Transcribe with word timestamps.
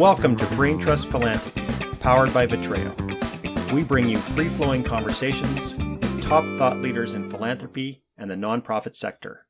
Welcome 0.00 0.38
to 0.38 0.56
Brain 0.56 0.80
Trust 0.80 1.10
Philanthropy, 1.10 1.60
powered 2.00 2.32
by 2.32 2.46
Vitreo. 2.46 3.74
We 3.74 3.84
bring 3.84 4.08
you 4.08 4.18
free 4.34 4.48
flowing 4.56 4.82
conversations 4.82 5.74
with 5.74 6.22
top 6.22 6.42
thought 6.56 6.78
leaders 6.78 7.12
in 7.12 7.30
philanthropy 7.30 8.02
and 8.16 8.30
the 8.30 8.34
nonprofit 8.34 8.96
sector. 8.96 9.44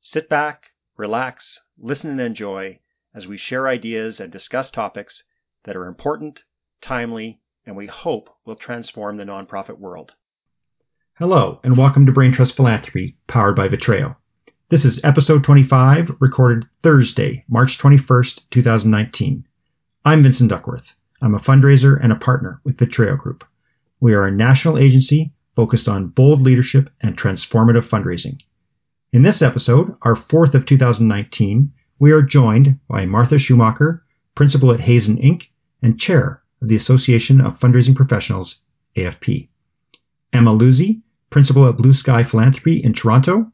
Sit 0.00 0.28
back, 0.28 0.72
relax, 0.96 1.60
listen, 1.78 2.10
and 2.10 2.20
enjoy 2.20 2.80
as 3.14 3.28
we 3.28 3.38
share 3.38 3.68
ideas 3.68 4.18
and 4.18 4.32
discuss 4.32 4.68
topics 4.68 5.22
that 5.62 5.76
are 5.76 5.86
important, 5.86 6.42
timely, 6.82 7.38
and 7.64 7.76
we 7.76 7.86
hope 7.86 8.28
will 8.44 8.56
transform 8.56 9.16
the 9.16 9.22
nonprofit 9.22 9.78
world. 9.78 10.10
Hello, 11.20 11.60
and 11.62 11.76
welcome 11.76 12.04
to 12.06 12.12
Brain 12.12 12.32
Trust 12.32 12.56
Philanthropy, 12.56 13.16
powered 13.28 13.54
by 13.54 13.68
Vitreo. 13.68 14.16
This 14.70 14.84
is 14.84 15.00
episode 15.04 15.44
25, 15.44 16.16
recorded 16.18 16.64
Thursday, 16.82 17.44
March 17.48 17.78
21st, 17.78 18.50
2019. 18.50 19.44
I'm 20.06 20.22
Vincent 20.22 20.50
Duckworth. 20.50 20.94
I'm 21.22 21.34
a 21.34 21.38
fundraiser 21.38 21.98
and 21.98 22.12
a 22.12 22.16
partner 22.16 22.60
with 22.62 22.76
Vitreo 22.76 23.16
Group. 23.16 23.42
We 24.00 24.12
are 24.12 24.26
a 24.26 24.30
national 24.30 24.76
agency 24.76 25.32
focused 25.56 25.88
on 25.88 26.08
bold 26.08 26.42
leadership 26.42 26.90
and 27.00 27.16
transformative 27.16 27.88
fundraising. 27.88 28.38
In 29.14 29.22
this 29.22 29.40
episode, 29.40 29.96
our 30.02 30.14
fourth 30.14 30.54
of 30.54 30.66
2019, 30.66 31.72
we 31.98 32.12
are 32.12 32.20
joined 32.20 32.80
by 32.86 33.06
Martha 33.06 33.38
Schumacher, 33.38 34.04
principal 34.34 34.72
at 34.72 34.80
Hazen 34.80 35.16
Inc. 35.16 35.44
and 35.80 35.98
chair 35.98 36.42
of 36.60 36.68
the 36.68 36.76
Association 36.76 37.40
of 37.40 37.58
Fundraising 37.58 37.96
Professionals, 37.96 38.60
AFP. 38.98 39.48
Emma 40.34 40.50
Luzzi, 40.52 41.00
principal 41.30 41.66
at 41.66 41.78
Blue 41.78 41.94
Sky 41.94 42.22
Philanthropy 42.24 42.84
in 42.84 42.92
Toronto, 42.92 43.50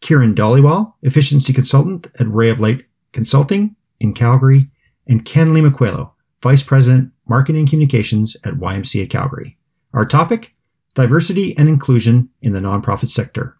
Kieran 0.00 0.34
Dhaliwal, 0.34 0.94
efficiency 1.02 1.52
consultant 1.52 2.06
at 2.18 2.32
Ray 2.32 2.48
of 2.48 2.58
Light 2.58 2.84
Consulting 3.12 3.76
in 4.00 4.14
Calgary, 4.14 4.70
and 5.06 5.24
Ken 5.24 5.52
Lima-Coelho, 5.52 6.14
vice 6.42 6.62
president, 6.62 7.12
marketing 7.28 7.66
communications 7.66 8.36
at 8.44 8.54
YMCA 8.54 9.08
Calgary. 9.10 9.56
Our 9.92 10.04
topic 10.04 10.54
diversity 10.94 11.56
and 11.56 11.68
inclusion 11.68 12.28
in 12.40 12.52
the 12.52 12.60
nonprofit 12.60 13.08
sector. 13.08 13.56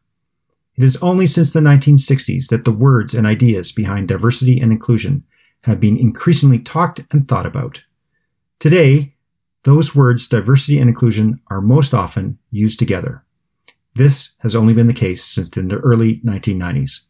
It 0.77 0.85
is 0.85 0.97
only 0.97 1.27
since 1.27 1.53
the 1.53 1.61
1960s 1.61 2.49
that 2.49 2.65
the 2.65 2.73
words 2.73 3.15
and 3.15 3.27
ideas 3.27 3.73
behind 3.73 4.09
diversity 4.09 4.61
and 4.61 4.73
inclusion 4.73 5.25
have 5.63 5.81
been 5.81 5.97
increasingly 5.97 6.59
talked 6.59 7.01
and 7.11 7.27
thought 7.29 7.47
about. 7.47 7.83
Today, 8.59 9.15
those 9.65 9.95
words, 9.95 10.29
diversity 10.29 10.79
and 10.79 10.89
inclusion, 10.89 11.41
are 11.49 11.61
most 11.61 11.95
often 11.95 12.39
used 12.51 12.79
together. 12.79 13.25
This 13.95 14.33
has 14.41 14.55
only 14.55 14.75
been 14.75 14.89
the 14.89 14.93
case 14.93 15.25
since 15.25 15.49
the 15.49 15.81
early 15.83 16.21
1990s. 16.25 17.01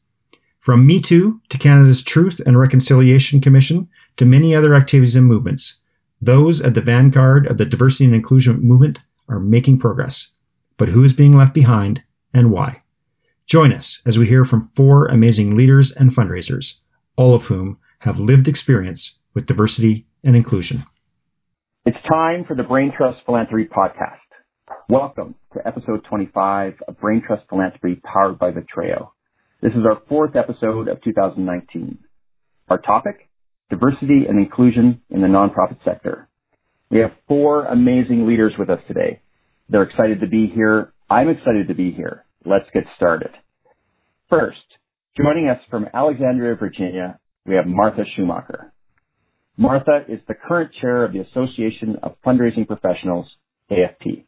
From 0.60 0.86
Me 0.86 1.00
Too 1.00 1.40
to 1.48 1.58
Canada's 1.58 2.02
Truth 2.02 2.40
and 2.46 2.58
Reconciliation 2.58 3.40
Commission 3.40 3.88
to 4.16 4.24
many 4.24 4.54
other 4.54 4.74
activities 4.74 5.16
and 5.16 5.26
movements, 5.26 5.80
those 6.20 6.60
at 6.60 6.74
the 6.74 6.80
vanguard 6.80 7.46
of 7.46 7.58
the 7.58 7.64
diversity 7.64 8.04
and 8.04 8.14
inclusion 8.14 8.60
movement 8.62 9.00
are 9.28 9.40
making 9.40 9.78
progress. 9.78 10.32
But 10.76 10.88
who 10.88 11.02
is 11.04 11.12
being 11.12 11.32
left 11.32 11.54
behind 11.54 12.02
and 12.32 12.50
why? 12.50 12.82
Join 13.46 13.72
us 13.72 14.00
as 14.06 14.18
we 14.18 14.26
hear 14.26 14.44
from 14.44 14.70
four 14.74 15.06
amazing 15.06 15.54
leaders 15.54 15.92
and 15.92 16.14
fundraisers, 16.14 16.80
all 17.16 17.34
of 17.34 17.42
whom 17.44 17.78
have 17.98 18.18
lived 18.18 18.48
experience 18.48 19.18
with 19.34 19.46
diversity 19.46 20.06
and 20.22 20.34
inclusion. 20.36 20.84
It's 21.84 21.98
time 22.08 22.44
for 22.46 22.56
the 22.56 22.62
Brain 22.62 22.92
Trust 22.96 23.18
Philanthropy 23.26 23.68
Podcast. 23.68 24.18
Welcome 24.88 25.34
to 25.52 25.66
episode 25.66 26.04
25 26.08 26.74
of 26.88 26.98
Brain 27.00 27.22
Trust 27.26 27.42
Philanthropy 27.48 28.00
powered 28.02 28.38
by 28.38 28.50
Vitreo. 28.50 29.10
This 29.60 29.72
is 29.72 29.84
our 29.86 30.00
fourth 30.08 30.36
episode 30.36 30.88
of 30.88 31.02
2019. 31.02 31.98
Our 32.68 32.78
topic, 32.78 33.28
diversity 33.70 34.24
and 34.28 34.38
inclusion 34.38 35.00
in 35.10 35.20
the 35.20 35.26
nonprofit 35.26 35.78
sector. 35.84 36.28
We 36.90 36.98
have 37.00 37.12
four 37.26 37.64
amazing 37.66 38.26
leaders 38.26 38.52
with 38.58 38.70
us 38.70 38.80
today. 38.86 39.20
They're 39.68 39.82
excited 39.82 40.20
to 40.20 40.28
be 40.28 40.50
here. 40.54 40.92
I'm 41.08 41.28
excited 41.28 41.68
to 41.68 41.74
be 41.74 41.90
here. 41.90 42.24
Let's 42.44 42.66
get 42.72 42.84
started. 42.96 43.30
First, 44.28 44.58
joining 45.16 45.48
us 45.48 45.58
from 45.70 45.86
Alexandria, 45.92 46.56
Virginia, 46.56 47.18
we 47.46 47.54
have 47.54 47.66
Martha 47.66 48.04
Schumacher. 48.14 48.72
Martha 49.56 50.04
is 50.08 50.20
the 50.26 50.34
current 50.34 50.72
chair 50.80 51.04
of 51.04 51.12
the 51.12 51.20
Association 51.20 51.96
of 52.02 52.16
Fundraising 52.26 52.66
Professionals, 52.66 53.26
AFP. 53.70 54.24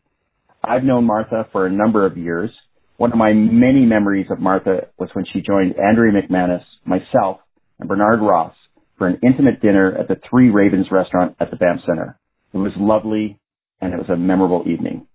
I've 0.63 0.85
known 0.85 1.05
Martha 1.05 1.49
for 1.53 1.67
a 1.67 1.73
number 1.73 2.07
of 2.07 2.17
years. 2.17 2.51
One 2.97 3.13
of 3.13 3.19
my 3.19 3.33
many 3.33 3.85
memories 3.85 4.27
of 4.31 4.39
Martha 4.39 4.89
was 4.99 5.11
when 5.13 5.27
she 5.33 5.43
joined 5.43 5.75
Andrea 5.79 6.13
McManus, 6.13 6.63
myself, 6.85 7.39
and 7.79 7.89
Bernard 7.89 8.21
Ross 8.21 8.55
for 8.99 9.07
an 9.07 9.21
intimate 9.23 9.61
dinner 9.61 9.97
at 9.99 10.09
the 10.09 10.17
Three 10.29 10.51
Ravens 10.51 10.87
restaurant 10.91 11.37
at 11.41 11.51
the 11.51 11.57
Banff 11.57 11.81
Center. 11.87 12.19
It 12.53 12.59
was 12.59 12.73
lovely 12.77 13.39
and 13.81 13.93
it 13.93 13.99
was 13.99 14.09
a 14.09 14.17
memorable 14.17 14.65
evening. 14.67 15.07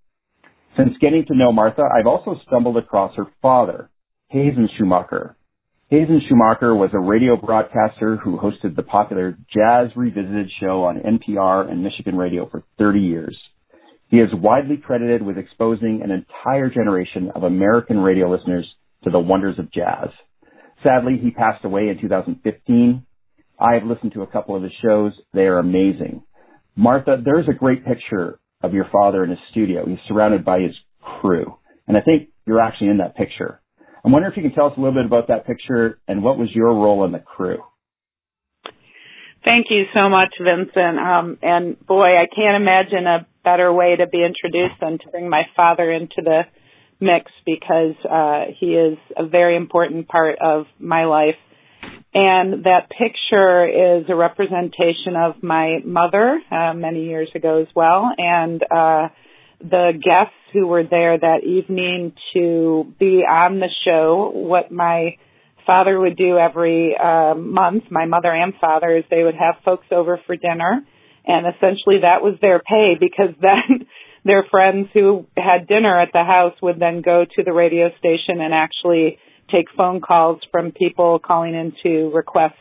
Since 0.78 0.98
getting 1.02 1.26
to 1.28 1.36
know 1.36 1.52
Martha, 1.52 1.82
I've 1.82 2.08
also 2.08 2.36
stumbled 2.48 2.78
across 2.78 3.16
her 3.18 3.28
father, 3.42 3.90
Hazen 4.30 4.70
Schumacher. 4.78 5.36
Hazen 5.90 6.22
Schumacher 6.28 6.74
was 6.74 6.92
a 6.94 7.00
radio 7.00 7.36
broadcaster 7.36 8.16
who 8.16 8.38
hosted 8.38 8.76
the 8.76 8.84
popular 8.84 9.38
Jazz 9.54 9.90
Revisited 9.96 10.50
show 10.62 10.84
on 10.86 11.02
NPR 11.02 11.70
and 11.70 11.84
Michigan 11.84 12.16
radio 12.16 12.48
for 12.50 12.64
30 12.78 13.00
years. 13.00 13.38
He 14.10 14.18
is 14.18 14.30
widely 14.34 14.78
credited 14.78 15.22
with 15.22 15.38
exposing 15.38 16.02
an 16.04 16.12
entire 16.12 16.70
generation 16.70 17.32
of 17.36 17.44
American 17.44 18.00
radio 18.00 18.30
listeners 18.30 18.66
to 19.04 19.10
the 19.10 19.20
wonders 19.20 19.60
of 19.60 19.72
jazz. 19.72 20.10
Sadly, 20.84 21.20
he 21.22 21.32
passed 21.32 21.66
away 21.66 21.90
in 21.90 22.00
2015. 22.00 23.06
I 23.62 23.76
have 23.76 23.84
listened 23.84 24.14
to 24.14 24.24
a 24.24 24.28
couple 24.28 24.56
of 24.56 24.64
his 24.64 24.72
shows. 24.82 25.14
They 25.34 25.42
are 25.42 25.60
amazing. 25.60 26.24
Martha, 26.76 27.18
there's 27.24 27.48
a 27.48 27.54
great 27.54 27.86
picture 27.86 28.40
of 28.64 28.74
your 28.74 28.88
father 28.92 29.24
in 29.24 29.30
his 29.30 29.40
studio. 29.52 29.86
He's 29.86 30.00
surrounded 30.08 30.44
by 30.44 30.60
his 30.62 30.76
crew. 31.02 31.58
And 31.88 31.96
I 31.96 32.02
think 32.02 32.30
you're 32.46 32.60
actually 32.60 32.90
in 32.90 32.98
that 32.98 33.16
picture. 33.16 33.62
I'm 34.04 34.12
wondering 34.12 34.34
if 34.34 34.38
you 34.38 34.44
can 34.44 34.56
tell 34.56 34.68
us 34.68 34.74
a 34.78 34.80
little 34.80 34.96
bit 34.96 35.06
about 35.06 35.28
that 35.28 35.46
picture 35.46 36.00
and 36.08 36.24
what 36.24 36.38
was 36.40 36.50
your 36.54 36.70
role 36.70 37.06
in 37.06 37.12
the 37.12 37.20
crew. 37.20 37.60
Thank 39.44 39.68
you 39.70 39.84
so 39.94 40.10
much, 40.10 40.34
Vincent. 40.40 41.00
Um, 41.00 41.38
and 41.42 41.80
boy, 41.86 42.16
I 42.18 42.26
can't 42.34 42.62
imagine 42.62 43.08
a 43.08 43.28
better 43.44 43.74
way 43.74 43.96
to 43.98 44.08
be 44.08 44.24
introduced 44.24 44.80
than 44.80 45.00
to 45.00 45.12
bring 45.12 45.30
my 45.30 45.44
father 45.56 45.92
into 45.92 46.22
the 46.24 46.42
mix 47.00 47.32
because 47.46 47.96
uh, 48.10 48.52
he 48.60 48.68
is 48.68 48.98
a 49.18 49.26
very 49.26 49.56
important 49.56 50.08
part 50.08 50.38
of 50.40 50.66
my 50.80 51.06
life. 51.06 51.36
And 52.14 52.66
that 52.66 52.90
picture 52.90 53.66
is 53.66 54.06
a 54.10 54.16
representation 54.16 55.16
of 55.16 55.42
my 55.42 55.78
mother 55.86 56.42
uh, 56.52 56.74
many 56.74 57.06
years 57.06 57.30
ago 57.34 57.62
as 57.62 57.68
well, 57.74 58.12
and 58.18 58.62
uh, 58.64 59.08
the 59.62 59.94
guests 59.94 60.36
who 60.52 60.68
were 60.68 60.84
there 60.84 61.18
that 61.18 61.46
evening 61.46 62.12
to 62.34 62.94
be 63.00 63.24
on 63.28 63.60
the 63.60 63.70
show. 63.86 64.30
What 64.34 64.74
my 64.74 65.16
father 65.66 65.98
would 65.98 66.18
do 66.18 66.38
every 66.38 66.98
uh, 67.02 67.36
month, 67.36 67.86
my 67.90 68.06
mother 68.06 68.32
and 68.34 68.54
father, 68.60 68.98
is 68.98 69.06
they 69.10 69.24
would 69.24 69.36
have 69.36 69.64
folks 69.64 69.86
over 69.90 70.20
for 70.28 70.36
dinner, 70.36 70.86
and 71.26 71.48
essentially 71.48 72.00
that 72.02 72.22
was 72.22 72.38
their 72.42 72.60
pay 72.60 72.96
because 73.00 73.34
then 73.42 73.88
their 74.26 74.44
friends 74.52 74.90
who 74.94 75.28
had 75.38 75.66
dinner 75.66 75.98
at 75.98 76.10
the 76.12 76.26
house 76.26 76.56
would 76.62 76.80
then 76.80 77.02
go 77.02 77.24
to 77.24 77.44
the 77.44 77.54
radio 77.54 77.90
station 78.00 78.42
and 78.42 78.54
actually 78.54 79.18
take 79.52 79.68
phone 79.76 80.02
calls 80.02 80.40
from 80.52 80.72
people 80.72 81.20
calling 81.20 81.54
in 81.54 81.74
to 81.84 82.12
request 82.14 82.56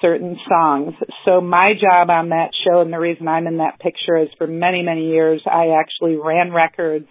certain 0.00 0.36
songs. 0.48 0.94
So 1.24 1.40
my 1.40 1.72
job 1.80 2.10
on 2.10 2.30
that 2.30 2.50
show 2.64 2.80
and 2.80 2.92
the 2.92 2.98
reason 2.98 3.28
I'm 3.28 3.46
in 3.46 3.58
that 3.58 3.78
picture 3.80 4.16
is 4.16 4.28
for 4.36 4.46
many, 4.46 4.82
many 4.82 5.08
years 5.08 5.42
I 5.46 5.78
actually 5.80 6.16
ran 6.16 6.52
records 6.52 7.06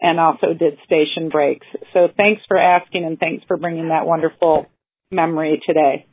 and 0.00 0.18
also 0.18 0.48
did 0.58 0.78
station 0.84 1.28
breaks. 1.30 1.66
So 1.92 2.08
thanks 2.16 2.42
for 2.48 2.56
asking 2.58 3.04
and 3.04 3.18
thanks 3.18 3.44
for 3.46 3.56
bringing 3.56 3.88
that 3.88 4.06
wonderful 4.06 4.66
memory 5.10 5.60
today. 5.66 6.06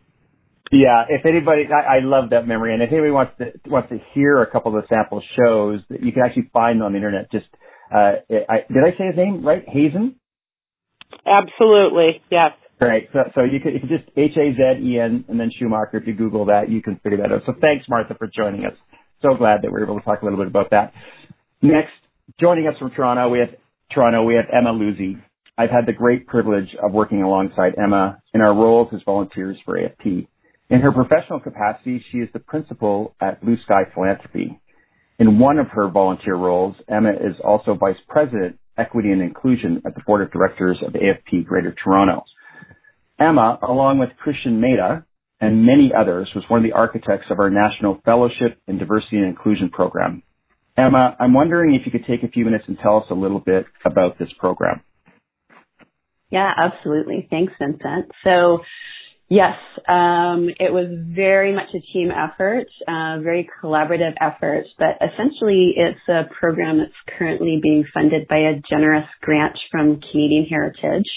Yeah, 0.72 1.06
if 1.10 1.26
anybody, 1.26 1.64
I, 1.66 1.98
I 1.98 2.00
love 2.04 2.30
that 2.30 2.48
memory, 2.48 2.76
and 2.76 2.84
if 2.84 2.92
anybody 2.92 3.10
wants 3.10 3.34
to 3.40 3.46
wants 3.66 3.90
to 3.90 3.98
hear 4.14 4.44
a 4.44 4.52
couple 4.52 4.76
of 4.76 4.84
the 4.84 4.88
sample 4.88 5.24
shows, 5.35 5.80
you 5.90 6.12
can 6.12 6.22
actually 6.24 6.50
find 6.53 6.80
them 6.80 6.85
on 6.85 6.92
the 6.92 6.97
internet. 6.97 7.32
Just, 7.32 7.47
uh, 7.92 8.22
I, 8.30 8.70
did 8.72 8.84
I 8.85 8.96
say 8.96 9.08
his 9.08 9.18
name 9.18 9.44
right? 9.44 9.64
Hazen. 9.68 10.19
Absolutely, 11.26 12.22
yes. 12.32 12.52
Great. 12.79 13.09
So, 13.11 13.20
so 13.35 13.41
you 13.44 13.59
could, 13.59 13.73
you 13.73 13.79
could 13.82 13.90
just 13.90 14.09
H 14.16 14.38
A 14.38 14.56
Z 14.56 14.84
E 14.84 15.00
N 15.00 15.26
and 15.28 15.40
then 15.40 15.52
Schumacher. 15.58 15.97
If 15.97 16.08
you 16.08 16.14
Google 16.14 16.46
that, 16.46 16.70
you 16.70 16.82
can 16.82 17.00
figure 17.03 17.17
that 17.17 17.32
out. 17.32 17.41
So 17.46 17.53
thanks, 17.59 17.85
Martha, 17.90 18.16
for 18.16 18.28
joining 18.28 18.66
us. 18.66 18.73
So 19.22 19.35
glad 19.35 19.64
that 19.64 19.72
we 19.72 19.79
were 19.79 19.84
able 19.84 20.00
to 20.00 20.06
talk 20.06 20.22
a 20.22 20.26
little 20.26 20.40
bit 20.40 20.47
about 20.47 20.70
that. 20.72 20.94
Next, 21.61 21.91
joining 22.40 22.67
us 22.67 22.76
from 22.79 22.91
Toronto, 22.91 23.28
we 23.28 23.40
have 23.40 23.50
Toronto. 23.94 24.23
We 24.23 24.35
have 24.35 24.46
Emma 24.53 24.72
Luzzi. 24.72 25.22
I've 25.58 25.70
had 25.70 25.85
the 25.85 25.94
great 25.94 26.26
privilege 26.26 26.70
of 26.82 26.94
working 26.94 27.22
alongside 27.22 27.73
Emma 27.78 28.22
in 28.34 28.40
our 28.40 28.53
roles 28.53 28.88
as 28.94 29.02
volunteers 29.06 29.58
for 29.66 29.78
AFP. 29.78 30.28
In 30.70 30.79
her 30.79 30.94
professional 30.94 31.41
capacity, 31.41 32.03
she 32.11 32.20
is 32.20 32.29
the 32.32 32.40
principal 32.40 33.14
at 33.20 33.41
Blue 33.44 33.58
Sky 33.66 33.84
Philanthropy. 33.94 34.58
In 35.17 35.38
one 35.38 35.59
of 35.59 35.67
her 35.67 35.90
volunteer 35.90 36.35
roles, 36.35 36.78
Emma 36.88 37.11
is 37.11 37.35
also 37.44 37.73
vice 37.73 37.97
president, 38.08 38.58
equity 38.79 39.11
and 39.11 39.22
inclusion 39.22 39.81
at 39.85 39.96
the 39.96 40.02
board 40.05 40.22
of 40.22 40.31
directors 40.31 40.78
of 40.85 40.93
AFP 40.93 41.46
Greater 41.46 41.76
Toronto. 41.84 42.23
Emma, 43.20 43.59
along 43.67 43.99
with 43.99 44.09
Christian 44.22 44.61
Mehta, 44.61 45.03
and 45.41 45.66
many 45.66 45.91
others, 45.97 46.29
was 46.35 46.43
one 46.47 46.59
of 46.59 46.64
the 46.64 46.76
architects 46.76 47.28
of 47.29 47.40
our 47.40 47.49
National 47.49 48.02
Fellowship 48.05 48.58
in 48.67 48.78
Diversity 48.78 49.17
and 49.17 49.26
Inclusion 49.26 49.70
program. 49.70 50.23
Emma, 50.78 51.16
I'm 51.20 51.34
wondering 51.34 51.76
if 51.76 51.85
you 51.85 51.91
could 51.91 52.05
take 52.05 52.23
a 52.23 52.31
few 52.31 52.46
minutes 52.46 52.66
and 52.67 52.78
tell 52.81 52.97
us 52.97 53.05
a 53.09 53.14
little 53.14 53.40
bit 53.40 53.66
about 53.85 54.17
this 54.17 54.29
program. 54.40 54.82
Yeah, 56.29 56.52
absolutely. 56.58 57.28
Thanks, 57.29 57.53
Vincent. 57.59 58.11
So, 58.23 58.59
yes, 59.29 59.55
um, 59.87 60.49
it 60.59 60.73
was 60.73 60.87
very 61.16 61.53
much 61.53 61.70
a 61.73 61.79
team 61.93 62.09
effort, 62.11 62.67
uh, 62.87 63.22
very 63.22 63.49
collaborative 63.61 64.14
effort, 64.20 64.66
but 64.78 64.97
essentially 65.02 65.73
it's 65.78 66.02
a 66.09 66.23
program 66.40 66.79
that's 66.79 67.17
currently 67.17 67.59
being 67.61 67.85
funded 67.93 68.28
by 68.28 68.37
a 68.37 68.61
generous 68.70 69.08
grant 69.22 69.58
from 69.72 70.02
Canadian 70.11 70.46
Heritage. 70.46 71.08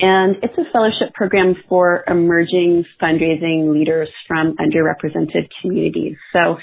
And 0.00 0.36
it's 0.42 0.58
a 0.58 0.70
fellowship 0.72 1.14
program 1.14 1.54
for 1.68 2.02
emerging 2.08 2.84
fundraising 3.00 3.72
leaders 3.72 4.08
from 4.26 4.56
underrepresented 4.56 5.48
communities. 5.62 6.16
So 6.32 6.56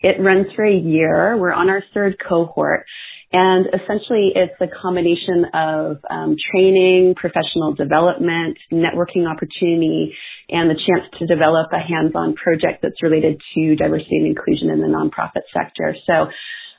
it 0.00 0.22
runs 0.22 0.46
for 0.54 0.64
a 0.64 0.76
year. 0.76 1.36
We're 1.36 1.52
on 1.52 1.68
our 1.68 1.82
third 1.92 2.16
cohort. 2.26 2.86
And 3.32 3.66
essentially 3.66 4.32
it's 4.34 4.54
a 4.60 4.68
combination 4.70 5.46
of 5.52 5.98
um, 6.08 6.36
training, 6.52 7.14
professional 7.16 7.74
development, 7.74 8.56
networking 8.72 9.26
opportunity, 9.26 10.14
and 10.48 10.70
the 10.70 10.78
chance 10.78 11.10
to 11.18 11.26
develop 11.26 11.68
a 11.72 11.82
hands-on 11.82 12.34
project 12.34 12.82
that's 12.82 13.02
related 13.02 13.40
to 13.54 13.74
diversity 13.74 14.16
and 14.16 14.26
inclusion 14.26 14.70
in 14.70 14.80
the 14.80 14.86
nonprofit 14.86 15.42
sector. 15.52 15.96
So 16.06 16.30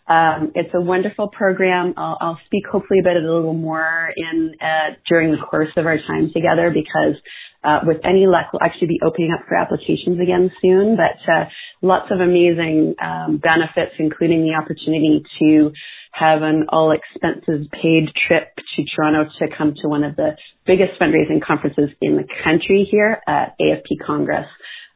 um, 0.07 0.53
it's 0.55 0.71
a 0.73 0.79
wonderful 0.79 1.27
program. 1.27 1.93
I'll, 1.97 2.17
I'll, 2.21 2.39
speak 2.45 2.63
hopefully 2.71 2.99
about 3.01 3.17
it 3.17 3.25
a 3.25 3.33
little 3.33 3.53
more 3.53 4.09
in 4.15 4.53
uh, 4.61 4.95
during 5.09 5.31
the 5.31 5.37
course 5.37 5.67
of 5.75 5.85
our 5.85 5.97
time 5.97 6.31
together 6.33 6.71
because 6.73 7.19
uh, 7.61 7.79
with 7.83 7.97
any 8.05 8.25
luck, 8.25 8.53
we'll 8.53 8.63
actually 8.63 8.87
be 8.87 8.99
opening 9.03 9.35
up 9.35 9.45
for 9.49 9.57
applications 9.57 10.21
again 10.21 10.49
soon. 10.61 10.95
But 10.95 11.19
uh, 11.27 11.45
lots 11.81 12.07
of 12.09 12.21
amazing 12.21 12.95
um, 13.03 13.41
benefits, 13.43 13.99
including 13.99 14.47
the 14.47 14.55
opportunity 14.55 15.23
to 15.39 15.71
have 16.11 16.41
an 16.41 16.65
all 16.69 16.91
expenses 16.91 17.67
paid 17.71 18.09
trip 18.27 18.55
to 18.75 18.83
Toronto 18.95 19.29
to 19.39 19.45
come 19.55 19.75
to 19.81 19.87
one 19.87 20.03
of 20.03 20.15
the 20.15 20.31
biggest 20.65 20.99
fundraising 20.99 21.41
conferences 21.45 21.89
in 22.01 22.15
the 22.15 22.25
country 22.43 22.87
here 22.89 23.21
at 23.27 23.55
AFP 23.59 24.05
Congress 24.05 24.47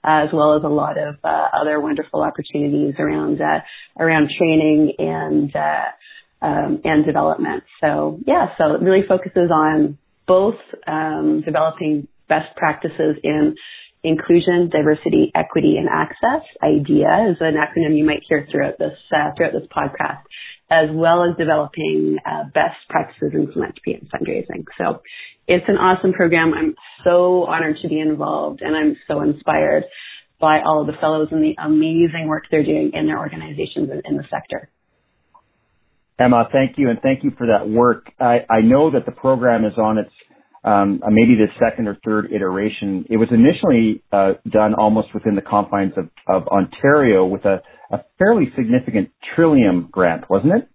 as 0.04 0.30
well 0.34 0.58
as 0.58 0.64
a 0.64 0.68
lot 0.68 0.98
of 0.98 1.16
uh, 1.24 1.48
other 1.62 1.80
wonderful 1.80 2.22
opportunities 2.24 2.96
around 2.98 3.40
uh, 3.40 3.60
around 4.00 4.30
training 4.38 4.94
and 4.98 5.56
uh, 5.56 6.46
um, 6.46 6.82
and 6.84 7.06
development. 7.06 7.64
So 7.82 8.20
yeah, 8.26 8.48
so 8.58 8.74
it 8.76 8.82
really 8.82 9.06
focuses 9.08 9.52
on 9.54 9.98
both 10.28 10.56
um, 10.88 11.44
developing 11.46 12.08
best 12.28 12.56
practices 12.56 13.18
in 13.24 13.56
inclusion, 14.04 14.70
diversity, 14.72 15.32
equity, 15.36 15.76
and 15.78 15.88
access. 15.88 16.42
IDEA 16.64 17.32
is 17.32 17.38
an 17.40 17.56
acronym 17.56 17.96
you 17.96 18.06
might 18.06 18.24
hear 18.28 18.48
throughout 18.52 18.80
this 18.80 18.98
uh, 19.14 19.32
throughout 19.38 19.54
this 19.54 19.68
podcast, 19.76 20.24
as 20.72 20.88
well 20.94 21.24
as 21.30 21.36
developing 21.38 22.18
uh, 22.26 22.46
best 22.46 22.80
practices 22.90 23.32
in 23.34 23.52
philanthropy 23.52 23.94
and 23.94 24.10
fundraising. 24.10 24.64
So 24.78 25.02
it's 25.46 25.66
an 25.68 25.76
awesome 25.76 26.14
program. 26.14 26.54
I'm 26.54 26.76
so 27.04 27.44
honored 27.44 27.76
to 27.82 27.90
be 27.90 28.00
involved 28.00 28.62
and 28.62 28.74
I'm 28.76 28.96
so 29.06 29.22
inspired 29.22 29.84
by 30.40 30.62
all 30.66 30.82
of 30.82 30.88
the 30.88 30.94
fellows 31.00 31.28
and 31.32 31.44
the 31.44 31.56
amazing 31.62 32.28
work 32.28 32.46
they're 32.50 32.64
doing 32.64 32.92
in 32.94 33.06
their 33.06 33.20
organizations 33.20 33.90
and 33.92 34.02
in 34.06 34.16
the 34.16 34.24
sector. 34.32 34.70
Emma, 36.18 36.48
thank 36.52 36.78
you, 36.78 36.90
and 36.90 37.00
thank 37.02 37.24
you 37.24 37.32
for 37.38 37.48
that 37.48 37.68
work. 37.68 38.12
I, 38.20 38.46
I 38.50 38.62
know 38.62 38.92
that 38.92 39.06
the 39.06 39.12
program 39.12 39.66
is 39.66 39.74
on 39.78 39.98
its 39.98 40.12
um, 40.64 41.02
maybe 41.10 41.36
the 41.36 41.48
second 41.60 41.88
or 41.88 41.98
third 42.06 42.32
iteration. 42.32 43.06
It 43.10 43.18
was 43.18 43.30
initially 43.32 44.04
uh, 44.12 44.34
done 44.48 44.76
almost 44.76 45.08
within 45.14 45.36
the 45.36 45.42
confines 45.42 45.94
of, 45.98 46.10
of 46.28 46.48
Ontario 46.48 47.26
with 47.26 47.46
a, 47.46 47.62
a 47.92 48.06
fairly 48.18 48.52
significant 48.56 49.10
Trillium 49.36 49.90
grant, 49.92 50.30
wasn't 50.30 50.54
it? 50.54 50.68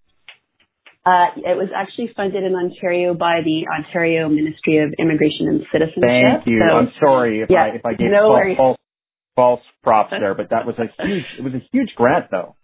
Uh, 1.07 1.31
it 1.37 1.55
was 1.55 1.71
actually 1.71 2.11
funded 2.17 2.43
in 2.43 2.55
Ontario 2.55 3.15
by 3.15 3.39
the 3.45 3.63
Ontario 3.71 4.29
Ministry 4.29 4.83
of 4.83 4.91
Immigration 4.99 5.47
and 5.47 5.63
Citizenship. 5.71 6.43
Thank 6.43 6.47
you. 6.51 6.59
So, 6.59 6.77
I'm 6.77 6.93
sorry 6.99 7.43
if 7.43 7.49
yeah, 7.49 7.71
I 7.71 7.79
if 7.79 7.87
I 7.87 7.95
gave 7.95 8.11
no 8.11 8.35
false, 8.35 8.57
false, 8.59 8.79
false 9.37 9.65
props 9.85 10.11
there, 10.11 10.35
but 10.35 10.51
that 10.51 10.67
was 10.67 10.75
a 10.83 10.91
huge 11.07 11.25
it 11.39 11.43
was 11.47 11.55
a 11.55 11.63
huge 11.71 11.95
grant 11.95 12.27
though. 12.33 12.57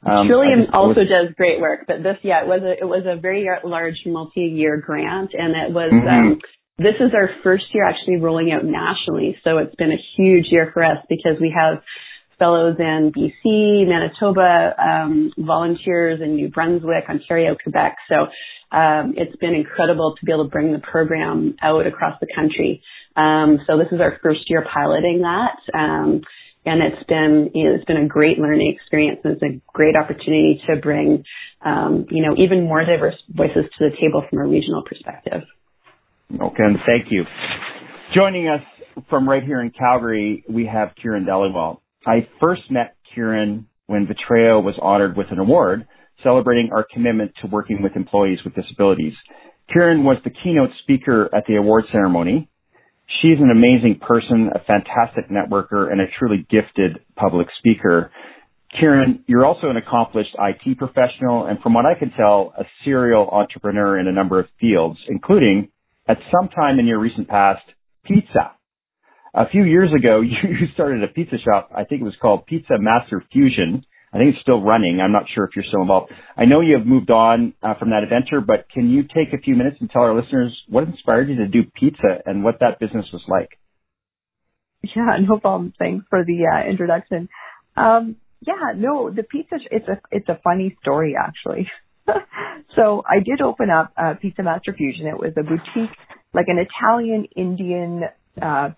Um, 0.00 0.28
Trillium 0.28 0.72
also 0.72 1.04
was, 1.04 1.12
does 1.12 1.36
great 1.36 1.60
work, 1.60 1.84
but 1.86 2.00
this 2.02 2.16
yeah 2.24 2.40
it 2.40 2.48
was 2.48 2.64
a 2.64 2.72
it 2.72 2.88
was 2.88 3.04
a 3.04 3.20
very 3.20 3.44
large 3.64 4.00
multi-year 4.06 4.80
grant, 4.80 5.36
and 5.36 5.52
it 5.52 5.68
was 5.68 5.92
mm-hmm. 5.92 6.08
um, 6.08 6.40
this 6.78 6.96
is 7.04 7.12
our 7.12 7.28
first 7.44 7.68
year 7.76 7.84
actually 7.84 8.16
rolling 8.16 8.48
out 8.50 8.64
nationally, 8.64 9.36
so 9.44 9.58
it's 9.58 9.76
been 9.76 9.92
a 9.92 10.00
huge 10.16 10.48
year 10.48 10.70
for 10.72 10.82
us 10.82 11.04
because 11.08 11.36
we 11.38 11.52
have 11.52 11.84
fellows 12.38 12.76
in 12.78 13.12
BC, 13.16 13.86
Manitoba, 13.86 14.74
um, 14.78 15.32
volunteers 15.38 16.20
in 16.22 16.36
New 16.36 16.48
Brunswick, 16.48 17.04
Ontario, 17.08 17.56
Quebec. 17.62 17.96
So 18.08 18.76
um, 18.76 19.14
it's 19.16 19.36
been 19.36 19.54
incredible 19.54 20.14
to 20.18 20.26
be 20.26 20.32
able 20.32 20.44
to 20.44 20.50
bring 20.50 20.72
the 20.72 20.80
program 20.80 21.56
out 21.62 21.86
across 21.86 22.18
the 22.20 22.26
country. 22.34 22.82
Um, 23.16 23.58
so 23.66 23.78
this 23.78 23.88
is 23.92 24.00
our 24.00 24.18
first 24.22 24.40
year 24.48 24.64
piloting 24.72 25.22
that. 25.22 25.78
Um, 25.78 26.22
and 26.66 26.82
it's 26.82 27.04
been, 27.06 27.50
you 27.54 27.64
know, 27.64 27.74
it's 27.74 27.84
been 27.84 27.98
a 27.98 28.08
great 28.08 28.38
learning 28.38 28.74
experience 28.74 29.20
and 29.22 29.34
it's 29.34 29.42
a 29.42 29.60
great 29.72 29.94
opportunity 29.96 30.60
to 30.66 30.76
bring, 30.76 31.24
um, 31.64 32.06
you 32.10 32.22
know, 32.22 32.34
even 32.38 32.64
more 32.64 32.84
diverse 32.84 33.16
voices 33.28 33.64
to 33.78 33.90
the 33.90 33.96
table 34.00 34.24
from 34.28 34.38
a 34.38 34.46
regional 34.46 34.82
perspective. 34.82 35.42
Okay, 36.32 36.64
thank 36.86 37.12
you. 37.12 37.24
Joining 38.14 38.48
us 38.48 38.62
from 39.10 39.28
right 39.28 39.42
here 39.42 39.60
in 39.60 39.70
Calgary, 39.70 40.44
we 40.48 40.66
have 40.66 40.90
Kieran 41.00 41.24
Dhaliwal. 41.24 41.80
I 42.06 42.28
first 42.40 42.62
met 42.70 42.96
Kieran 43.14 43.66
when 43.86 44.06
Vitreo 44.06 44.62
was 44.62 44.74
honored 44.80 45.16
with 45.16 45.28
an 45.30 45.38
award 45.38 45.86
celebrating 46.22 46.70
our 46.72 46.86
commitment 46.92 47.32
to 47.42 47.46
working 47.46 47.82
with 47.82 47.96
employees 47.96 48.38
with 48.44 48.54
disabilities. 48.54 49.12
Kieran 49.72 50.04
was 50.04 50.16
the 50.24 50.30
keynote 50.30 50.70
speaker 50.82 51.28
at 51.34 51.44
the 51.46 51.56
award 51.56 51.84
ceremony. 51.92 52.48
She's 53.20 53.38
an 53.38 53.50
amazing 53.50 54.00
person, 54.00 54.50
a 54.54 54.60
fantastic 54.64 55.28
networker, 55.28 55.90
and 55.90 56.00
a 56.00 56.06
truly 56.18 56.46
gifted 56.50 57.00
public 57.16 57.48
speaker. 57.58 58.10
Kieran, 58.78 59.22
you're 59.26 59.44
also 59.44 59.68
an 59.68 59.76
accomplished 59.76 60.34
IT 60.38 60.78
professional, 60.78 61.46
and 61.46 61.60
from 61.60 61.74
what 61.74 61.86
I 61.86 61.98
can 61.98 62.10
tell, 62.16 62.52
a 62.58 62.64
serial 62.84 63.28
entrepreneur 63.28 63.98
in 63.98 64.08
a 64.08 64.12
number 64.12 64.40
of 64.40 64.46
fields, 64.60 64.98
including, 65.08 65.68
at 66.08 66.18
some 66.32 66.48
time 66.48 66.78
in 66.78 66.86
your 66.86 66.98
recent 66.98 67.28
past, 67.28 67.62
pizza 68.04 68.53
a 69.34 69.48
few 69.48 69.64
years 69.64 69.90
ago, 69.92 70.20
you 70.22 70.66
started 70.74 71.02
a 71.02 71.08
pizza 71.08 71.36
shop. 71.44 71.70
I 71.74 71.84
think 71.84 72.00
it 72.00 72.04
was 72.04 72.16
called 72.20 72.46
Pizza 72.46 72.74
Master 72.78 73.22
Fusion. 73.32 73.84
I 74.12 74.18
think 74.18 74.34
it's 74.34 74.42
still 74.42 74.62
running. 74.62 75.00
I'm 75.00 75.10
not 75.10 75.24
sure 75.34 75.44
if 75.44 75.56
you're 75.56 75.64
still 75.66 75.82
involved. 75.82 76.12
I 76.36 76.44
know 76.44 76.60
you 76.60 76.78
have 76.78 76.86
moved 76.86 77.10
on 77.10 77.52
uh, 77.62 77.74
from 77.74 77.90
that 77.90 78.04
adventure, 78.04 78.40
but 78.40 78.66
can 78.72 78.88
you 78.88 79.02
take 79.02 79.34
a 79.34 79.42
few 79.42 79.56
minutes 79.56 79.78
and 79.80 79.90
tell 79.90 80.02
our 80.02 80.14
listeners 80.14 80.56
what 80.68 80.84
inspired 80.84 81.28
you 81.28 81.36
to 81.36 81.48
do 81.48 81.64
pizza 81.74 82.22
and 82.24 82.44
what 82.44 82.60
that 82.60 82.78
business 82.78 83.06
was 83.12 83.22
like? 83.26 83.58
Yeah, 84.94 85.16
no 85.28 85.40
problem. 85.40 85.74
Thanks 85.78 86.06
for 86.08 86.24
the 86.24 86.46
uh, 86.46 86.70
introduction. 86.70 87.28
Um, 87.76 88.16
yeah, 88.40 88.72
no, 88.76 89.10
the 89.10 89.24
pizza, 89.24 89.56
sh- 89.58 89.68
it's 89.72 89.88
a, 89.88 90.00
it's 90.12 90.28
a 90.28 90.38
funny 90.44 90.76
story 90.80 91.16
actually. 91.18 91.68
so 92.76 93.02
I 93.08 93.18
did 93.18 93.40
open 93.40 93.68
up 93.70 93.92
uh, 93.96 94.14
Pizza 94.20 94.44
Master 94.44 94.72
Fusion. 94.74 95.06
It 95.06 95.18
was 95.18 95.32
a 95.36 95.42
boutique, 95.42 95.96
like 96.32 96.46
an 96.46 96.58
Italian 96.58 97.26
Indian 97.34 98.02
uh, 98.40 98.70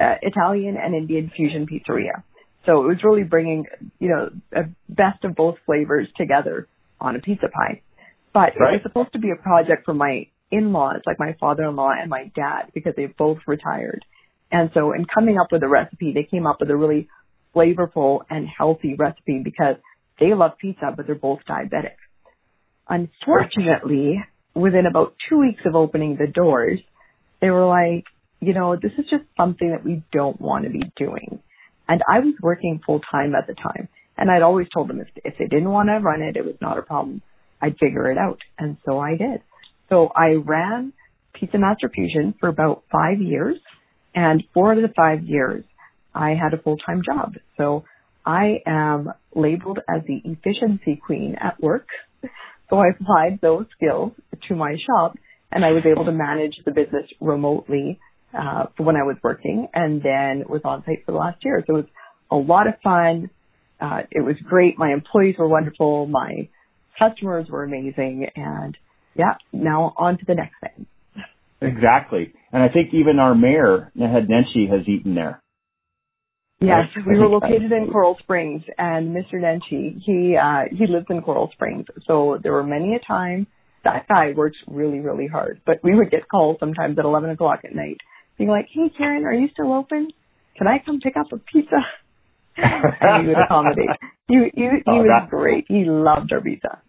uh, 0.00 0.14
Italian 0.22 0.76
and 0.76 0.94
Indian 0.94 1.30
fusion 1.34 1.66
pizzeria. 1.66 2.22
So 2.66 2.82
it 2.84 2.86
was 2.88 2.98
really 3.04 3.24
bringing, 3.24 3.66
you 3.98 4.08
know, 4.08 4.30
a 4.54 4.64
best 4.88 5.24
of 5.24 5.34
both 5.34 5.56
flavors 5.66 6.08
together 6.16 6.66
on 7.00 7.16
a 7.16 7.20
pizza 7.20 7.48
pie. 7.48 7.82
But 8.32 8.58
right. 8.58 8.74
it 8.74 8.76
was 8.76 8.80
supposed 8.82 9.12
to 9.12 9.18
be 9.18 9.30
a 9.30 9.40
project 9.40 9.84
for 9.84 9.94
my 9.94 10.26
in-laws, 10.50 11.02
like 11.06 11.18
my 11.18 11.36
father-in-law 11.38 11.92
and 12.00 12.08
my 12.08 12.30
dad, 12.34 12.70
because 12.72 12.94
they 12.96 13.06
both 13.06 13.38
retired. 13.46 14.04
And 14.50 14.70
so 14.72 14.92
in 14.92 15.04
coming 15.04 15.36
up 15.38 15.48
with 15.52 15.62
a 15.62 15.68
recipe, 15.68 16.12
they 16.12 16.24
came 16.24 16.46
up 16.46 16.58
with 16.60 16.70
a 16.70 16.76
really 16.76 17.08
flavorful 17.54 18.20
and 18.30 18.46
healthy 18.46 18.94
recipe 18.94 19.40
because 19.44 19.76
they 20.18 20.34
love 20.34 20.52
pizza, 20.60 20.92
but 20.96 21.06
they're 21.06 21.14
both 21.14 21.40
diabetic. 21.48 21.96
Unfortunately, 22.88 24.22
within 24.54 24.86
about 24.86 25.14
two 25.28 25.38
weeks 25.38 25.62
of 25.66 25.74
opening 25.74 26.16
the 26.18 26.26
doors, 26.26 26.80
they 27.40 27.50
were 27.50 27.66
like, 27.66 28.04
you 28.46 28.54
know, 28.54 28.76
this 28.76 28.92
is 28.98 29.06
just 29.10 29.24
something 29.36 29.70
that 29.70 29.84
we 29.84 30.02
don't 30.12 30.40
want 30.40 30.64
to 30.64 30.70
be 30.70 30.82
doing. 30.96 31.40
And 31.88 32.00
I 32.10 32.20
was 32.20 32.34
working 32.40 32.80
full 32.84 33.00
time 33.10 33.34
at 33.34 33.46
the 33.46 33.54
time. 33.54 33.88
And 34.16 34.30
I'd 34.30 34.42
always 34.42 34.68
told 34.72 34.88
them 34.88 35.00
if, 35.00 35.08
if 35.24 35.34
they 35.38 35.46
didn't 35.46 35.70
want 35.70 35.88
to 35.88 35.98
run 35.98 36.22
it, 36.22 36.36
it 36.36 36.44
was 36.44 36.54
not 36.60 36.78
a 36.78 36.82
problem. 36.82 37.22
I'd 37.60 37.76
figure 37.78 38.10
it 38.10 38.18
out. 38.18 38.38
And 38.58 38.76
so 38.84 38.98
I 38.98 39.16
did. 39.16 39.42
So 39.88 40.10
I 40.14 40.34
ran 40.34 40.92
Pizza 41.34 41.58
Master 41.58 41.88
Fusion 41.88 42.34
for 42.38 42.48
about 42.48 42.84
five 42.90 43.20
years. 43.20 43.56
And 44.14 44.44
four 44.54 44.72
of 44.72 44.78
the 44.80 44.92
five 44.94 45.24
years, 45.24 45.64
I 46.14 46.30
had 46.30 46.54
a 46.54 46.62
full-time 46.62 47.02
job. 47.04 47.34
So 47.56 47.84
I 48.24 48.60
am 48.66 49.12
labeled 49.34 49.80
as 49.88 50.02
the 50.06 50.22
efficiency 50.24 51.00
queen 51.04 51.36
at 51.40 51.60
work. 51.60 51.88
So 52.70 52.78
I 52.78 52.88
applied 52.88 53.40
those 53.42 53.66
skills 53.76 54.12
to 54.48 54.54
my 54.54 54.76
shop 54.86 55.16
and 55.52 55.64
I 55.64 55.72
was 55.72 55.84
able 55.86 56.04
to 56.06 56.12
manage 56.12 56.54
the 56.64 56.72
business 56.72 57.06
remotely 57.20 58.00
uh, 58.36 58.66
for 58.76 58.84
when 58.84 58.96
I 58.96 59.02
was 59.02 59.16
working, 59.22 59.68
and 59.74 60.02
then 60.02 60.44
was 60.48 60.62
on 60.64 60.82
site 60.84 61.04
for 61.04 61.12
the 61.12 61.18
last 61.18 61.44
year. 61.44 61.62
So 61.66 61.76
it 61.76 61.78
was 61.78 61.86
a 62.30 62.36
lot 62.36 62.66
of 62.66 62.74
fun. 62.82 63.30
Uh, 63.80 64.02
it 64.10 64.20
was 64.20 64.36
great. 64.44 64.78
My 64.78 64.92
employees 64.92 65.36
were 65.38 65.48
wonderful. 65.48 66.06
My 66.06 66.48
customers 66.98 67.46
were 67.48 67.64
amazing, 67.64 68.26
and 68.34 68.76
yeah, 69.14 69.34
now 69.52 69.94
on 69.96 70.18
to 70.18 70.24
the 70.26 70.34
next 70.34 70.54
thing. 70.60 70.86
Exactly, 71.60 72.32
and 72.52 72.62
I 72.62 72.68
think 72.68 72.92
even 72.92 73.18
our 73.18 73.34
mayor 73.34 73.92
Naheed 73.96 74.28
Nenshi 74.28 74.70
has 74.70 74.86
eaten 74.86 75.14
there. 75.14 75.40
Yes, 76.60 76.86
we 77.06 77.18
were 77.18 77.26
located 77.28 77.72
in 77.72 77.90
Coral 77.90 78.16
Springs, 78.20 78.62
and 78.78 79.14
Mr. 79.14 79.34
Nenshi, 79.34 80.00
he 80.04 80.36
uh, 80.36 80.62
he 80.70 80.86
lives 80.86 81.06
in 81.10 81.20
Coral 81.22 81.50
Springs, 81.52 81.86
so 82.06 82.38
there 82.42 82.52
were 82.52 82.62
many 82.62 82.94
a 82.94 83.06
time 83.06 83.46
that 83.84 84.08
guy 84.08 84.32
works 84.34 84.56
really, 84.66 85.00
really 85.00 85.26
hard. 85.26 85.60
But 85.64 85.80
we 85.82 85.94
would 85.94 86.10
get 86.10 86.28
calls 86.28 86.56
sometimes 86.58 86.98
at 86.98 87.04
11 87.04 87.30
o'clock 87.30 87.60
at 87.64 87.74
night 87.74 87.98
being 88.38 88.50
like, 88.50 88.66
hey, 88.72 88.90
Karen, 88.96 89.24
are 89.24 89.32
you 89.32 89.48
still 89.52 89.72
open? 89.72 90.08
Can 90.56 90.66
I 90.66 90.78
come 90.84 91.00
pick 91.00 91.16
up 91.16 91.26
a 91.32 91.38
pizza? 91.38 91.76
and 92.56 93.22
he 93.22 93.28
would 93.28 93.42
accommodate. 93.44 93.88
He, 94.28 94.36
he, 94.54 94.62
he 94.62 94.82
oh, 94.86 95.02
was 95.02 95.28
great. 95.30 95.64
He 95.68 95.84
loved 95.86 96.32
our 96.32 96.40
pizza. 96.40 96.80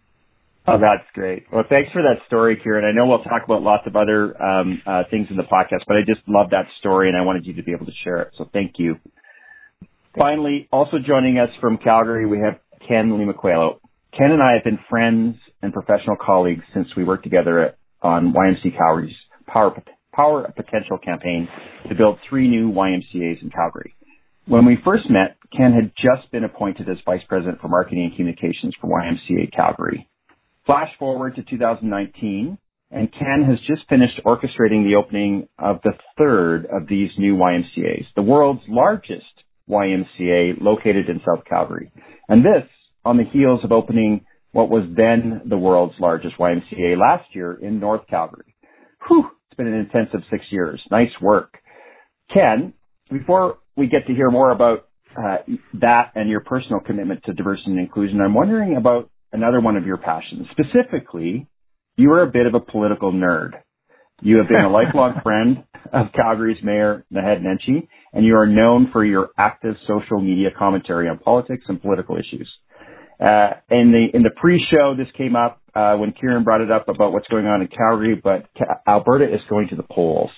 Oh, 0.68 0.78
that's 0.80 1.06
great. 1.14 1.44
Well, 1.52 1.64
thanks 1.68 1.92
for 1.92 2.02
that 2.02 2.26
story, 2.26 2.58
Kieran. 2.60 2.84
I 2.84 2.90
know 2.92 3.06
we'll 3.06 3.22
talk 3.22 3.42
about 3.44 3.62
lots 3.62 3.86
of 3.86 3.94
other 3.94 4.40
um, 4.42 4.82
uh, 4.84 5.02
things 5.10 5.28
in 5.30 5.36
the 5.36 5.44
podcast, 5.44 5.84
but 5.86 5.96
I 5.96 6.00
just 6.04 6.20
love 6.26 6.50
that 6.50 6.66
story 6.80 7.08
and 7.08 7.16
I 7.16 7.20
wanted 7.22 7.46
you 7.46 7.54
to 7.54 7.62
be 7.62 7.72
able 7.72 7.86
to 7.86 7.92
share 8.02 8.22
it. 8.22 8.32
So 8.36 8.48
thank 8.52 8.74
you. 8.78 8.96
Finally, 10.18 10.68
also 10.72 10.96
joining 11.04 11.38
us 11.38 11.50
from 11.60 11.78
Calgary, 11.78 12.26
we 12.26 12.38
have 12.38 12.58
Ken 12.88 13.16
Lima-Coelho. 13.16 13.80
Ken 14.16 14.32
and 14.32 14.42
I 14.42 14.54
have 14.54 14.64
been 14.64 14.78
friends 14.88 15.36
and 15.62 15.72
professional 15.72 16.16
colleagues 16.16 16.64
since 16.74 16.88
we 16.96 17.04
worked 17.04 17.22
together 17.22 17.76
on 18.02 18.32
YMC 18.32 18.76
Calgary's 18.76 19.14
Power, 19.46 19.72
Power 20.16 20.44
a 20.44 20.52
Potential 20.52 20.96
campaign 20.96 21.46
to 21.88 21.94
build 21.94 22.18
three 22.28 22.48
new 22.48 22.72
YMCAs 22.72 23.42
in 23.42 23.50
Calgary. 23.54 23.94
When 24.46 24.64
we 24.64 24.78
first 24.82 25.10
met, 25.10 25.36
Ken 25.54 25.72
had 25.72 25.92
just 25.94 26.32
been 26.32 26.44
appointed 26.44 26.88
as 26.88 26.96
Vice 27.04 27.20
President 27.28 27.60
for 27.60 27.68
Marketing 27.68 28.04
and 28.04 28.16
Communications 28.16 28.74
for 28.80 28.88
YMCA 28.88 29.54
Calgary. 29.54 30.08
Flash 30.64 30.88
forward 30.98 31.36
to 31.36 31.42
2019, 31.42 32.56
and 32.90 33.12
Ken 33.12 33.44
has 33.46 33.58
just 33.66 33.88
finished 33.88 34.20
orchestrating 34.24 34.84
the 34.84 34.94
opening 34.96 35.48
of 35.58 35.80
the 35.84 35.92
third 36.16 36.66
of 36.66 36.88
these 36.88 37.10
new 37.18 37.36
YMCAs, 37.36 38.06
the 38.14 38.22
world's 38.22 38.62
largest 38.68 39.24
YMCA 39.68 40.60
located 40.62 41.08
in 41.10 41.20
South 41.26 41.44
Calgary. 41.44 41.92
And 42.28 42.44
this 42.44 42.68
on 43.04 43.18
the 43.18 43.24
heels 43.24 43.60
of 43.64 43.72
opening 43.72 44.24
what 44.52 44.70
was 44.70 44.84
then 44.96 45.42
the 45.44 45.58
world's 45.58 45.94
largest 46.00 46.38
YMCA 46.38 46.96
last 46.96 47.34
year 47.34 47.52
in 47.52 47.80
North 47.80 48.06
Calgary. 48.08 48.54
Whew, 49.08 49.26
been 49.56 49.66
an 49.66 49.74
intensive 49.74 50.20
six 50.30 50.44
years. 50.50 50.80
Nice 50.90 51.10
work. 51.20 51.58
Ken, 52.32 52.72
before 53.10 53.58
we 53.76 53.86
get 53.86 54.06
to 54.06 54.14
hear 54.14 54.30
more 54.30 54.50
about 54.50 54.88
uh, 55.16 55.38
that 55.74 56.12
and 56.14 56.28
your 56.28 56.40
personal 56.40 56.80
commitment 56.80 57.22
to 57.24 57.32
diversity 57.32 57.70
and 57.70 57.80
inclusion, 57.80 58.20
I'm 58.20 58.34
wondering 58.34 58.76
about 58.76 59.10
another 59.32 59.60
one 59.60 59.76
of 59.76 59.86
your 59.86 59.96
passions. 59.96 60.46
Specifically, 60.52 61.46
you 61.96 62.12
are 62.12 62.22
a 62.22 62.30
bit 62.30 62.46
of 62.46 62.54
a 62.54 62.60
political 62.60 63.12
nerd. 63.12 63.52
You 64.22 64.38
have 64.38 64.48
been 64.48 64.64
a 64.64 64.70
lifelong 64.70 65.20
friend 65.22 65.64
of 65.92 66.06
Calgary's 66.14 66.62
Mayor 66.62 67.04
Naheed 67.12 67.42
Nenshi, 67.42 67.88
and 68.12 68.24
you 68.24 68.36
are 68.36 68.46
known 68.46 68.88
for 68.92 69.04
your 69.04 69.30
active 69.38 69.74
social 69.86 70.20
media 70.20 70.48
commentary 70.56 71.08
on 71.08 71.18
politics 71.18 71.64
and 71.68 71.80
political 71.80 72.16
issues. 72.16 72.50
Uh, 73.18 73.60
in 73.70 73.92
the 73.92 74.06
in 74.12 74.22
the 74.22 74.30
pre-show, 74.36 74.94
this 74.96 75.06
came 75.16 75.36
up 75.36 75.62
uh, 75.76 75.96
when 75.96 76.12
Kieran 76.12 76.42
brought 76.42 76.62
it 76.62 76.70
up 76.70 76.88
about 76.88 77.12
what's 77.12 77.28
going 77.28 77.44
on 77.44 77.60
in 77.60 77.68
Calgary, 77.68 78.18
but 78.22 78.48
Alberta 78.88 79.26
is 79.26 79.40
going 79.50 79.68
to 79.68 79.76
the 79.76 79.82
polls. 79.82 80.30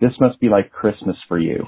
This 0.00 0.10
must 0.18 0.40
be 0.40 0.48
like 0.48 0.72
Christmas 0.72 1.16
for 1.28 1.38
you. 1.38 1.66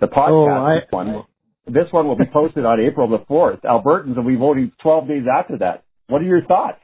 The 0.00 0.06
podcast, 0.06 0.30
oh, 0.30 0.48
I, 0.48 0.74
this, 0.76 0.86
one, 0.90 1.24
this 1.66 1.86
one 1.90 2.06
will 2.06 2.16
be 2.16 2.30
posted 2.32 2.64
on 2.64 2.80
April 2.80 3.08
the 3.08 3.24
4th. 3.24 3.62
Albertans 3.62 4.16
will 4.16 4.26
be 4.26 4.36
voting 4.36 4.70
12 4.82 5.08
days 5.08 5.24
after 5.32 5.58
that. 5.58 5.82
What 6.06 6.22
are 6.22 6.26
your 6.26 6.44
thoughts? 6.44 6.78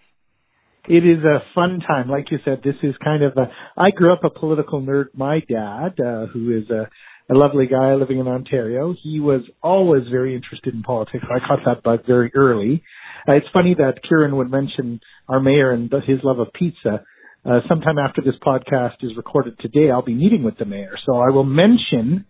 It 0.88 1.04
is 1.04 1.24
a 1.24 1.38
fun 1.54 1.80
time. 1.86 2.08
Like 2.08 2.30
you 2.30 2.38
said, 2.44 2.60
this 2.64 2.76
is 2.82 2.94
kind 3.02 3.22
of 3.22 3.32
a, 3.36 3.50
I 3.76 3.90
grew 3.90 4.12
up 4.12 4.24
a 4.24 4.30
political 4.30 4.80
nerd. 4.80 5.06
My 5.14 5.40
dad, 5.40 6.00
uh, 6.00 6.26
who 6.26 6.56
is 6.56 6.68
a, 6.70 6.88
a 7.28 7.34
lovely 7.34 7.66
guy 7.66 7.94
living 7.94 8.18
in 8.18 8.28
Ontario, 8.28 8.94
he 9.02 9.18
was 9.20 9.42
always 9.62 10.04
very 10.10 10.34
interested 10.34 10.74
in 10.74 10.82
politics. 10.82 11.24
I 11.24 11.46
caught 11.46 11.60
that 11.66 11.82
bug 11.82 12.06
very 12.06 12.30
early. 12.34 12.82
Uh, 13.28 13.32
it's 13.32 13.46
funny 13.52 13.74
that 13.74 14.02
Kieran 14.08 14.36
would 14.36 14.50
mention 14.50 15.00
our 15.28 15.40
mayor 15.40 15.72
and 15.72 15.92
his 16.06 16.20
love 16.22 16.38
of 16.38 16.52
pizza. 16.52 17.04
Uh, 17.44 17.60
sometime 17.68 17.98
after 17.98 18.22
this 18.22 18.34
podcast 18.44 19.02
is 19.02 19.16
recorded 19.16 19.58
today, 19.60 19.90
I'll 19.90 20.02
be 20.02 20.14
meeting 20.14 20.44
with 20.44 20.58
the 20.58 20.64
mayor. 20.64 20.94
So 21.04 21.16
I 21.16 21.30
will 21.30 21.44
mention 21.44 22.26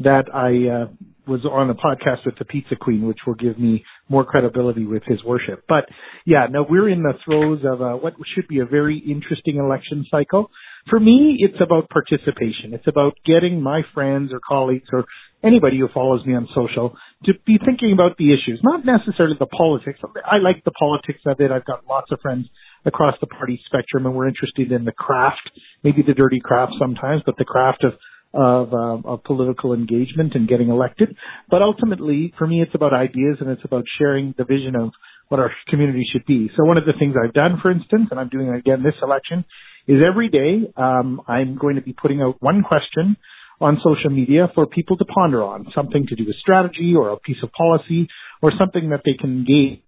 that 0.00 0.24
I 0.34 0.82
uh, 0.82 0.86
was 1.26 1.44
on 1.44 1.70
a 1.70 1.74
podcast 1.74 2.26
with 2.26 2.36
the 2.38 2.44
Pizza 2.44 2.76
Queen, 2.76 3.06
which 3.06 3.18
will 3.26 3.34
give 3.34 3.58
me 3.58 3.84
more 4.08 4.24
credibility 4.24 4.84
with 4.84 5.02
his 5.04 5.22
worship. 5.24 5.64
But 5.68 5.84
yeah, 6.26 6.46
no, 6.50 6.66
we're 6.68 6.88
in 6.88 7.02
the 7.02 7.14
throes 7.24 7.60
of 7.64 7.80
uh, 7.80 7.94
what 7.94 8.14
should 8.34 8.48
be 8.48 8.60
a 8.60 8.66
very 8.66 8.98
interesting 8.98 9.56
election 9.56 10.04
cycle. 10.10 10.50
For 10.90 11.00
me, 11.00 11.36
it's 11.38 11.60
about 11.62 11.88
participation. 11.88 12.74
It's 12.74 12.86
about 12.86 13.14
getting 13.24 13.62
my 13.62 13.82
friends 13.94 14.32
or 14.32 14.40
colleagues 14.46 14.88
or 14.92 15.04
anybody 15.42 15.78
who 15.78 15.88
follows 15.92 16.24
me 16.26 16.34
on 16.34 16.48
social 16.54 16.96
to 17.24 17.32
be 17.46 17.58
thinking 17.64 17.92
about 17.92 18.16
the 18.18 18.32
issues, 18.32 18.60
not 18.62 18.84
necessarily 18.84 19.36
the 19.38 19.46
politics. 19.46 20.00
I 20.24 20.38
like 20.38 20.64
the 20.64 20.72
politics 20.72 21.20
of 21.26 21.40
it. 21.40 21.50
I've 21.50 21.64
got 21.64 21.86
lots 21.88 22.10
of 22.12 22.20
friends 22.20 22.46
across 22.84 23.14
the 23.20 23.26
party 23.26 23.60
spectrum 23.66 24.04
and 24.06 24.14
we're 24.14 24.28
interested 24.28 24.72
in 24.72 24.84
the 24.84 24.92
craft, 24.92 25.50
maybe 25.82 26.02
the 26.06 26.14
dirty 26.14 26.40
craft 26.42 26.72
sometimes, 26.78 27.22
but 27.24 27.36
the 27.38 27.44
craft 27.44 27.84
of 27.84 27.92
of, 28.34 28.72
um, 28.74 29.02
of 29.06 29.22
political 29.24 29.72
engagement 29.72 30.34
and 30.34 30.48
getting 30.48 30.68
elected. 30.68 31.16
But 31.48 31.62
ultimately, 31.62 32.32
for 32.36 32.46
me, 32.46 32.62
it's 32.62 32.74
about 32.74 32.92
ideas 32.92 33.38
and 33.40 33.50
it's 33.50 33.64
about 33.64 33.84
sharing 33.98 34.34
the 34.36 34.44
vision 34.44 34.76
of 34.76 34.90
what 35.28 35.40
our 35.40 35.50
community 35.68 36.06
should 36.12 36.26
be. 36.26 36.50
So 36.56 36.64
one 36.64 36.76
of 36.76 36.84
the 36.84 36.92
things 36.98 37.14
I've 37.22 37.32
done, 37.32 37.58
for 37.62 37.70
instance, 37.70 38.08
and 38.10 38.20
I'm 38.20 38.28
doing 38.28 38.50
again 38.50 38.82
this 38.82 38.94
election, 39.02 39.44
is 39.86 40.00
every 40.06 40.28
day 40.28 40.70
um, 40.76 41.20
I'm 41.28 41.56
going 41.56 41.76
to 41.76 41.82
be 41.82 41.92
putting 41.92 42.20
out 42.20 42.36
one 42.40 42.62
question 42.62 43.16
on 43.60 43.78
social 43.84 44.10
media 44.10 44.48
for 44.54 44.66
people 44.66 44.96
to 44.96 45.04
ponder 45.04 45.42
on, 45.42 45.66
something 45.74 46.06
to 46.08 46.16
do 46.16 46.24
with 46.26 46.36
strategy 46.36 46.94
or 46.96 47.10
a 47.10 47.18
piece 47.18 47.36
of 47.42 47.50
policy 47.52 48.08
or 48.42 48.52
something 48.58 48.90
that 48.90 49.00
they 49.04 49.14
can 49.14 49.30
engage. 49.30 49.80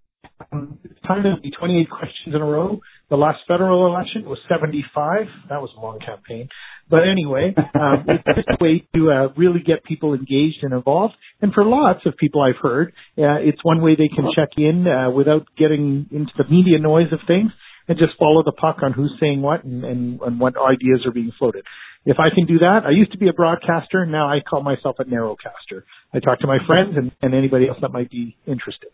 Um, 0.53 0.79
it's 0.85 1.01
time 1.07 1.23
to 1.23 1.41
be 1.41 1.51
28 1.51 1.89
questions 1.91 2.35
in 2.35 2.41
a 2.41 2.45
row. 2.45 2.81
The 3.09 3.17
last 3.17 3.39
federal 3.47 3.87
election 3.87 4.25
was 4.25 4.39
75. 4.49 5.27
That 5.49 5.63
was 5.63 5.71
a 5.77 5.81
long 5.81 6.01
campaign. 6.01 6.49
But 6.91 7.01
anyway, 7.09 7.55
um, 7.57 8.05
it's 8.07 8.49
a 8.49 8.63
way 8.63 8.87
to 8.95 9.11
uh, 9.11 9.29
really 9.37 9.61
get 9.65 9.85
people 9.85 10.15
engaged 10.15 10.59
and 10.63 10.73
involved. 10.73 11.15
And 11.41 11.53
for 11.53 11.65
lots 11.65 12.01
of 12.07 12.17
people 12.17 12.43
I've 12.43 12.61
heard, 12.61 12.93
uh, 13.19 13.39
it's 13.43 13.63
one 13.63 13.81
way 13.81 13.95
they 13.95 14.09
can 14.09 14.27
check 14.35 14.51
in 14.57 14.87
uh, 14.87 15.11
without 15.11 15.47
getting 15.57 16.07
into 16.11 16.33
the 16.37 16.45
media 16.51 16.79
noise 16.79 17.13
of 17.13 17.21
things 17.27 17.53
and 17.89 17.99
just 17.99 18.19
follow 18.19 18.43
the 18.43 18.53
puck 18.53 18.79
on 18.83 18.93
who's 18.93 19.15
saying 19.21 19.43
what 19.43 19.65
and, 19.65 19.85
and, 19.85 20.21
and 20.21 20.41
what 20.41 20.55
ideas 20.57 21.07
are 21.07 21.13
being 21.13 21.33
floated. 21.39 21.65
If 22.05 22.19
I 22.19 22.35
can 22.35 22.47
do 22.47 22.59
that, 22.59 22.81
I 22.87 22.91
used 22.91 23.13
to 23.13 23.19
be 23.19 23.29
a 23.29 23.33
broadcaster. 23.33 24.07
Now 24.07 24.29
I 24.29 24.39
call 24.41 24.63
myself 24.63 24.97
a 24.99 25.05
narrowcaster. 25.05 25.83
I 26.15 26.21
talk 26.21 26.41
to 26.41 26.47
my 26.47 26.59
friends 26.67 26.95
and, 26.97 27.13
and 27.23 27.35
anybody 27.35 27.69
else 27.69 27.79
that 27.83 27.93
might 27.93 28.11
be 28.11 28.37
interested. 28.47 28.91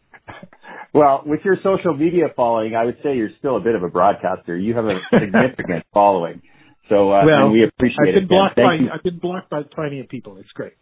Well, 0.95 1.23
with 1.25 1.41
your 1.45 1.57
social 1.62 1.97
media 1.97 2.26
following, 2.37 2.75
I 2.75 2.85
would 2.85 2.99
say 3.02 3.17
you're 3.17 3.31
still 3.38 3.57
a 3.57 3.61
bit 3.61 3.75
of 3.75 3.83
a 3.83 3.88
broadcaster. 3.88 4.57
You 4.57 4.75
have 4.75 4.85
a 4.85 5.00
significant 5.19 5.85
following. 5.93 6.43
So, 6.88 7.11
uh, 7.11 7.23
well, 7.25 7.50
we 7.50 7.64
appreciate 7.64 8.09
I've 8.09 8.14
been 8.14 8.25
it. 8.25 8.29
Blocked 8.29 8.57
by, 8.57 8.75
you. 8.75 8.91
I've 8.93 9.02
been 9.02 9.19
blocked 9.19 9.49
by 9.50 9.62
plenty 9.75 10.00
of 10.00 10.09
people. 10.09 10.37
It's 10.38 10.50
great. 10.52 10.75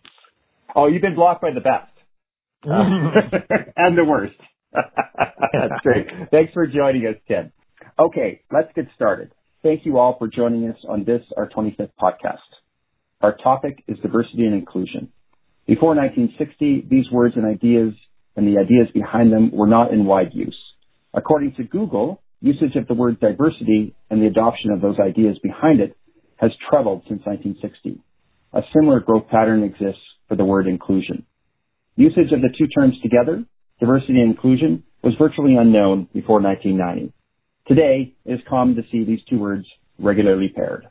Oh, 0.75 0.89
you've 0.89 1.03
been 1.03 1.15
blocked 1.15 1.43
by 1.43 1.51
the 1.53 1.61
best. 1.61 1.93
Uh, 2.65 2.73
and 3.77 3.97
the 3.97 4.05
worst. 4.05 4.35
That's 4.73 5.81
great. 5.83 6.07
Thanks 6.31 6.53
for 6.53 6.67
joining 6.67 7.07
us, 7.07 7.17
Ken. 7.29 7.53
Okay, 7.99 8.43
let's 8.53 8.69
get 8.75 8.87
started. 8.95 9.33
Thank 9.63 9.85
you 9.85 9.99
all 9.99 10.17
for 10.19 10.27
joining 10.27 10.69
us 10.69 10.77
on 10.89 11.05
this, 11.05 11.23
our 11.37 11.49
25th 11.49 11.91
podcast. 12.01 12.39
Our 13.21 13.37
topic 13.37 13.85
is 13.87 13.99
diversity 13.99 14.45
and 14.45 14.55
inclusion. 14.55 15.13
Before 15.67 15.95
1960, 15.95 16.87
these 16.91 17.11
words 17.11 17.35
and 17.37 17.45
ideas 17.45 17.93
and 18.37 18.47
the 18.47 18.61
ideas 18.61 18.89
behind 18.95 19.33
them 19.33 19.51
were 19.53 19.67
not 19.67 19.93
in 19.93 20.05
wide 20.05 20.31
use. 20.33 20.57
According 21.13 21.55
to 21.57 21.65
Google, 21.65 22.23
usage 22.41 22.77
of 22.77 22.87
the 22.87 22.95
word 22.95 23.21
diversity 23.21 23.95
and 24.09 24.23
the 24.23 24.27
adoption 24.27 24.71
of 24.71 24.81
those 24.81 24.99
ideas 24.99 25.39
behind 25.43 25.81
it 25.81 25.97
has 26.37 26.51
trebled 26.71 27.03
since 27.09 27.21
1960. 27.25 28.01
A 28.53 28.63
similar 28.75 29.01
growth 29.01 29.29
pattern 29.31 29.63
exists 29.63 30.03
for 30.29 30.37
the 30.37 30.45
word 30.45 30.67
inclusion. 30.67 31.27
Usage 31.97 32.33
of 32.33 32.41
the 32.41 32.55
two 32.57 32.67
terms 32.69 32.95
together, 33.03 33.45
diversity 33.79 34.21
and 34.21 34.31
inclusion, 34.31 34.85
was 35.03 35.15
virtually 35.19 35.57
unknown 35.57 36.09
before 36.13 36.41
1990. 36.41 37.13
Today, 37.67 38.15
it 38.25 38.33
is 38.33 38.41
common 38.49 38.77
to 38.77 38.83
see 38.91 39.05
these 39.05 39.21
two 39.29 39.39
words 39.39 39.67
regularly 39.99 40.49
paired. 40.49 40.87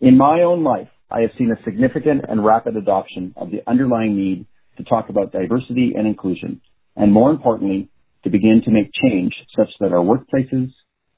In 0.00 0.16
my 0.16 0.42
own 0.42 0.62
life, 0.62 0.88
I 1.10 1.20
have 1.22 1.30
seen 1.36 1.50
a 1.50 1.62
significant 1.64 2.24
and 2.28 2.44
rapid 2.44 2.76
adoption 2.76 3.34
of 3.36 3.50
the 3.50 3.62
underlying 3.66 4.16
need 4.16 4.46
to 4.80 4.88
talk 4.88 5.08
about 5.08 5.32
diversity 5.32 5.92
and 5.96 6.06
inclusion, 6.06 6.60
and 6.96 7.12
more 7.12 7.30
importantly, 7.30 7.88
to 8.24 8.30
begin 8.30 8.62
to 8.64 8.70
make 8.70 8.90
change 9.02 9.32
such 9.56 9.68
that 9.80 9.92
our 9.92 10.04
workplaces, 10.04 10.70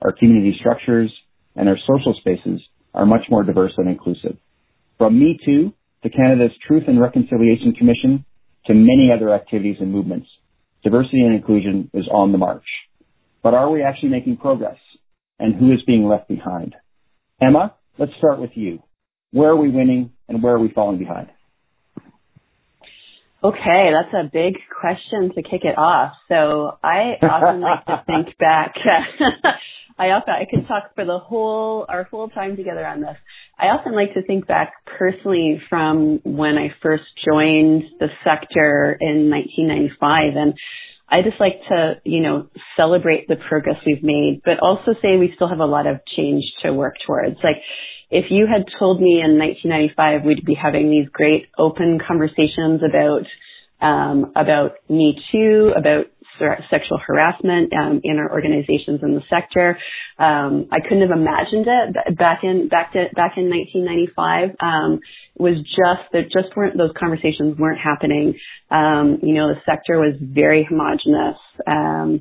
our 0.02 0.12
community 0.12 0.56
structures, 0.58 1.12
and 1.54 1.68
our 1.68 1.78
social 1.86 2.14
spaces 2.20 2.60
are 2.94 3.06
much 3.06 3.22
more 3.30 3.42
diverse 3.44 3.72
and 3.76 3.88
inclusive. 3.88 4.36
From 4.98 5.18
Me 5.18 5.38
Too 5.44 5.72
to 6.02 6.10
Canada's 6.10 6.50
Truth 6.66 6.84
and 6.88 7.00
Reconciliation 7.00 7.74
Commission, 7.74 8.24
to 8.66 8.74
many 8.74 9.10
other 9.14 9.32
activities 9.32 9.76
and 9.80 9.92
movements, 9.92 10.28
diversity 10.82 11.20
and 11.20 11.34
inclusion 11.34 11.90
is 11.94 12.06
on 12.12 12.32
the 12.32 12.38
march. 12.38 12.64
But 13.42 13.54
are 13.54 13.70
we 13.70 13.82
actually 13.82 14.10
making 14.10 14.36
progress? 14.36 14.78
And 15.38 15.54
who 15.54 15.72
is 15.72 15.82
being 15.86 16.04
left 16.08 16.28
behind? 16.28 16.76
Emma, 17.40 17.74
let's 17.98 18.12
start 18.18 18.40
with 18.40 18.50
you. 18.54 18.82
Where 19.32 19.50
are 19.50 19.56
we 19.56 19.70
winning 19.70 20.12
and 20.28 20.42
where 20.42 20.54
are 20.54 20.60
we 20.60 20.70
falling 20.72 20.98
behind? 20.98 21.28
Okay, 23.44 23.90
that's 23.92 24.14
a 24.14 24.30
big 24.32 24.54
question 24.80 25.34
to 25.34 25.42
kick 25.42 25.64
it 25.64 25.76
off. 25.76 26.12
So 26.28 26.78
I 26.82 27.18
often 27.22 27.60
like 27.60 27.84
to 27.86 28.02
think 28.06 28.38
back. 28.38 28.74
I 29.98 30.06
often 30.06 30.34
I 30.34 30.46
could 30.48 30.66
talk 30.68 30.94
for 30.94 31.04
the 31.04 31.18
whole 31.18 31.84
our 31.88 32.04
whole 32.04 32.28
time 32.28 32.56
together 32.56 32.86
on 32.86 33.00
this. 33.00 33.16
I 33.58 33.66
often 33.66 33.94
like 33.94 34.14
to 34.14 34.22
think 34.22 34.46
back 34.46 34.72
personally 34.98 35.60
from 35.68 36.20
when 36.24 36.56
I 36.56 36.68
first 36.82 37.04
joined 37.24 37.84
the 38.00 38.08
sector 38.24 38.96
in 39.00 39.28
1995 39.30 40.36
and 40.36 40.54
I 41.12 41.20
just 41.20 41.38
like 41.38 41.60
to, 41.68 42.00
you 42.04 42.22
know, 42.22 42.48
celebrate 42.74 43.28
the 43.28 43.36
progress 43.36 43.76
we've 43.84 44.02
made, 44.02 44.40
but 44.44 44.60
also 44.60 44.92
say 45.02 45.18
we 45.18 45.32
still 45.34 45.48
have 45.48 45.60
a 45.60 45.66
lot 45.66 45.86
of 45.86 45.96
change 46.16 46.42
to 46.64 46.72
work 46.72 46.94
towards. 47.06 47.36
Like, 47.44 47.60
if 48.12 48.26
you 48.30 48.46
had 48.46 48.66
told 48.78 49.00
me 49.00 49.22
in 49.24 49.38
1995 49.38 50.24
we'd 50.24 50.44
be 50.44 50.54
having 50.54 50.90
these 50.90 51.08
great 51.10 51.48
open 51.58 51.98
conversations 52.06 52.82
about 52.84 53.24
um, 53.80 54.32
about 54.36 54.76
Me 54.88 55.18
Too, 55.32 55.72
about 55.76 56.06
sexual 56.70 56.98
harassment 57.04 57.72
um, 57.72 58.00
in 58.04 58.18
our 58.18 58.30
organizations 58.30 59.00
in 59.02 59.14
the 59.14 59.22
sector. 59.30 59.78
Um, 60.18 60.68
I 60.72 60.80
couldn't 60.80 61.08
have 61.08 61.16
imagined 61.16 61.66
it 61.66 62.18
back 62.18 62.40
in 62.42 62.68
back 62.68 62.92
to, 62.92 63.06
back 63.14 63.34
in 63.36 63.48
1995. 63.48 64.56
Um, 64.60 65.00
it 65.34 65.42
was 65.42 65.56
just 65.58 66.12
that 66.12 66.24
just 66.32 66.56
weren't 66.56 66.76
those 66.76 66.92
conversations 66.98 67.58
weren't 67.58 67.80
happening. 67.80 68.34
Um, 68.70 69.18
you 69.22 69.34
know, 69.34 69.48
the 69.48 69.60
sector 69.64 69.98
was 69.98 70.14
very 70.20 70.66
homogenous, 70.68 71.38
um, 71.66 72.20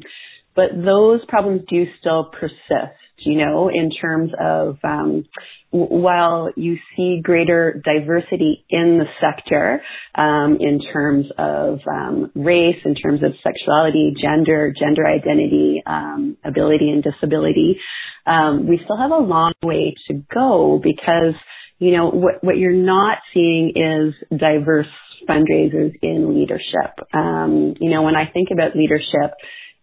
but 0.56 0.72
those 0.74 1.22
problems 1.28 1.62
do 1.70 1.86
still 2.00 2.32
persist 2.32 3.00
you 3.25 3.38
know, 3.38 3.70
in 3.70 3.90
terms 3.92 4.32
of 4.40 4.78
um, 4.84 5.25
while 5.72 6.50
you 6.56 6.78
see 6.96 7.22
greater 7.24 7.82
diversity 7.84 8.66
in 8.70 9.00
the 9.00 9.06
sector, 9.22 9.82
um, 10.16 10.58
in 10.60 10.80
terms 10.94 11.25
of 11.38 11.80
um, 11.90 12.32
race, 12.36 12.78
in 12.84 12.96
terms 12.96 13.22
of 13.24 13.32
sexuality, 13.44 14.13
gender, 14.22 14.74
gender 14.78 15.08
identity, 15.08 15.82
um, 15.86 16.38
ability, 16.44 16.90
and 16.90 17.04
disability, 17.04 17.78
um, 18.25 18.68
we 18.68 18.80
still 18.84 18.98
have 18.98 19.12
a 19.12 19.18
long 19.18 19.54
way 19.63 19.96
to 20.08 20.22
go 20.34 20.80
because 20.84 21.36
you 21.80 21.92
know 21.92 22.10
what 22.10 22.44
what 22.44 22.58
you're 22.58 22.72
not 22.72 23.20
seeing 23.34 23.74
is 23.75 24.13
diverse 24.38 24.88
fundraisers 25.28 25.94
in 26.01 26.36
leadership. 26.36 27.00
Um, 27.13 27.75
you 27.80 27.90
know, 27.90 28.04
when 28.04 28.16
I 28.16 28.30
think 28.32 28.50
about 28.51 28.75
leadership 28.75 29.36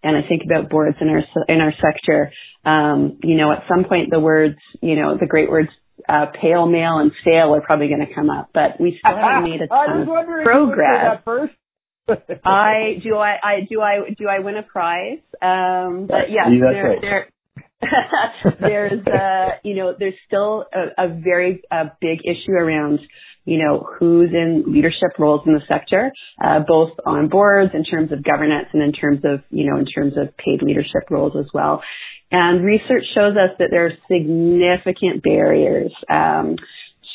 and 0.03 0.17
I 0.17 0.27
think 0.27 0.43
about 0.45 0.71
boards 0.71 0.97
in 1.01 1.09
our 1.09 1.23
in 1.49 1.61
our 1.61 1.73
sector, 1.73 2.33
um, 2.65 3.19
you 3.23 3.37
know, 3.37 3.53
at 3.53 3.65
some 3.69 3.85
point 3.85 4.11
the 4.11 4.21
words, 4.21 4.57
you 4.81 4.97
know, 4.97 5.17
the 5.19 5.27
great 5.27 5.51
words 5.51 5.71
uh, 6.09 6.27
pale, 6.41 6.67
male, 6.67 6.99
and 6.99 7.13
stale 7.23 7.55
are 7.55 7.61
probably 7.61 7.89
going 7.89 8.07
to 8.07 8.15
come 8.15 8.31
up, 8.31 8.51
but 8.55 8.81
we 8.81 8.99
still 8.99 9.17
haven't 9.17 9.51
made 9.51 9.61
a 9.61 9.67
ton 9.67 10.03
of 10.03 10.45
progress. 10.45 11.23
first. 11.25 11.55
I 12.45 13.01
do 13.03 13.17
I, 13.17 13.37
I 13.43 13.55
do 13.69 13.81
I 13.83 14.15
do 14.17 14.29
I 14.29 14.39
win 14.39 14.57
a 14.57 14.63
prize? 14.63 15.19
Um, 15.43 16.07
but 16.09 16.31
yes, 16.31 16.49
yeah, 16.51 16.71
there, 16.73 16.89
right. 16.89 16.99
there 17.03 17.29
there's 18.61 19.07
uh 19.07 19.59
you 19.63 19.75
know 19.75 19.95
there's 19.99 20.15
still 20.27 20.65
a, 20.73 21.05
a 21.05 21.09
very 21.09 21.63
uh, 21.71 21.91
big 22.01 22.21
issue 22.25 22.53
around 22.53 23.01
you 23.49 23.59
know, 23.59 23.89
who's 23.99 24.31
in 24.33 24.65
leadership 24.67 25.19
roles 25.19 25.43
in 25.47 25.55
the 25.55 25.63
sector, 25.67 26.13
uh, 26.45 26.61
both 26.67 26.91
on 27.07 27.29
boards 27.29 27.73
in 27.75 27.85
terms 27.85 28.13
of 28.13 28.23
governance 28.23 28.69
and 28.75 28.83
in 28.83 28.93
terms 28.93 29.21
of, 29.25 29.41
you 29.51 29.69
know, 29.69 29.79
in 29.79 29.87
terms 29.87 30.15
of 30.17 30.37
paid 30.37 30.61
leadership 30.63 31.05
roles 31.11 31.33
as 31.39 31.47
well. 31.55 31.83
And 32.31 32.63
research 32.63 33.05
shows 33.15 33.33
us 33.33 33.57
that 33.59 33.69
there 33.71 33.87
are 33.87 33.97
significant 34.07 35.23
barriers 35.23 35.93
um, 36.11 36.57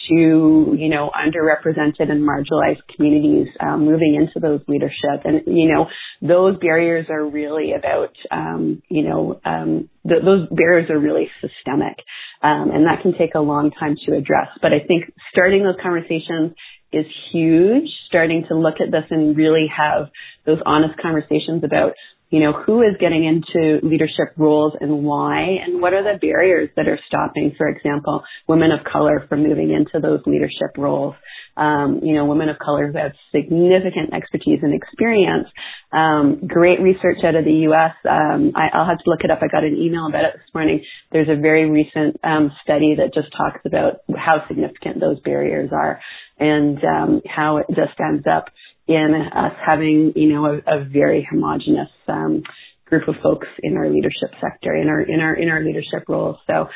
to, 0.10 0.76
you 0.78 0.90
know, 0.90 1.12
underrepresented 1.16 2.12
and 2.12 2.28
marginalized 2.28 2.82
communities 2.96 3.48
um, 3.60 3.86
moving 3.86 4.16
into 4.16 4.40
those 4.42 4.62
leadership. 4.68 5.24
And, 5.24 5.44
you 5.46 5.72
know, 5.72 5.86
those 6.22 6.58
barriers 6.60 7.08
are 7.10 7.24
really 7.24 7.74
about, 7.78 8.16
um, 8.32 8.82
you 8.90 9.04
know, 9.08 9.40
um, 9.46 9.90
th- 10.08 10.24
those 10.26 10.48
barriers 10.50 10.90
are 10.90 11.00
really 11.00 11.30
systemic. 11.42 11.98
Um, 12.44 12.72
and 12.72 12.86
that 12.86 13.02
can 13.02 13.14
take 13.18 13.36
a 13.36 13.40
long 13.40 13.72
time 13.72 13.96
to 14.06 14.16
address. 14.18 14.50
But 14.62 14.74
I 14.74 14.86
think 14.86 15.06
starting 15.32 15.64
those 15.64 15.80
conversations 15.82 16.52
is 16.92 17.06
huge, 17.32 17.88
starting 18.08 18.44
to 18.50 18.56
look 18.56 18.76
at 18.84 18.92
this 18.92 19.06
and 19.10 19.36
really 19.36 19.68
have 19.76 20.10
those 20.46 20.60
honest 20.66 21.00
conversations 21.02 21.64
about 21.64 21.94
you 22.34 22.40
know, 22.40 22.52
who 22.52 22.82
is 22.82 22.98
getting 23.00 23.26
into 23.26 23.86
leadership 23.86 24.34
roles 24.38 24.74
and 24.82 25.04
why, 25.04 25.58
and 25.64 25.80
what 25.80 25.94
are 25.94 26.02
the 26.02 26.18
barriers 26.18 26.68
that 26.76 26.88
are 26.88 26.98
stopping, 27.06 27.54
for 27.56 27.68
example, 27.68 28.24
women 28.48 28.72
of 28.72 28.84
color 28.92 29.24
from 29.30 29.44
moving 29.44 29.70
into 29.70 30.00
those 30.02 30.20
leadership 30.26 30.76
roles. 30.76 31.14
Um, 31.56 32.00
you 32.02 32.16
know, 32.16 32.26
women 32.26 32.50
of 32.50 32.58
color 32.58 32.92
who 32.92 32.98
have 32.98 33.12
significant 33.32 34.14
expertise 34.14 34.60
and 34.62 34.74
experience. 34.74 35.48
Um, 35.92 36.42
great 36.48 36.82
research 36.82 37.18
out 37.24 37.36
of 37.36 37.46
the 37.46 37.70
U.S. 37.70 37.94
Um, 38.10 38.54
I, 38.56 38.76
will 38.76 38.86
have 38.86 38.98
to 38.98 39.10
look 39.10 39.22
it 39.24 39.30
up. 39.30 39.40
I 39.42 39.48
got 39.48 39.64
an 39.64 39.78
email 39.78 40.08
about 40.08 40.26
it 40.26 40.34
this 40.34 40.54
morning. 40.54 40.84
There's 41.12 41.30
a 41.30 41.40
very 41.40 41.70
recent 41.70 42.20
um, 42.24 42.52
study 42.64 42.96
that 42.98 43.14
just 43.14 43.32
talks 43.38 43.62
about 43.66 44.02
how 44.16 44.48
significant 44.48 45.00
those 45.00 45.20
barriers 45.20 45.70
are 45.72 46.02
and 46.40 46.80
um, 46.84 47.22
how 47.28 47.58
it 47.58 47.68
just 47.70 48.00
ends 48.00 48.26
up 48.26 48.46
in 48.88 49.14
us 49.34 49.54
having, 49.66 50.14
you 50.16 50.34
know, 50.34 50.46
a, 50.46 50.82
a 50.82 50.84
very 50.84 51.28
homogenous 51.30 51.90
um, 52.08 52.44
group 52.86 53.08
of 53.08 53.16
folks 53.24 53.48
in 53.62 53.78
our 53.78 53.90
leadership 53.90 54.30
sector, 54.42 54.76
in 54.76 54.88
our 54.90 55.02
in 55.02 55.20
our 55.20 55.34
in 55.36 55.50
our 55.50 55.64
leadership 55.64 56.04
roles. 56.08 56.38
So 56.48 56.68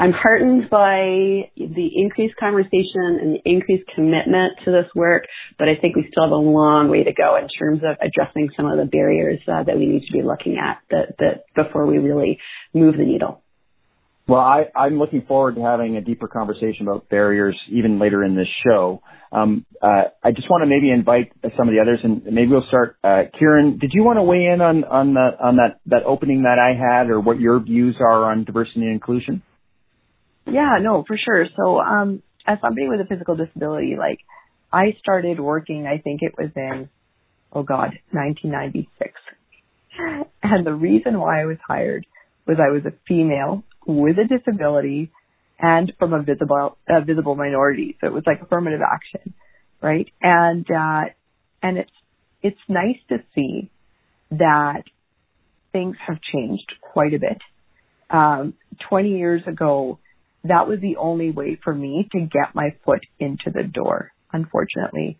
I'm 0.00 0.12
heartened 0.12 0.70
by 0.70 1.50
the 1.58 1.90
increased 1.94 2.34
conversation 2.40 3.20
and 3.20 3.34
the 3.34 3.40
increased 3.44 3.84
commitment 3.94 4.54
to 4.64 4.70
this 4.70 4.86
work, 4.94 5.24
but 5.58 5.68
I 5.68 5.76
think 5.78 5.94
we 5.94 6.08
still 6.10 6.24
have 6.24 6.32
a 6.32 6.36
long 6.36 6.88
way 6.88 7.04
to 7.04 7.12
go 7.12 7.36
in 7.36 7.48
terms 7.48 7.82
of 7.84 7.98
addressing 8.00 8.48
some 8.56 8.64
of 8.64 8.78
the 8.78 8.86
barriers 8.86 9.40
uh, 9.46 9.62
that 9.64 9.76
we 9.76 9.84
need 9.84 10.06
to 10.06 10.12
be 10.12 10.22
looking 10.22 10.56
at 10.56 10.78
that, 10.90 11.18
that 11.18 11.44
before 11.54 11.84
we 11.84 11.98
really 11.98 12.38
move 12.72 12.96
the 12.96 13.04
needle. 13.04 13.42
Well, 14.26 14.40
I, 14.40 14.70
I'm 14.74 14.98
looking 14.98 15.20
forward 15.28 15.56
to 15.56 15.62
having 15.62 15.98
a 15.98 16.00
deeper 16.00 16.28
conversation 16.28 16.88
about 16.88 17.10
barriers 17.10 17.60
even 17.70 17.98
later 17.98 18.24
in 18.24 18.36
this 18.36 18.48
show. 18.64 19.02
Um, 19.32 19.66
uh, 19.82 20.04
I 20.24 20.30
just 20.30 20.48
want 20.48 20.62
to 20.62 20.66
maybe 20.66 20.90
invite 20.90 21.32
some 21.58 21.68
of 21.68 21.74
the 21.74 21.80
others, 21.80 21.98
and 22.02 22.24
maybe 22.24 22.52
we'll 22.52 22.64
start. 22.68 22.96
Uh, 23.04 23.24
Kieran, 23.38 23.78
did 23.78 23.90
you 23.92 24.02
want 24.02 24.16
to 24.16 24.22
weigh 24.22 24.46
in 24.46 24.62
on 24.62 24.84
on, 24.84 25.12
the, 25.12 25.30
on 25.44 25.56
that 25.56 25.80
that 25.86 26.04
opening 26.06 26.44
that 26.44 26.58
I 26.58 26.72
had, 26.72 27.10
or 27.10 27.20
what 27.20 27.38
your 27.38 27.60
views 27.60 27.96
are 28.00 28.30
on 28.30 28.44
diversity 28.44 28.82
and 28.82 28.92
inclusion? 28.92 29.42
Yeah, 30.46 30.78
no, 30.80 31.04
for 31.06 31.16
sure. 31.16 31.46
So, 31.56 31.78
um, 31.78 32.22
as 32.46 32.58
somebody 32.60 32.88
with 32.88 33.00
a 33.00 33.04
physical 33.04 33.36
disability, 33.36 33.96
like 33.98 34.20
I 34.72 34.96
started 35.00 35.38
working, 35.38 35.86
I 35.86 35.98
think 35.98 36.22
it 36.22 36.32
was 36.36 36.50
in, 36.56 36.88
oh 37.52 37.62
God, 37.62 37.98
1996. 38.12 39.12
And 40.42 40.66
the 40.66 40.72
reason 40.72 41.20
why 41.20 41.42
I 41.42 41.44
was 41.44 41.58
hired 41.66 42.06
was 42.46 42.56
I 42.58 42.70
was 42.70 42.82
a 42.86 42.92
female 43.06 43.64
with 43.86 44.16
a 44.18 44.24
disability 44.24 45.10
and 45.58 45.92
from 45.98 46.12
a 46.12 46.22
visible 46.22 46.78
a 46.88 47.04
visible 47.04 47.34
minority. 47.36 47.96
So 48.00 48.06
it 48.06 48.12
was 48.12 48.24
like 48.26 48.40
affirmative 48.40 48.80
action, 48.80 49.34
right? 49.82 50.10
And 50.22 50.66
uh, 50.70 51.10
and 51.62 51.78
it's 51.78 51.90
it's 52.42 52.60
nice 52.68 52.96
to 53.10 53.18
see 53.34 53.70
that 54.30 54.84
things 55.72 55.96
have 56.06 56.18
changed 56.32 56.72
quite 56.80 57.14
a 57.14 57.18
bit. 57.18 57.38
Um, 58.08 58.54
20 58.88 59.10
years 59.18 59.42
ago, 59.46 59.98
that 60.44 60.68
was 60.68 60.80
the 60.80 60.96
only 60.96 61.30
way 61.30 61.58
for 61.62 61.74
me 61.74 62.08
to 62.12 62.20
get 62.20 62.54
my 62.54 62.74
foot 62.84 63.00
into 63.18 63.50
the 63.52 63.62
door. 63.62 64.12
Unfortunately, 64.32 65.18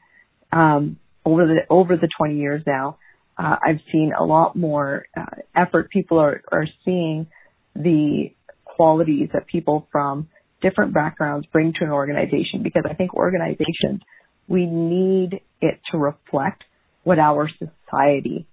um, 0.52 0.98
over 1.24 1.46
the 1.46 1.61
over 1.68 1.96
the 1.96 2.09
20 2.16 2.37
years 2.37 2.62
now, 2.66 2.98
uh, 3.37 3.56
I've 3.66 3.80
seen 3.92 4.12
a 4.18 4.24
lot 4.24 4.56
more 4.56 5.04
uh, 5.16 5.40
effort. 5.54 5.90
People 5.90 6.18
are 6.18 6.42
are 6.50 6.66
seeing 6.85 7.26
the 7.74 8.33
qualities 8.64 9.28
that 9.33 9.46
people 9.46 9.87
from 9.92 10.28
different 10.62 10.94
backgrounds 10.94 11.46
bring 11.52 11.72
to 11.78 11.85
an 11.85 11.90
organization 11.90 12.62
because 12.62 12.85
I 12.88 12.94
think 12.94 13.14
organizations, 13.14 14.00
we 14.48 14.66
need 14.66 15.40
it 15.61 15.80
to 15.92 15.98
reflect 15.98 16.64
what 17.02 17.18
our 17.18 17.48
society 17.59 18.46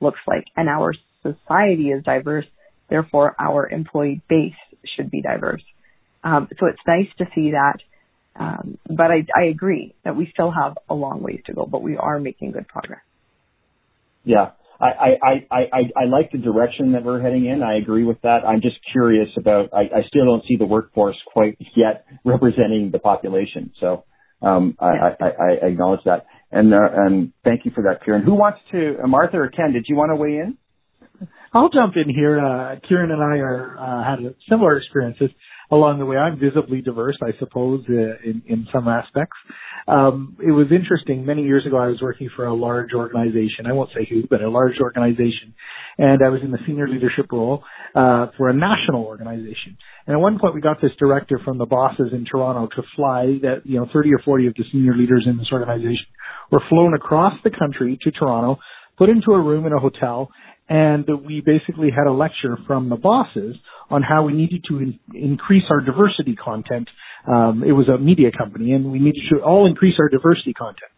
looks 0.00 0.20
like. 0.26 0.44
And 0.56 0.68
our 0.68 0.94
society 1.22 1.88
is 1.88 2.04
diverse, 2.04 2.46
therefore 2.88 3.34
our 3.38 3.68
employee 3.68 4.20
base 4.28 4.52
should 4.96 5.10
be 5.10 5.22
diverse. 5.22 5.62
Um, 6.24 6.48
so 6.58 6.66
it's 6.66 6.80
nice 6.86 7.08
to 7.18 7.26
see 7.34 7.52
that. 7.52 7.78
Um, 8.36 8.78
but 8.88 9.12
I, 9.12 9.26
I 9.36 9.44
agree 9.44 9.94
that 10.04 10.16
we 10.16 10.28
still 10.32 10.50
have 10.50 10.76
a 10.88 10.94
long 10.94 11.22
ways 11.22 11.42
to 11.46 11.52
go, 11.52 11.66
but 11.66 11.82
we 11.82 11.96
are 11.96 12.18
making 12.18 12.50
good 12.50 12.66
progress. 12.66 13.02
Yeah. 14.24 14.52
I, 14.80 14.86
I, 14.86 15.46
I, 15.50 15.58
I, 15.72 15.80
I 16.02 16.04
like 16.06 16.32
the 16.32 16.38
direction 16.38 16.92
that 16.92 17.04
we're 17.04 17.20
heading 17.22 17.46
in. 17.46 17.62
I 17.62 17.76
agree 17.76 18.04
with 18.04 18.20
that. 18.22 18.40
I'm 18.44 18.60
just 18.60 18.76
curious 18.90 19.28
about, 19.36 19.72
I, 19.72 19.82
I 19.82 20.02
still 20.08 20.24
don't 20.24 20.42
see 20.48 20.56
the 20.56 20.66
workforce 20.66 21.16
quite 21.32 21.56
yet 21.76 22.06
representing 22.24 22.90
the 22.90 22.98
population. 22.98 23.72
So, 23.78 24.04
Um, 24.42 24.76
I, 24.80 25.14
I, 25.20 25.26
I, 25.26 25.66
acknowledge 25.68 26.04
that. 26.04 26.26
And, 26.50 26.74
uh, 26.74 26.78
and 26.96 27.32
thank 27.44 27.64
you 27.64 27.70
for 27.74 27.84
that, 27.84 28.04
Kieran. 28.04 28.24
Who 28.24 28.34
wants 28.34 28.58
to, 28.72 28.96
uh, 29.02 29.06
Martha 29.06 29.38
or 29.38 29.48
Ken, 29.48 29.72
did 29.72 29.86
you 29.88 29.96
want 29.96 30.10
to 30.10 30.16
weigh 30.16 30.38
in? 30.38 30.58
I'll 31.52 31.70
jump 31.70 31.94
in 31.96 32.12
here. 32.12 32.40
Uh, 32.40 32.76
Kieran 32.86 33.10
and 33.10 33.22
I 33.22 33.38
are, 33.38 33.78
uh, 33.78 34.04
had 34.04 34.34
similar 34.50 34.76
experiences 34.76 35.30
along 35.74 35.98
the 35.98 36.06
way. 36.06 36.16
I'm 36.16 36.38
visibly 36.38 36.80
diverse, 36.80 37.16
I 37.22 37.38
suppose, 37.38 37.84
uh, 37.88 37.92
in, 37.92 38.42
in 38.46 38.66
some 38.72 38.88
aspects. 38.88 39.36
Um, 39.86 40.36
it 40.40 40.52
was 40.52 40.68
interesting. 40.70 41.26
Many 41.26 41.42
years 41.42 41.66
ago, 41.66 41.76
I 41.76 41.88
was 41.88 42.00
working 42.00 42.30
for 42.34 42.46
a 42.46 42.54
large 42.54 42.92
organization. 42.94 43.66
I 43.66 43.72
won't 43.72 43.90
say 43.94 44.06
who, 44.08 44.22
but 44.28 44.40
a 44.40 44.48
large 44.48 44.78
organization. 44.80 45.54
And 45.98 46.22
I 46.24 46.30
was 46.30 46.40
in 46.42 46.50
the 46.50 46.58
senior 46.66 46.88
leadership 46.88 47.26
role, 47.30 47.62
uh, 47.94 48.26
for 48.36 48.48
a 48.48 48.54
national 48.54 49.04
organization. 49.04 49.76
And 50.06 50.14
at 50.14 50.20
one 50.20 50.38
point, 50.38 50.54
we 50.54 50.60
got 50.60 50.80
this 50.80 50.92
directive 50.98 51.38
from 51.44 51.58
the 51.58 51.66
bosses 51.66 52.12
in 52.12 52.24
Toronto 52.24 52.68
to 52.74 52.82
fly 52.96 53.38
that, 53.42 53.62
you 53.64 53.78
know, 53.78 53.86
30 53.92 54.14
or 54.14 54.20
40 54.24 54.48
of 54.48 54.54
the 54.54 54.64
senior 54.72 54.96
leaders 54.96 55.26
in 55.28 55.36
this 55.36 55.48
organization 55.52 56.06
were 56.50 56.62
flown 56.68 56.94
across 56.94 57.34
the 57.44 57.50
country 57.50 57.98
to 58.02 58.10
Toronto, 58.10 58.58
put 58.96 59.08
into 59.08 59.32
a 59.32 59.40
room 59.40 59.66
in 59.66 59.72
a 59.72 59.78
hotel, 59.78 60.30
and 60.68 61.06
we 61.26 61.42
basically 61.44 61.90
had 61.90 62.06
a 62.06 62.12
lecture 62.12 62.56
from 62.66 62.88
the 62.88 62.96
bosses 62.96 63.56
on 63.90 64.02
how 64.02 64.24
we 64.24 64.32
needed 64.32 64.64
to 64.68 64.78
in- 64.78 64.98
increase 65.14 65.64
our 65.70 65.80
diversity 65.80 66.36
content. 66.36 66.88
Um, 67.26 67.62
it 67.66 67.72
was 67.72 67.88
a 67.88 67.98
media 67.98 68.30
company, 68.36 68.72
and 68.72 68.90
we 68.90 68.98
needed 68.98 69.22
to 69.30 69.40
all 69.40 69.66
increase 69.66 69.94
our 69.98 70.08
diversity 70.08 70.52
content. 70.52 70.90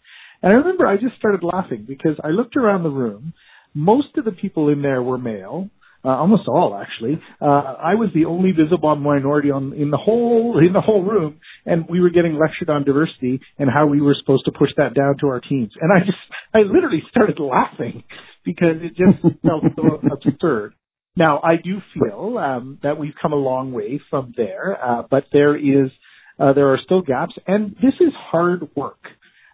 And 0.42 0.52
I 0.52 0.56
remember 0.56 0.86
I 0.86 0.96
just 0.96 1.16
started 1.18 1.42
laughing 1.42 1.86
because 1.88 2.16
I 2.22 2.28
looked 2.28 2.56
around 2.56 2.82
the 2.82 2.90
room. 2.90 3.32
Most 3.74 4.16
of 4.16 4.24
the 4.24 4.32
people 4.32 4.68
in 4.68 4.82
there 4.82 5.02
were 5.02 5.18
male, 5.18 5.70
uh, 6.04 6.10
almost 6.10 6.46
all 6.46 6.80
actually. 6.80 7.20
Uh, 7.40 7.44
I 7.44 7.94
was 7.94 8.10
the 8.14 8.26
only 8.26 8.52
visible 8.52 8.94
minority 8.96 9.50
on 9.50 9.72
in 9.72 9.90
the 9.90 9.96
whole 9.96 10.58
in 10.64 10.72
the 10.72 10.80
whole 10.80 11.02
room, 11.02 11.40
and 11.64 11.84
we 11.88 12.00
were 12.00 12.10
getting 12.10 12.38
lectured 12.38 12.70
on 12.70 12.84
diversity 12.84 13.40
and 13.58 13.68
how 13.68 13.86
we 13.86 14.00
were 14.00 14.14
supposed 14.18 14.44
to 14.44 14.52
push 14.52 14.70
that 14.76 14.94
down 14.94 15.16
to 15.20 15.26
our 15.26 15.40
teams. 15.40 15.72
And 15.80 15.90
I 15.92 16.04
just 16.04 16.18
I 16.54 16.58
literally 16.60 17.02
started 17.10 17.40
laughing 17.40 18.04
because 18.44 18.76
it 18.80 18.96
just 18.96 19.20
felt 19.42 19.64
so 19.74 20.00
absurd. 20.12 20.74
Now, 21.16 21.40
I 21.42 21.56
do 21.56 21.78
feel 21.94 22.36
um, 22.38 22.78
that 22.82 22.98
we've 22.98 23.14
come 23.20 23.32
a 23.32 23.36
long 23.36 23.72
way 23.72 24.00
from 24.10 24.34
there, 24.36 24.76
uh, 24.82 25.02
but 25.10 25.24
there 25.32 25.56
is 25.56 25.90
uh, 26.38 26.52
there 26.52 26.72
are 26.72 26.78
still 26.84 27.00
gaps, 27.00 27.32
and 27.46 27.74
this 27.76 27.94
is 28.00 28.12
hard 28.30 28.68
work. 28.76 28.98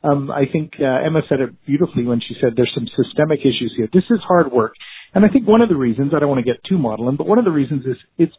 Um, 0.03 0.33
I 0.33 0.47
think 0.53 0.73
uh, 0.81 1.07
Emma 1.07 1.21
said 1.29 1.39
it 1.39 1.51
beautifully 1.65 2.05
when 2.05 2.21
she 2.21 2.35
said 2.41 2.55
there's 2.57 2.73
some 2.75 2.89
systemic 2.97 3.41
issues 3.41 3.73
here. 3.77 3.89
This 3.93 4.03
is 4.11 4.19
hard 4.27 4.51
work, 4.51 4.75
and 5.15 5.25
I 5.25 5.29
think 5.29 5.47
one 5.47 5.61
of 5.61 5.69
the 5.69 5.77
reasons 5.77 6.13
I 6.15 6.19
don't 6.19 6.29
want 6.29 6.45
to 6.45 6.51
get 6.53 6.61
too 6.69 6.79
maudlin, 6.79 7.17
but 7.17 7.29
one 7.29 7.39
of 7.39 7.45
the 7.45 7.53
reasons 7.53 7.87
is 7.87 7.97
it's 8.19 8.35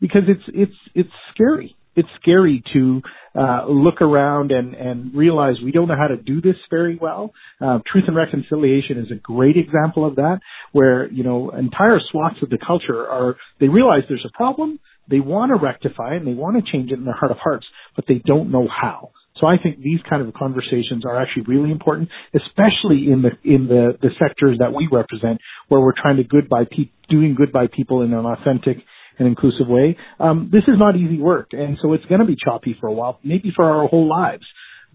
because 0.00 0.22
it's 0.28 0.44
it's 0.54 0.78
it's 0.94 1.10
scary 1.34 1.76
it's 1.96 2.08
scary 2.20 2.62
to 2.72 3.02
uh, 3.38 3.66
look 3.68 4.00
around 4.00 4.52
and, 4.52 4.74
and 4.74 5.14
realize 5.14 5.54
we 5.62 5.72
don't 5.72 5.88
know 5.88 5.96
how 5.96 6.08
to 6.08 6.16
do 6.16 6.40
this 6.40 6.56
very 6.70 6.98
well. 7.00 7.32
Uh, 7.60 7.78
Truth 7.90 8.04
and 8.08 8.16
Reconciliation 8.16 8.98
is 8.98 9.10
a 9.10 9.20
great 9.20 9.56
example 9.56 10.06
of 10.06 10.16
that, 10.16 10.40
where 10.72 11.10
you 11.10 11.22
know 11.22 11.50
entire 11.50 11.98
swaths 12.10 12.36
of 12.42 12.50
the 12.50 12.58
culture 12.64 13.06
are 13.06 13.36
they 13.60 13.68
realize 13.68 14.02
there's 14.08 14.26
a 14.26 14.36
problem, 14.36 14.78
they 15.08 15.20
want 15.20 15.50
to 15.50 15.64
rectify 15.64 16.14
it, 16.14 16.18
and 16.18 16.26
they 16.26 16.34
want 16.34 16.56
to 16.56 16.72
change 16.72 16.90
it 16.90 16.98
in 16.98 17.04
their 17.04 17.14
heart 17.14 17.30
of 17.30 17.38
hearts, 17.38 17.66
but 17.96 18.04
they 18.08 18.20
don't 18.24 18.50
know 18.50 18.68
how. 18.68 19.10
So 19.40 19.46
I 19.46 19.56
think 19.62 19.78
these 19.78 20.00
kind 20.08 20.26
of 20.26 20.34
conversations 20.34 21.04
are 21.06 21.20
actually 21.20 21.44
really 21.48 21.70
important, 21.70 22.10
especially 22.34 23.10
in 23.10 23.22
the 23.22 23.30
in 23.42 23.68
the, 23.68 23.96
the 24.00 24.10
sectors 24.18 24.58
that 24.58 24.74
we 24.74 24.88
represent, 24.90 25.38
where 25.68 25.80
we're 25.80 25.98
trying 26.00 26.16
to 26.16 26.24
good 26.24 26.48
by 26.48 26.64
pe- 26.64 26.90
doing 27.08 27.34
good 27.34 27.52
by 27.52 27.66
people 27.66 28.02
in 28.02 28.12
an 28.12 28.26
authentic 28.26 28.78
an 29.20 29.26
inclusive 29.26 29.68
way. 29.68 29.96
Um, 30.18 30.50
this 30.52 30.62
is 30.62 30.74
not 30.78 30.96
easy 30.96 31.20
work, 31.20 31.50
and 31.52 31.78
so 31.80 31.92
it's 31.92 32.04
going 32.06 32.20
to 32.20 32.26
be 32.26 32.36
choppy 32.42 32.76
for 32.80 32.88
a 32.88 32.92
while, 32.92 33.20
maybe 33.22 33.52
for 33.54 33.64
our 33.64 33.86
whole 33.86 34.08
lives, 34.08 34.44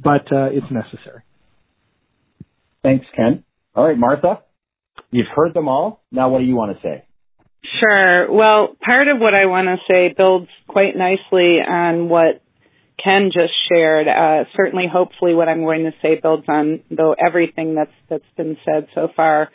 but 0.03 0.25
uh, 0.31 0.49
it's 0.51 0.65
necessary. 0.71 1.21
Thanks, 2.83 3.05
Ken. 3.15 3.43
All 3.75 3.87
right, 3.87 3.97
Martha, 3.97 4.41
you've 5.11 5.27
heard 5.33 5.53
them 5.53 5.67
all. 5.67 6.03
Now, 6.11 6.29
what 6.29 6.39
do 6.39 6.45
you 6.45 6.55
want 6.55 6.75
to 6.75 6.81
say? 6.83 7.05
Sure. 7.79 8.31
Well, 8.31 8.75
part 8.83 9.07
of 9.07 9.19
what 9.19 9.33
I 9.33 9.45
want 9.45 9.67
to 9.67 9.77
say 9.91 10.13
builds 10.15 10.49
quite 10.67 10.95
nicely 10.95 11.57
on 11.67 12.09
what 12.09 12.41
Ken 13.03 13.31
just 13.33 13.53
shared. 13.69 14.07
Uh, 14.07 14.45
certainly, 14.55 14.85
hopefully, 14.91 15.33
what 15.33 15.49
I'm 15.49 15.61
going 15.63 15.83
to 15.83 15.91
say 16.01 16.19
builds 16.21 16.45
on 16.47 16.81
though 16.89 17.13
everything 17.13 17.75
that's 17.75 17.91
that's 18.09 18.23
been 18.37 18.57
said 18.65 18.87
so 18.93 19.09
far, 19.15 19.49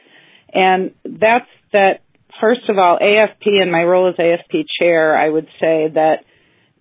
and 0.53 0.93
that's 1.05 1.49
that 1.73 2.01
first 2.41 2.69
of 2.69 2.79
all, 2.79 2.99
AFP 3.01 3.63
and 3.63 3.73
my 3.73 3.83
role 3.83 4.09
as 4.09 4.17
AFP 4.17 4.65
chair, 4.79 5.17
I 5.17 5.29
would 5.29 5.47
say 5.61 5.89
that 5.95 6.25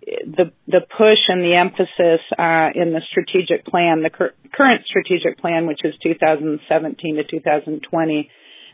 the 0.01 0.51
the 0.67 0.81
push 0.81 1.19
and 1.27 1.43
the 1.43 1.55
emphasis 1.55 2.21
uh, 2.37 2.69
in 2.73 2.93
the 2.93 3.01
strategic 3.11 3.65
plan, 3.65 4.01
the 4.01 4.09
cur- 4.09 4.33
current 4.53 4.85
strategic 4.85 5.39
plan, 5.39 5.67
which 5.67 5.81
is 5.83 5.93
2017 6.01 7.15
to 7.15 7.23
2020, 7.23 8.29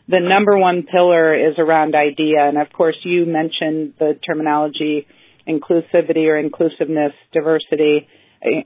the 0.08 0.20
number 0.20 0.56
one 0.56 0.84
pillar 0.84 1.34
is 1.34 1.58
around 1.58 1.94
IDEA, 1.94 2.48
and 2.48 2.58
of 2.58 2.72
course, 2.72 2.96
you 3.04 3.26
mentioned 3.26 3.94
the 3.98 4.18
terminology 4.26 5.06
inclusivity 5.48 6.26
or 6.26 6.38
inclusiveness, 6.38 7.12
diversity, 7.32 8.08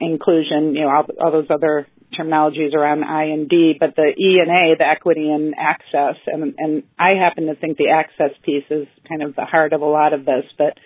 inclusion, 0.00 0.74
you 0.74 0.82
know, 0.82 0.88
all, 0.88 1.06
all 1.20 1.32
those 1.32 1.50
other 1.50 1.86
terminologies 2.18 2.74
around 2.74 3.04
I 3.04 3.24
and 3.24 3.48
D, 3.48 3.74
but 3.78 3.94
the 3.96 4.12
E 4.18 4.40
and 4.40 4.50
A, 4.50 4.76
the 4.78 4.86
equity 4.86 5.30
and 5.30 5.54
access, 5.58 6.16
and, 6.26 6.54
and 6.58 6.82
I 6.98 7.10
happen 7.20 7.46
to 7.46 7.54
think 7.54 7.78
the 7.78 7.90
access 7.90 8.36
piece 8.44 8.64
is 8.70 8.86
kind 9.08 9.22
of 9.22 9.36
the 9.36 9.44
heart 9.44 9.72
of 9.72 9.82
a 9.82 9.86
lot 9.86 10.12
of 10.12 10.24
this, 10.24 10.44
but 10.58 10.78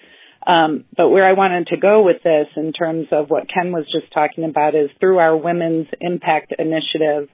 um, 0.46 0.84
but 0.94 1.08
where 1.08 1.26
I 1.26 1.32
wanted 1.32 1.68
to 1.68 1.78
go 1.78 2.02
with 2.02 2.22
this 2.22 2.48
in 2.56 2.72
terms 2.72 3.06
of 3.12 3.30
what 3.30 3.48
Ken 3.48 3.72
was 3.72 3.86
just 3.90 4.12
talking 4.12 4.44
about 4.44 4.74
is 4.74 4.90
through 5.00 5.18
our 5.18 5.34
Women's 5.34 5.86
Impact 6.00 6.52
Initiative, 6.58 7.30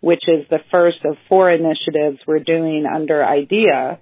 which 0.00 0.22
is 0.26 0.46
the 0.48 0.60
first 0.70 1.04
of 1.04 1.16
four 1.28 1.50
initiatives 1.50 2.18
we're 2.26 2.38
doing 2.38 2.86
under 2.86 3.22
IDEA. 3.22 3.98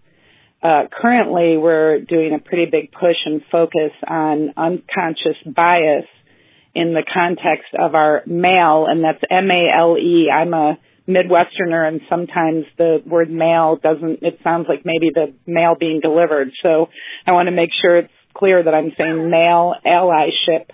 Uh, 0.63 0.83
currently, 0.91 1.57
we're 1.57 2.01
doing 2.01 2.33
a 2.33 2.39
pretty 2.39 2.67
big 2.71 2.93
push 2.93 3.17
and 3.27 3.43
focus 3.51 3.91
on 4.07 4.55
unconscious 4.57 5.37
bias 5.45 6.07
in 6.75 6.93
the 6.93 7.05
context 7.13 7.75
of 7.79 7.95
our 7.95 8.23
male, 8.27 8.87
and 8.89 9.03
that's 9.05 9.23
M-A-L-E. 9.31 10.31
I'm 10.31 10.55
a 10.55 10.79
Midwesterner, 11.09 11.87
and 11.87 12.01
sometimes 12.09 12.65
the 12.79 13.03
word 13.07 13.31
male 13.31 13.79
doesn't, 13.83 14.23
it 14.23 14.39
sounds 14.43 14.67
like 14.69 14.85
maybe 14.85 15.11
the 15.15 15.35
mail 15.47 15.75
being 15.79 16.01
delivered. 16.01 16.49
So 16.63 16.89
I 17.27 17.33
want 17.33 17.47
to 17.47 17.53
make 17.53 17.71
sure 17.81 17.99
it's 17.99 18.13
clear 18.35 18.63
that 18.63 18.75
I'm 18.75 18.93
saying 18.97 19.31
male 19.31 19.75
allyship 19.87 20.71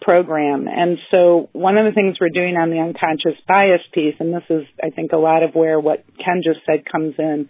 program. 0.00 0.66
And 0.68 0.98
so 1.10 1.48
one 1.52 1.76
of 1.76 1.86
the 1.86 1.92
things 1.92 2.16
we're 2.20 2.28
doing 2.28 2.56
on 2.56 2.70
the 2.70 2.78
unconscious 2.78 3.40
bias 3.48 3.80
piece, 3.92 4.14
and 4.20 4.32
this 4.32 4.44
is, 4.48 4.64
I 4.82 4.90
think, 4.90 5.12
a 5.12 5.16
lot 5.16 5.42
of 5.42 5.54
where 5.54 5.80
what 5.80 6.04
Ken 6.24 6.42
just 6.44 6.60
said 6.66 6.84
comes 6.90 7.14
in, 7.18 7.48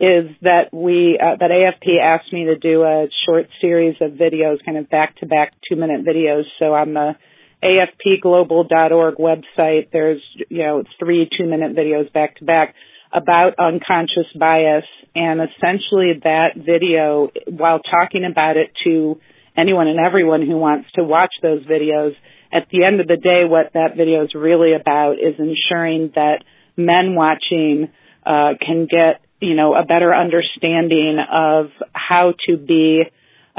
is 0.00 0.30
that 0.40 0.72
we 0.72 1.20
uh, 1.22 1.36
that 1.38 1.50
AFP 1.50 2.00
asked 2.02 2.32
me 2.32 2.46
to 2.46 2.56
do 2.56 2.82
a 2.82 3.06
short 3.26 3.48
series 3.60 3.96
of 4.00 4.12
videos, 4.12 4.64
kind 4.64 4.78
of 4.78 4.88
back 4.88 5.16
to 5.18 5.26
back 5.26 5.52
two 5.68 5.76
minute 5.76 6.06
videos. 6.06 6.44
So 6.58 6.72
on 6.72 6.94
the 6.94 7.12
AFPglobal.org 7.62 9.16
website, 9.16 9.88
there's 9.92 10.22
you 10.48 10.62
know 10.64 10.84
three 10.98 11.28
two 11.36 11.46
minute 11.46 11.76
videos 11.76 12.12
back 12.12 12.36
to 12.36 12.44
back 12.44 12.74
about 13.12 13.58
unconscious 13.58 14.26
bias, 14.38 14.84
and 15.14 15.40
essentially 15.40 16.12
that 16.22 16.50
video, 16.56 17.30
while 17.48 17.80
talking 17.80 18.24
about 18.24 18.56
it 18.56 18.70
to 18.84 19.20
anyone 19.56 19.88
and 19.88 19.98
everyone 19.98 20.46
who 20.46 20.56
wants 20.56 20.88
to 20.94 21.02
watch 21.02 21.32
those 21.42 21.64
videos, 21.66 22.12
at 22.52 22.68
the 22.70 22.84
end 22.84 23.00
of 23.00 23.08
the 23.08 23.16
day, 23.16 23.42
what 23.44 23.72
that 23.74 23.96
video 23.96 24.24
is 24.24 24.30
really 24.34 24.74
about 24.74 25.14
is 25.14 25.34
ensuring 25.38 26.12
that 26.14 26.44
men 26.76 27.14
watching 27.14 27.88
uh, 28.24 28.54
can 28.64 28.86
get 28.86 29.20
you 29.40 29.54
know, 29.54 29.74
a 29.74 29.84
better 29.84 30.14
understanding 30.14 31.18
of 31.32 31.70
how 31.92 32.34
to 32.46 32.56
be 32.56 33.04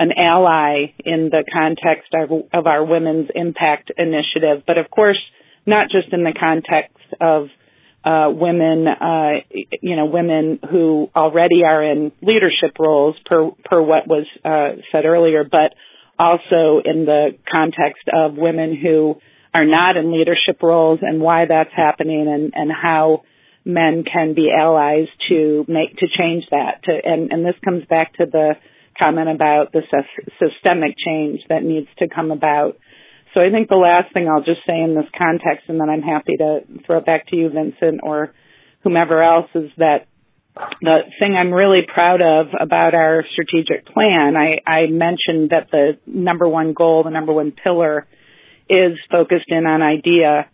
an 0.02 0.12
ally 0.18 0.94
in 1.06 1.30
the 1.30 1.44
context 1.54 2.10
of, 2.16 2.32
of 2.52 2.66
our 2.66 2.84
Women's 2.84 3.30
Impact 3.36 3.92
Initiative, 3.96 4.64
but 4.66 4.80
of 4.80 4.90
course, 4.90 5.20
not 5.68 5.92
just 5.92 6.12
in 6.12 6.24
the 6.24 6.34
context 6.34 6.98
of 7.22 7.50
uh, 8.04 8.32
women, 8.34 8.88
uh, 8.88 9.46
you 9.80 9.96
know, 9.96 10.06
women 10.06 10.60
who 10.72 11.08
already 11.16 11.64
are 11.64 11.84
in 11.84 12.12
leadership 12.20 12.78
roles, 12.80 13.16
per 13.28 13.52
per 13.64 13.80
what 13.80 14.08
was 14.08 14.26
uh, 14.44 14.82
said 14.92 15.06
earlier, 15.06 15.44
but 15.44 15.76
also 16.18 16.82
in 16.84 17.06
the 17.06 17.38
context 17.50 18.10
of 18.12 18.34
women 18.38 18.76
who 18.76 19.18
are 19.54 19.66
not 19.66 19.98
in 19.98 20.12
leadership 20.12 20.64
roles 20.64 20.98
and 21.04 21.22
why 21.22 21.46
that's 21.48 21.76
happening 21.76 22.28
and 22.28 22.54
and 22.56 22.72
how 22.72 23.22
men 23.64 24.04
can 24.12 24.34
be 24.34 24.50
allies 24.52 25.08
to 25.30 25.64
make 25.68 25.96
to 25.98 26.08
change 26.08 26.46
that. 26.50 26.82
To 26.86 26.92
and 26.92 27.32
and 27.32 27.46
this 27.46 27.60
comes 27.64 27.86
back 27.86 28.16
to 28.16 28.26
the 28.26 28.56
comment 29.02 29.30
about 29.30 29.72
the 29.74 29.82
systemic 30.38 30.96
change 31.04 31.40
that 31.50 31.64
needs 31.64 31.88
to 31.98 32.08
come 32.08 32.30
about. 32.30 32.78
So 33.34 33.42
I 33.42 33.50
think 33.50 33.70
the 33.70 33.76
last 33.76 34.14
thing 34.14 34.28
I'll 34.28 34.44
just 34.44 34.62
say 34.68 34.78
in 34.80 34.94
this 34.94 35.10
context, 35.18 35.70
and 35.70 35.80
then 35.80 35.90
I'm 35.90 36.02
happy 36.02 36.38
to 36.38 36.60
throw 36.86 37.00
it 37.00 37.06
back 37.06 37.28
to 37.30 37.36
you, 37.36 37.50
Vincent, 37.50 38.02
or 38.04 38.34
whomever 38.84 39.24
else, 39.24 39.50
is 39.56 39.72
that 39.78 40.08
the 40.82 40.98
thing 41.20 41.36
I'm 41.36 41.52
really 41.54 41.82
proud 41.88 42.22
of 42.22 42.48
about 42.60 42.94
our 42.94 43.24
strategic 43.32 43.86
plan, 43.86 44.36
I, 44.36 44.70
I 44.70 44.88
mentioned 44.88 45.52
that 45.52 45.68
the 45.72 45.98
number 46.06 46.48
one 46.48 46.74
goal, 46.74 47.04
the 47.04 47.10
number 47.10 47.32
one 47.32 47.54
pillar 47.54 48.06
is 48.70 48.98
focused 49.10 49.48
in 49.48 49.66
on 49.66 49.82
IDEA. 49.82 50.50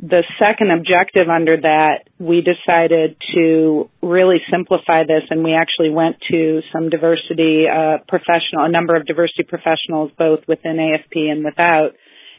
The 0.00 0.24
second 0.38 0.70
objective 0.70 1.28
under 1.28 1.56
that, 1.56 2.10
we 2.18 2.42
decided 2.42 3.16
to 3.34 3.88
really 4.02 4.38
simplify 4.50 5.04
this 5.04 5.22
and 5.30 5.44
we 5.44 5.54
actually 5.54 5.90
went 5.90 6.16
to 6.30 6.60
some 6.72 6.90
diversity 6.90 7.66
uh, 7.70 7.98
professional, 8.08 8.66
a 8.66 8.68
number 8.68 8.96
of 8.96 9.06
diversity 9.06 9.44
professionals 9.44 10.10
both 10.18 10.40
within 10.48 10.76
AFP 10.76 11.30
and 11.30 11.44
without. 11.44 11.92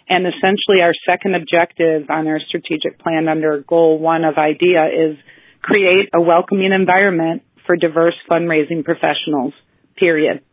And 0.08 0.28
essentially 0.28 0.82
our 0.84 0.94
second 1.08 1.36
objective 1.36 2.10
on 2.10 2.28
our 2.28 2.40
strategic 2.48 3.00
plan 3.00 3.28
under 3.28 3.64
goal 3.68 4.00
one 4.00 4.26
of 4.26 4.38
IDEA 4.38 5.12
is 5.12 5.18
create 5.62 6.10
a 6.14 6.22
welcoming 6.22 6.72
environment 6.72 7.42
for 7.66 7.76
diverse 7.76 8.16
fundraising 8.30 8.84
professionals, 8.84 9.54
period. 9.98 10.44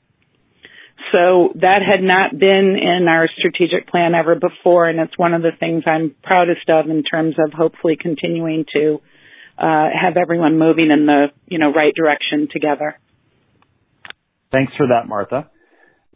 So 1.10 1.52
that 1.56 1.80
had 1.82 2.02
not 2.02 2.38
been 2.38 2.76
in 2.80 3.06
our 3.08 3.28
strategic 3.36 3.88
plan 3.88 4.14
ever 4.14 4.34
before, 4.34 4.88
and 4.88 5.00
it's 5.00 5.18
one 5.18 5.34
of 5.34 5.42
the 5.42 5.50
things 5.58 5.84
I'm 5.86 6.14
proudest 6.22 6.68
of 6.68 6.88
in 6.88 7.02
terms 7.02 7.34
of 7.38 7.52
hopefully 7.52 7.96
continuing 8.00 8.64
to 8.74 9.00
uh, 9.58 9.88
have 9.92 10.16
everyone 10.16 10.58
moving 10.58 10.90
in 10.90 11.06
the 11.06 11.26
you 11.46 11.58
know 11.58 11.72
right 11.72 11.94
direction 11.94 12.48
together. 12.50 12.98
Thanks 14.50 14.72
for 14.76 14.86
that, 14.88 15.08
Martha. 15.08 15.50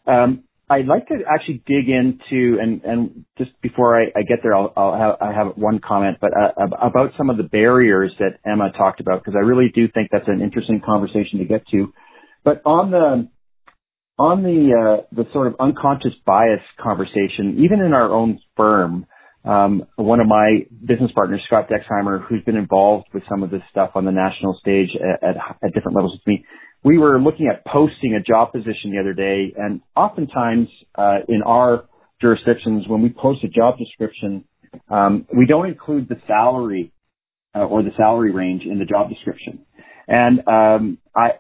Um, 0.07 0.45
I'd 0.69 0.87
like 0.87 1.09
to 1.09 1.15
actually 1.29 1.63
dig 1.67 1.89
into 1.89 2.59
and 2.61 2.83
and 2.83 3.25
just 3.39 3.51
before 3.63 4.01
I, 4.01 4.07
I 4.17 4.23
get 4.23 4.39
there, 4.43 4.55
I'll, 4.55 4.73
I'll 4.77 4.99
have, 4.99 5.17
I 5.21 5.33
have 5.33 5.57
one 5.57 5.79
comment, 5.79 6.19
but 6.21 6.33
uh, 6.37 6.67
about 6.83 7.13
some 7.17 7.31
of 7.31 7.37
the 7.37 7.45
barriers 7.45 8.13
that 8.19 8.39
Emma 8.45 8.73
talked 8.77 9.01
about 9.01 9.23
because 9.23 9.37
I 9.37 9.47
really 9.47 9.71
do 9.73 9.87
think 9.89 10.09
that's 10.11 10.29
an 10.29 10.41
interesting 10.43 10.83
conversation 10.85 11.39
to 11.39 11.45
get 11.45 11.67
to. 11.69 11.93
But 12.45 12.63
on 12.65 12.91
the 12.91 13.29
on 14.19 14.43
the 14.43 14.73
uh, 14.73 15.07
the 15.13 15.25
sort 15.33 15.47
of 15.47 15.57
unconscious 15.61 16.15
bias 16.25 16.63
conversation, 16.83 17.59
even 17.65 17.81
in 17.81 17.93
our 17.93 18.11
own 18.11 18.39
firm, 18.57 19.07
um, 19.45 19.85
one 19.97 20.21
of 20.21 20.27
my 20.27 20.67
business 20.85 21.11
partners, 21.15 21.43
Scott 21.47 21.69
Decksheimer, 21.69 22.27
who's 22.27 22.43
been 22.45 22.57
involved 22.57 23.07
with 23.13 23.23
some 23.29 23.43
of 23.43 23.51
this 23.51 23.63
stuff 23.71 23.91
on 23.95 24.05
the 24.05 24.13
national 24.13 24.59
stage 24.61 24.89
at, 24.97 25.29
at, 25.29 25.37
at 25.63 25.75
different 25.75 25.95
levels 25.97 26.13
with 26.13 26.27
me, 26.27 26.45
we 26.83 26.99
were 26.99 27.21
looking 27.21 27.49
at 27.53 27.65
posting 27.65 28.15
a 28.15 28.23
job 28.23 28.53
position 28.53 28.93
the 28.93 29.01
other 29.01 29.13
day, 29.13 29.53
and 29.57 29.81
oftentimes 29.95 30.69
uh, 30.97 31.19
in 31.29 31.43
our 31.43 31.85
jurisdictions, 32.21 32.85
when 32.89 33.03
we 33.03 33.11
post 33.11 33.45
a 33.45 33.49
job 33.49 33.77
description, 33.79 34.45
um, 34.89 35.27
we 35.37 35.47
don't 35.47 35.67
include 35.67 36.09
the 36.09 36.17
salary 36.27 36.93
uh, 37.55 37.61
or 37.61 37.83
the 37.83 37.91
salary 37.97 38.33
range 38.33 38.63
in 38.65 38.79
the 38.79 38.85
job 38.85 39.09
description. 39.11 39.67
And 40.09 40.41
um, 40.47 40.99
I, 41.17 41.31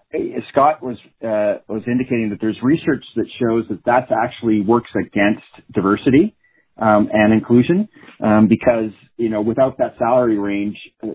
Scott 0.53 0.83
was 0.83 0.97
uh, 1.23 1.61
was 1.69 1.83
indicating 1.87 2.31
that 2.31 2.39
there's 2.41 2.59
research 2.63 3.05
that 3.17 3.27
shows 3.41 3.67
that 3.71 3.85
that 3.87 4.09
actually 4.13 4.63
works 4.63 4.91
against 4.97 5.45
diversity 5.75 6.35
um, 6.79 7.09
and 7.13 7.33
inclusion 7.35 7.89
um, 8.25 8.49
because 8.49 8.91
you 9.19 9.29
know 9.29 9.43
without 9.43 9.79
that 9.79 9.97
salary 9.99 10.39
range, 10.39 10.77
uh, 11.03 11.09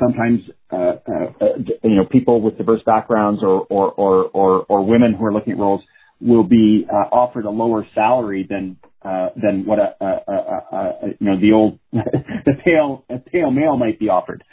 sometimes 0.00 0.40
uh, 0.72 0.76
uh, 0.76 1.46
you 1.82 1.96
know 1.96 2.06
people 2.10 2.40
with 2.40 2.58
diverse 2.58 2.82
backgrounds 2.86 3.42
or 3.42 3.66
or, 3.70 3.92
or 3.92 4.24
or 4.26 4.66
or 4.68 4.86
women 4.86 5.14
who 5.14 5.24
are 5.26 5.32
looking 5.32 5.54
at 5.54 5.58
roles 5.58 5.82
will 6.20 6.44
be 6.44 6.86
uh, 6.90 7.14
offered 7.14 7.46
a 7.46 7.50
lower 7.50 7.86
salary 7.94 8.46
than 8.48 8.76
uh, 9.04 9.30
than 9.42 9.66
what 9.66 9.78
a, 9.80 9.94
a, 10.00 10.06
a, 10.06 10.76
a 10.76 10.92
you 11.20 11.26
know 11.26 11.40
the 11.40 11.52
old 11.52 11.78
the 11.92 12.52
pale 12.64 13.04
pale 13.32 13.50
male 13.50 13.76
might 13.76 13.98
be 13.98 14.08
offered. 14.08 14.44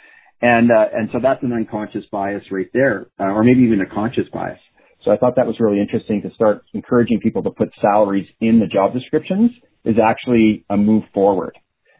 And, 0.42 0.70
uh, 0.70 0.86
and 0.92 1.08
so 1.12 1.18
that's 1.22 1.42
an 1.44 1.52
unconscious 1.52 2.04
bias 2.10 2.42
right 2.50 2.68
there, 2.74 3.06
uh, 3.18 3.24
or 3.24 3.44
maybe 3.44 3.60
even 3.60 3.80
a 3.80 3.86
conscious 3.86 4.24
bias. 4.32 4.58
So 5.04 5.10
I 5.10 5.16
thought 5.16 5.36
that 5.36 5.46
was 5.46 5.56
really 5.58 5.80
interesting 5.80 6.22
to 6.22 6.30
start 6.34 6.64
encouraging 6.74 7.20
people 7.20 7.42
to 7.44 7.50
put 7.50 7.70
salaries 7.80 8.26
in 8.40 8.60
the 8.60 8.66
job 8.66 8.92
descriptions 8.92 9.52
is 9.84 9.96
actually 10.02 10.64
a 10.68 10.76
move 10.76 11.04
forward. 11.14 11.56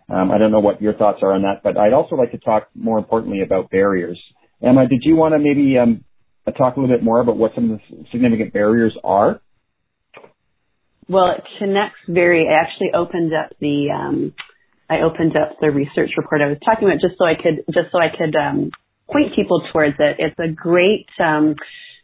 Um, 0.09 0.31
I 0.31 0.39
don't 0.39 0.51
know 0.51 0.61
what 0.61 0.83
your 0.83 0.95
thoughts 0.95 1.19
are 1.23 1.33
on 1.33 1.43
that, 1.43 1.63
but 1.63 1.77
I'd 1.77 1.93
also 1.93 2.17
like 2.17 2.33
to 2.33 2.39
talk 2.39 2.69
more 2.75 2.99
importantly 2.99 3.43
about 3.43 3.71
barriers. 3.71 4.21
Emma, 4.61 4.87
did 4.89 5.03
you 5.05 5.17
want 5.17 5.35
to 5.35 5.39
maybe 5.39 5.79
um, 5.79 6.05
talk 6.57 6.77
a 6.77 6.81
little 6.81 6.95
bit 6.95 7.03
more 7.03 7.21
about 7.21 7.37
what 7.37 7.53
some 7.55 7.71
of 7.71 7.81
the 7.91 8.05
significant 8.13 8.53
barriers 8.53 8.97
are? 9.03 9.41
Well, 11.09 11.31
it 11.31 11.45
connects 11.59 11.99
very. 12.09 12.47
Actually 12.49 12.91
opened 12.95 13.33
up 13.33 13.57
the 13.61 13.89
um, 13.93 14.35
I 14.93 15.03
opened 15.03 15.37
up 15.37 15.57
the 15.61 15.71
research 15.71 16.11
report 16.19 16.43
I 16.43 16.49
was 16.49 16.59
talking 16.65 16.87
about 16.87 17.01
just 17.01 17.17
so 17.17 17.25
I 17.25 17.35
could 17.35 17.65
just 17.73 17.89
so 17.93 17.99
I 17.99 18.13
could 18.13 18.37
um, 18.37 18.71
point 19.11 19.35
people 19.35 19.63
towards 19.73 19.97
it. 19.99 20.17
It's 20.19 20.39
a 20.39 20.53
great 20.53 21.07
um, 21.19 21.57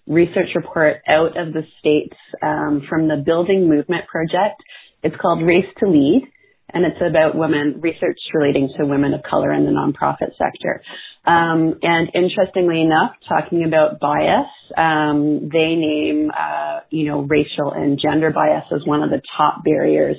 research 0.06 0.48
report 0.54 0.96
out 1.06 1.36
of 1.36 1.52
the 1.52 1.62
states 1.80 2.16
um, 2.42 2.82
from 2.88 3.08
the 3.08 3.22
Building 3.24 3.68
Movement 3.68 4.06
Project. 4.08 4.62
It's 5.02 5.16
called 5.20 5.44
Race 5.44 5.68
to 5.80 5.86
Lead, 5.86 6.24
and 6.72 6.86
it's 6.86 7.00
about 7.04 7.36
women 7.36 7.80
research 7.80 8.18
relating 8.32 8.72
to 8.78 8.86
women 8.86 9.12
of 9.12 9.22
color 9.22 9.52
in 9.52 9.66
the 9.66 9.70
nonprofit 9.70 10.32
sector. 10.38 10.82
Um, 11.26 11.78
and 11.82 12.08
interestingly 12.14 12.80
enough, 12.80 13.12
talking 13.28 13.64
about 13.64 14.00
bias, 14.00 14.48
um, 14.76 15.50
they 15.52 15.76
name 15.76 16.30
uh, 16.32 16.80
you 16.88 17.04
know 17.04 17.20
racial 17.20 17.72
and 17.72 18.00
gender 18.00 18.30
bias 18.30 18.64
as 18.74 18.86
one 18.86 19.02
of 19.02 19.10
the 19.10 19.20
top 19.36 19.62
barriers 19.62 20.16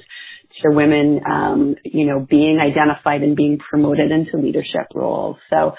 to 0.63 0.69
women, 0.71 1.21
um, 1.29 1.75
you 1.83 2.05
know, 2.05 2.25
being 2.27 2.59
identified 2.59 3.21
and 3.21 3.35
being 3.35 3.57
promoted 3.57 4.11
into 4.11 4.37
leadership 4.37 4.87
roles. 4.93 5.37
So, 5.49 5.73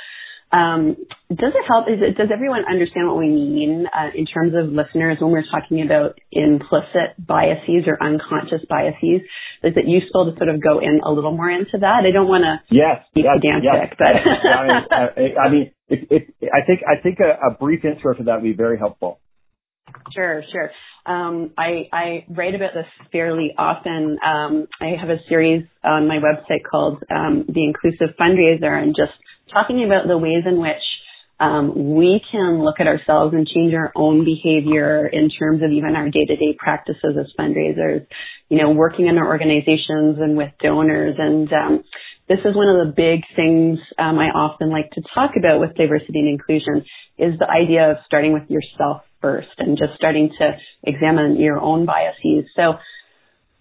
um, 0.53 0.97
does 1.31 1.55
it 1.55 1.65
help? 1.69 1.87
Is 1.87 2.03
it, 2.03 2.17
does 2.19 2.29
everyone 2.33 2.65
understand 2.69 3.07
what 3.07 3.19
we 3.19 3.29
mean 3.29 3.87
uh, 3.87 4.11
in 4.15 4.27
terms 4.27 4.53
of 4.59 4.73
listeners 4.73 5.19
when 5.21 5.31
we're 5.31 5.47
talking 5.47 5.83
about 5.83 6.19
implicit 6.33 7.15
biases 7.19 7.87
or 7.87 8.03
unconscious 8.03 8.67
biases? 8.69 9.23
Is 9.63 9.75
it 9.77 9.87
useful 9.87 10.33
to 10.33 10.37
sort 10.37 10.49
of 10.49 10.61
go 10.61 10.81
in 10.81 11.01
a 11.05 11.13
little 11.13 11.37
more 11.37 11.51
into 11.51 11.79
that? 11.79 12.03
I 12.03 12.11
don't 12.11 12.27
want 12.27 12.43
to 12.43 12.75
yes, 12.75 13.07
be 13.15 13.23
yes, 13.23 13.39
pedantic, 13.39 13.71
yes, 13.71 13.95
but 13.97 14.15
yes. 14.19 14.27
I 14.43 14.63
mean, 14.67 14.83
uh, 14.91 15.41
I 15.41 15.49
mean 15.51 15.71
if, 15.87 16.01
if, 16.11 16.23
I 16.51 16.67
think 16.67 16.81
I 16.83 17.01
think 17.01 17.19
a, 17.21 17.51
a 17.51 17.55
brief 17.55 17.85
intro 17.85 18.15
to 18.15 18.25
that 18.25 18.43
would 18.43 18.43
be 18.43 18.53
very 18.53 18.79
helpful. 18.79 19.21
Sure, 20.15 20.43
sure. 20.51 20.71
Um, 21.07 21.53
I, 21.57 21.89
I 21.93 22.25
write 22.29 22.55
about 22.55 22.75
this 22.75 22.87
fairly 23.11 23.53
often. 23.57 24.19
Um, 24.25 24.69
I 24.81 24.97
have 25.01 25.09
a 25.09 25.19
series 25.29 25.65
on 25.83 26.07
my 26.07 26.19
website 26.19 26.63
called 26.71 27.03
um, 27.11 27.47
The 27.49 27.65
Inclusive 27.65 28.17
Fundraiser 28.21 28.71
and 28.71 28.95
just 28.95 29.13
talking 29.53 29.85
about 29.85 30.07
the 30.07 30.19
ways 30.19 30.45
in 30.47 30.61
which 30.61 30.83
um, 31.41 31.97
we 31.97 32.21
can 32.31 32.63
look 32.63 32.77
at 32.81 32.87
ourselves 32.87 33.35
and 33.35 33.47
change 33.47 33.73
our 33.73 33.91
own 33.97 34.27
behavior 34.27 35.07
in 35.07 35.31
terms 35.31 35.63
of 35.63 35.71
even 35.73 35.97
our 35.97 36.11
day-to-day 36.11 36.57
practices 36.59 37.17
as 37.19 37.33
fundraisers, 37.39 38.07
you 38.51 38.59
know, 38.59 38.71
working 38.71 39.07
in 39.07 39.17
our 39.17 39.27
organizations 39.27 40.19
and 40.21 40.37
with 40.37 40.53
donors. 40.63 41.17
And 41.19 41.51
um, 41.51 41.85
this 42.29 42.41
is 42.45 42.55
one 42.55 42.69
of 42.69 42.87
the 42.87 42.93
big 42.95 43.23
things 43.35 43.79
um, 43.99 44.19
I 44.19 44.29
often 44.29 44.69
like 44.71 44.91
to 44.93 45.03
talk 45.15 45.33
about 45.39 45.61
with 45.61 45.75
diversity 45.77 46.19
and 46.19 46.29
inclusion 46.29 46.85
is 47.17 47.39
the 47.39 47.49
idea 47.49 47.91
of 47.91 47.97
starting 48.05 48.35
with 48.35 48.51
yourself 48.51 49.03
first 49.21 49.49
and 49.59 49.79
just 49.79 49.95
starting 49.97 50.31
to 50.39 50.53
examine 50.83 51.41
your 51.41 51.61
own 51.61 51.87
biases. 51.87 52.51
So 52.57 52.75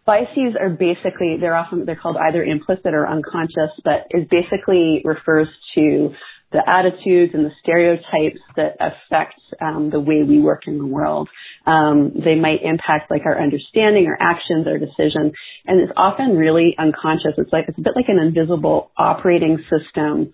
biases 0.06 0.56
are 0.60 0.70
basically, 0.70 1.38
they're 1.40 1.56
often, 1.56 1.86
they're 1.86 2.00
called 2.02 2.18
either 2.18 2.44
implicit 2.44 2.94
or 2.94 3.08
unconscious, 3.08 3.72
but 3.84 4.08
it 4.10 4.30
basically 4.30 5.02
refers 5.06 5.48
to 5.76 6.12
the 6.52 6.68
attitudes 6.68 7.34
and 7.36 7.46
the 7.46 7.52
stereotypes 7.62 8.42
that 8.56 8.74
affect 8.80 9.40
um, 9.62 9.92
the 9.92 10.00
way 10.00 10.24
we 10.24 10.40
work 10.40 10.64
in 10.66 10.80
the 10.80 10.86
world. 10.86 11.30
Um, 11.68 12.12
they 12.26 12.34
might 12.34 12.64
impact 12.64 13.12
like 13.12 13.22
our 13.26 13.40
understanding, 13.40 14.08
our 14.08 14.18
actions, 14.20 14.66
our 14.66 14.80
decisions, 14.80 15.34
and 15.68 15.80
it's 15.80 15.94
often 15.96 16.38
really 16.38 16.76
unconscious. 16.80 17.38
It's 17.38 17.54
like 17.54 17.66
it's 17.68 17.78
a 17.78 17.82
bit 17.82 17.94
like 17.96 18.10
an 18.10 18.18
invisible 18.18 18.90
operating 18.98 19.60
system 19.70 20.32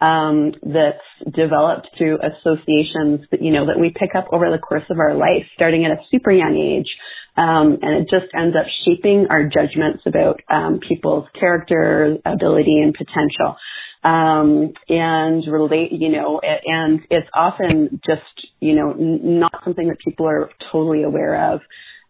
um, 0.00 0.52
that's 0.62 1.34
developed 1.34 1.88
through 1.96 2.18
associations 2.18 3.26
that 3.30 3.42
you 3.42 3.52
know 3.52 3.66
that 3.66 3.78
we 3.80 3.90
pick 3.90 4.14
up 4.16 4.26
over 4.32 4.50
the 4.50 4.58
course 4.58 4.84
of 4.90 4.98
our 4.98 5.14
life, 5.14 5.44
starting 5.54 5.84
at 5.84 5.90
a 5.90 6.02
super 6.10 6.30
young 6.30 6.56
age, 6.56 6.88
um, 7.36 7.78
and 7.82 8.02
it 8.02 8.08
just 8.10 8.32
ends 8.34 8.56
up 8.58 8.66
shaping 8.84 9.26
our 9.30 9.44
judgments 9.44 10.02
about 10.06 10.40
um, 10.50 10.80
people's 10.86 11.26
character, 11.38 12.16
ability, 12.24 12.80
and 12.82 12.94
potential. 12.94 13.56
Um, 14.04 14.74
and 14.88 15.42
relate, 15.50 15.90
you 15.90 16.08
know, 16.08 16.40
and 16.40 17.00
it's 17.10 17.26
often 17.34 18.00
just, 18.06 18.22
you 18.60 18.76
know, 18.76 18.92
not 18.96 19.52
something 19.64 19.88
that 19.88 19.98
people 20.04 20.26
are 20.26 20.50
totally 20.70 21.02
aware 21.02 21.52
of. 21.52 21.60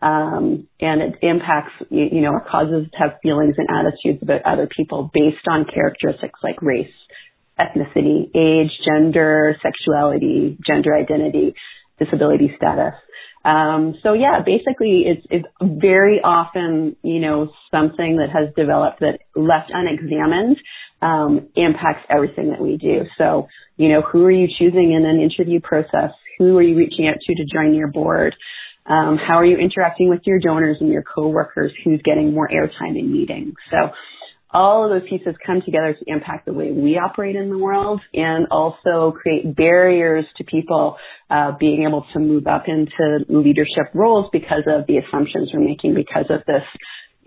Um, 0.00 0.68
and 0.80 1.02
it 1.02 1.14
impacts, 1.22 1.72
you, 1.90 2.06
you 2.12 2.20
know, 2.20 2.30
or 2.30 2.44
causes 2.48 2.86
to 2.92 2.98
have 2.98 3.18
feelings 3.22 3.54
and 3.56 3.68
attitudes 3.68 4.22
about 4.22 4.42
other 4.44 4.68
people 4.76 5.10
based 5.12 5.48
on 5.48 5.64
characteristics 5.64 6.38
like 6.42 6.62
race, 6.62 6.92
ethnicity, 7.58 8.30
age, 8.34 8.70
gender, 8.84 9.56
sexuality, 9.62 10.58
gender 10.66 10.94
identity, 10.94 11.54
disability 11.98 12.52
status. 12.56 12.94
Um, 13.44 13.94
so 14.02 14.12
yeah, 14.12 14.40
basically 14.44 15.04
it's, 15.06 15.26
it's 15.30 15.46
very 15.60 16.20
often, 16.22 16.96
you 17.02 17.20
know, 17.20 17.50
something 17.70 18.18
that 18.18 18.30
has 18.30 18.54
developed 18.56 19.00
that 19.00 19.20
left 19.34 19.70
unexamined, 19.72 20.56
um, 21.00 21.48
impacts 21.54 22.04
everything 22.10 22.50
that 22.50 22.60
we 22.60 22.76
do. 22.76 23.02
So, 23.16 23.46
you 23.76 23.88
know, 23.88 24.02
who 24.02 24.24
are 24.24 24.30
you 24.30 24.48
choosing 24.58 24.92
in 24.92 25.06
an 25.06 25.20
interview 25.20 25.60
process? 25.60 26.10
Who 26.38 26.56
are 26.58 26.62
you 26.62 26.76
reaching 26.76 27.08
out 27.08 27.16
to 27.20 27.34
to 27.34 27.44
join 27.52 27.74
your 27.74 27.88
board? 27.88 28.34
Um, 28.86 29.18
how 29.18 29.34
are 29.34 29.44
you 29.44 29.58
interacting 29.58 30.08
with 30.08 30.20
your 30.24 30.38
donors 30.40 30.78
and 30.80 30.90
your 30.90 31.02
coworkers? 31.02 31.72
Who's 31.84 32.00
getting 32.02 32.32
more 32.32 32.48
airtime 32.48 32.98
in 32.98 33.12
meetings? 33.12 33.54
So, 33.70 33.90
all 34.50 34.84
of 34.84 34.90
those 34.90 35.08
pieces 35.08 35.34
come 35.44 35.60
together 35.64 35.94
to 35.94 36.04
impact 36.10 36.46
the 36.46 36.52
way 36.52 36.72
we 36.72 36.96
operate 36.96 37.36
in 37.36 37.50
the 37.50 37.58
world 37.58 38.00
and 38.14 38.46
also 38.50 39.12
create 39.12 39.54
barriers 39.54 40.24
to 40.38 40.44
people 40.44 40.96
uh, 41.30 41.52
being 41.58 41.84
able 41.86 42.06
to 42.14 42.18
move 42.18 42.46
up 42.46 42.64
into 42.66 43.24
leadership 43.28 43.92
roles 43.94 44.30
because 44.32 44.64
of 44.66 44.86
the 44.86 44.96
assumptions 44.96 45.50
we're 45.52 45.60
making 45.60 45.94
because 45.94 46.26
of 46.30 46.40
this 46.46 46.62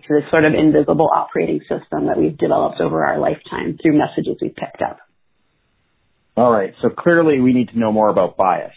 this 0.08 0.24
sort 0.30 0.44
of 0.44 0.52
invisible 0.52 1.08
operating 1.14 1.60
system 1.60 2.06
that 2.06 2.18
we've 2.18 2.36
developed 2.36 2.80
over 2.80 3.04
our 3.04 3.18
lifetime 3.18 3.78
through 3.80 3.96
messages 3.96 4.36
we've 4.42 4.54
picked 4.54 4.82
up. 4.82 4.98
All 6.36 6.50
right. 6.50 6.74
So 6.82 6.90
clearly 6.90 7.40
we 7.40 7.52
need 7.52 7.68
to 7.68 7.78
know 7.78 7.92
more 7.92 8.08
about 8.08 8.36
bias. 8.36 8.74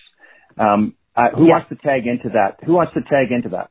Um, 0.58 0.94
uh, 1.16 1.30
who 1.36 1.48
yeah. 1.48 1.60
wants 1.60 1.70
to 1.70 1.76
tag 1.76 2.08
into 2.08 2.30
that? 2.34 2.66
Who 2.66 2.74
wants 2.74 2.94
to 2.94 3.02
tag 3.02 3.32
into 3.32 3.50
that? 3.50 3.70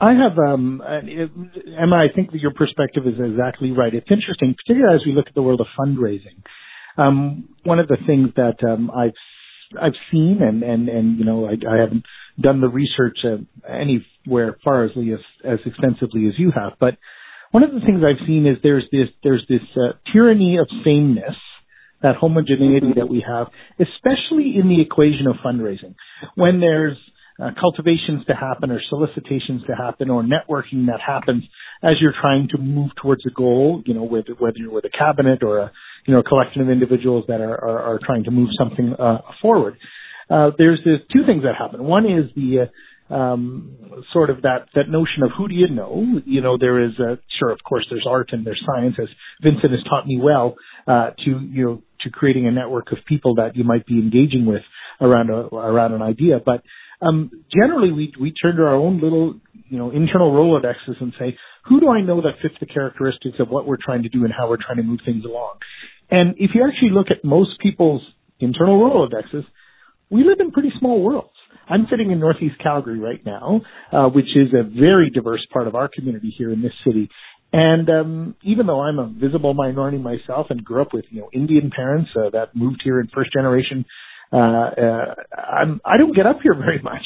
I 0.00 0.14
have, 0.14 0.38
um, 0.38 0.82
Emma, 0.82 1.96
I 1.96 2.08
think 2.14 2.32
that 2.32 2.40
your 2.40 2.54
perspective 2.54 3.06
is 3.06 3.14
exactly 3.18 3.70
right. 3.70 3.94
It's 3.94 4.10
interesting, 4.10 4.54
particularly 4.54 4.94
as 4.94 5.04
we 5.04 5.12
look 5.12 5.26
at 5.28 5.34
the 5.34 5.42
world 5.42 5.60
of 5.60 5.66
fundraising. 5.78 6.42
Um, 6.96 7.50
one 7.64 7.78
of 7.78 7.88
the 7.88 7.98
things 8.06 8.30
that 8.36 8.56
um, 8.66 8.90
I've 8.90 9.12
I've 9.80 9.94
seen, 10.10 10.40
and 10.42 10.62
and 10.62 10.88
and 10.88 11.18
you 11.18 11.24
know, 11.24 11.46
I, 11.46 11.52
I 11.52 11.80
haven't 11.80 12.04
done 12.40 12.60
the 12.60 12.68
research 12.68 13.18
uh, 13.24 13.36
anywhere 13.68 14.56
far 14.64 14.84
as 14.84 14.90
as 15.44 15.58
extensively 15.66 16.26
as 16.26 16.38
you 16.38 16.50
have, 16.54 16.72
but 16.80 16.96
one 17.50 17.62
of 17.62 17.72
the 17.72 17.80
things 17.80 18.02
I've 18.04 18.26
seen 18.26 18.46
is 18.46 18.56
there's 18.62 18.86
this 18.90 19.08
there's 19.22 19.44
this 19.48 19.62
uh, 19.76 19.92
tyranny 20.12 20.58
of 20.58 20.68
sameness, 20.84 21.36
that 22.02 22.16
homogeneity 22.16 22.94
that 22.96 23.08
we 23.08 23.24
have, 23.26 23.48
especially 23.78 24.54
in 24.60 24.68
the 24.68 24.80
equation 24.80 25.26
of 25.26 25.36
fundraising. 25.44 25.94
When 26.34 26.60
there's 26.60 26.96
uh, 27.40 27.50
cultivations 27.58 28.24
to 28.26 28.34
happen 28.34 28.70
or 28.70 28.80
solicitations 28.88 29.62
to 29.66 29.74
happen 29.74 30.10
or 30.10 30.22
networking 30.22 30.86
that 30.86 31.00
happens 31.04 31.44
as 31.82 31.94
you're 32.00 32.14
trying 32.20 32.48
to 32.50 32.58
move 32.58 32.90
towards 33.00 33.22
a 33.26 33.30
goal, 33.30 33.82
you 33.86 33.94
know, 33.94 34.04
with, 34.04 34.26
whether 34.38 34.58
you're 34.58 34.72
with 34.72 34.84
a 34.84 34.90
cabinet 34.90 35.42
or 35.42 35.58
a, 35.58 35.72
you 36.06 36.14
know, 36.14 36.20
a 36.20 36.22
collection 36.22 36.60
of 36.60 36.68
individuals 36.68 37.24
that 37.28 37.40
are, 37.40 37.54
are, 37.54 37.94
are 37.94 37.98
trying 38.04 38.24
to 38.24 38.30
move 38.30 38.48
something 38.58 38.94
uh, 38.98 39.18
forward. 39.40 39.76
Uh, 40.28 40.50
there's, 40.58 40.80
there's 40.84 41.00
two 41.12 41.24
things 41.26 41.42
that 41.42 41.54
happen. 41.58 41.82
One 41.82 42.04
is 42.04 42.30
the, 42.36 42.68
uh, 42.68 43.14
um, 43.14 44.04
sort 44.12 44.30
of 44.30 44.42
that, 44.42 44.68
that 44.76 44.88
notion 44.88 45.24
of 45.24 45.30
who 45.36 45.48
do 45.48 45.54
you 45.54 45.68
know? 45.68 46.20
You 46.24 46.40
know, 46.42 46.56
there 46.58 46.84
is, 46.84 46.92
a, 47.00 47.18
sure, 47.38 47.50
of 47.50 47.58
course, 47.68 47.86
there's 47.90 48.06
art 48.08 48.28
and 48.32 48.46
there's 48.46 48.62
science, 48.64 48.94
as 49.00 49.08
Vincent 49.42 49.72
has 49.72 49.82
taught 49.88 50.06
me 50.06 50.20
well, 50.22 50.54
uh, 50.86 51.10
to, 51.24 51.30
you 51.50 51.64
know, 51.64 51.82
to 52.02 52.10
creating 52.10 52.46
a 52.46 52.50
network 52.50 52.92
of 52.92 52.98
people 53.08 53.34
that 53.36 53.56
you 53.56 53.64
might 53.64 53.84
be 53.84 53.94
engaging 53.94 54.46
with 54.46 54.62
around 55.00 55.30
a, 55.30 55.54
around 55.54 55.92
an 55.92 56.02
idea. 56.02 56.38
But 56.44 56.62
um, 57.02 57.30
generally, 57.52 57.92
we 57.92 58.12
we 58.20 58.32
turn 58.32 58.56
to 58.56 58.62
our 58.62 58.74
own 58.74 59.00
little 59.00 59.40
you 59.68 59.78
know 59.78 59.90
internal 59.90 60.32
rolodexes 60.32 61.00
and 61.00 61.12
say, 61.18 61.36
who 61.64 61.80
do 61.80 61.88
I 61.88 62.00
know 62.00 62.20
that 62.22 62.40
fits 62.42 62.54
the 62.60 62.66
characteristics 62.66 63.36
of 63.38 63.48
what 63.48 63.66
we're 63.66 63.78
trying 63.82 64.02
to 64.02 64.08
do 64.08 64.24
and 64.24 64.32
how 64.36 64.48
we're 64.48 64.62
trying 64.64 64.78
to 64.78 64.82
move 64.82 65.00
things 65.04 65.24
along? 65.24 65.54
And 66.10 66.34
if 66.38 66.50
you 66.54 66.66
actually 66.66 66.90
look 66.90 67.06
at 67.10 67.24
most 67.24 67.60
people's 67.60 68.02
internal 68.40 68.80
rolodexes, 68.80 69.44
we 70.10 70.24
live 70.24 70.38
in 70.40 70.50
pretty 70.50 70.72
small 70.78 71.02
worlds. 71.02 71.30
I'm 71.68 71.86
sitting 71.88 72.10
in 72.10 72.18
Northeast 72.18 72.56
Calgary 72.60 72.98
right 72.98 73.24
now, 73.24 73.60
uh, 73.92 74.08
which 74.08 74.26
is 74.34 74.48
a 74.52 74.64
very 74.64 75.08
diverse 75.10 75.46
part 75.52 75.68
of 75.68 75.76
our 75.76 75.88
community 75.88 76.34
here 76.36 76.52
in 76.52 76.62
this 76.62 76.72
city. 76.84 77.08
And 77.52 77.88
um, 77.88 78.36
even 78.42 78.66
though 78.66 78.80
I'm 78.80 78.98
a 78.98 79.08
visible 79.08 79.54
minority 79.54 79.98
myself 79.98 80.48
and 80.50 80.64
grew 80.64 80.82
up 80.82 80.92
with 80.92 81.04
you 81.10 81.20
know 81.20 81.30
Indian 81.32 81.70
parents 81.74 82.10
uh, 82.16 82.30
that 82.30 82.54
moved 82.54 82.80
here 82.84 83.00
in 83.00 83.08
first 83.14 83.32
generation 83.32 83.84
uh, 84.32 84.36
uh, 84.36 85.14
I'm, 85.36 85.80
I 85.84 85.96
don't 85.98 86.14
get 86.14 86.26
up 86.26 86.38
here 86.42 86.54
very 86.58 86.80
much. 86.82 87.02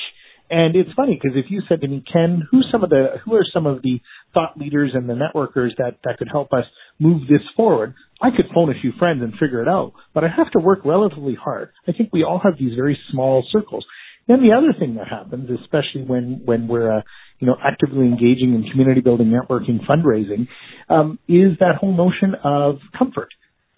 And 0.50 0.76
it's 0.76 0.90
funny 0.94 1.18
because 1.20 1.36
if 1.36 1.50
you 1.50 1.62
said 1.68 1.80
to 1.80 1.88
me, 1.88 2.04
Ken, 2.12 2.46
who's 2.50 2.68
some 2.70 2.84
of 2.84 2.90
the, 2.90 3.16
who 3.24 3.34
are 3.34 3.46
some 3.52 3.66
of 3.66 3.82
the 3.82 4.00
thought 4.34 4.58
leaders 4.58 4.92
and 4.94 5.08
the 5.08 5.14
networkers 5.14 5.70
that, 5.78 5.96
that 6.04 6.18
could 6.18 6.28
help 6.30 6.52
us 6.52 6.64
move 6.98 7.22
this 7.28 7.40
forward? 7.56 7.94
I 8.20 8.28
could 8.30 8.46
phone 8.54 8.70
a 8.70 8.80
few 8.80 8.92
friends 8.98 9.22
and 9.22 9.32
figure 9.32 9.62
it 9.62 9.68
out, 9.68 9.94
but 10.12 10.22
I 10.22 10.28
have 10.28 10.50
to 10.52 10.60
work 10.60 10.80
relatively 10.84 11.34
hard. 11.34 11.70
I 11.88 11.92
think 11.92 12.10
we 12.12 12.24
all 12.24 12.40
have 12.44 12.58
these 12.58 12.76
very 12.76 12.98
small 13.10 13.44
circles. 13.50 13.86
Then 14.28 14.42
the 14.42 14.54
other 14.56 14.78
thing 14.78 14.94
that 14.96 15.08
happens, 15.08 15.48
especially 15.62 16.02
when, 16.06 16.42
when 16.44 16.68
we're, 16.68 16.98
uh, 16.98 17.02
you 17.38 17.46
know, 17.46 17.56
actively 17.62 18.06
engaging 18.06 18.54
in 18.54 18.70
community 18.70 19.00
building, 19.00 19.28
networking, 19.32 19.80
fundraising, 19.86 20.46
um, 20.88 21.18
is 21.26 21.58
that 21.60 21.76
whole 21.80 21.96
notion 21.96 22.34
of 22.42 22.78
comfort 22.96 23.28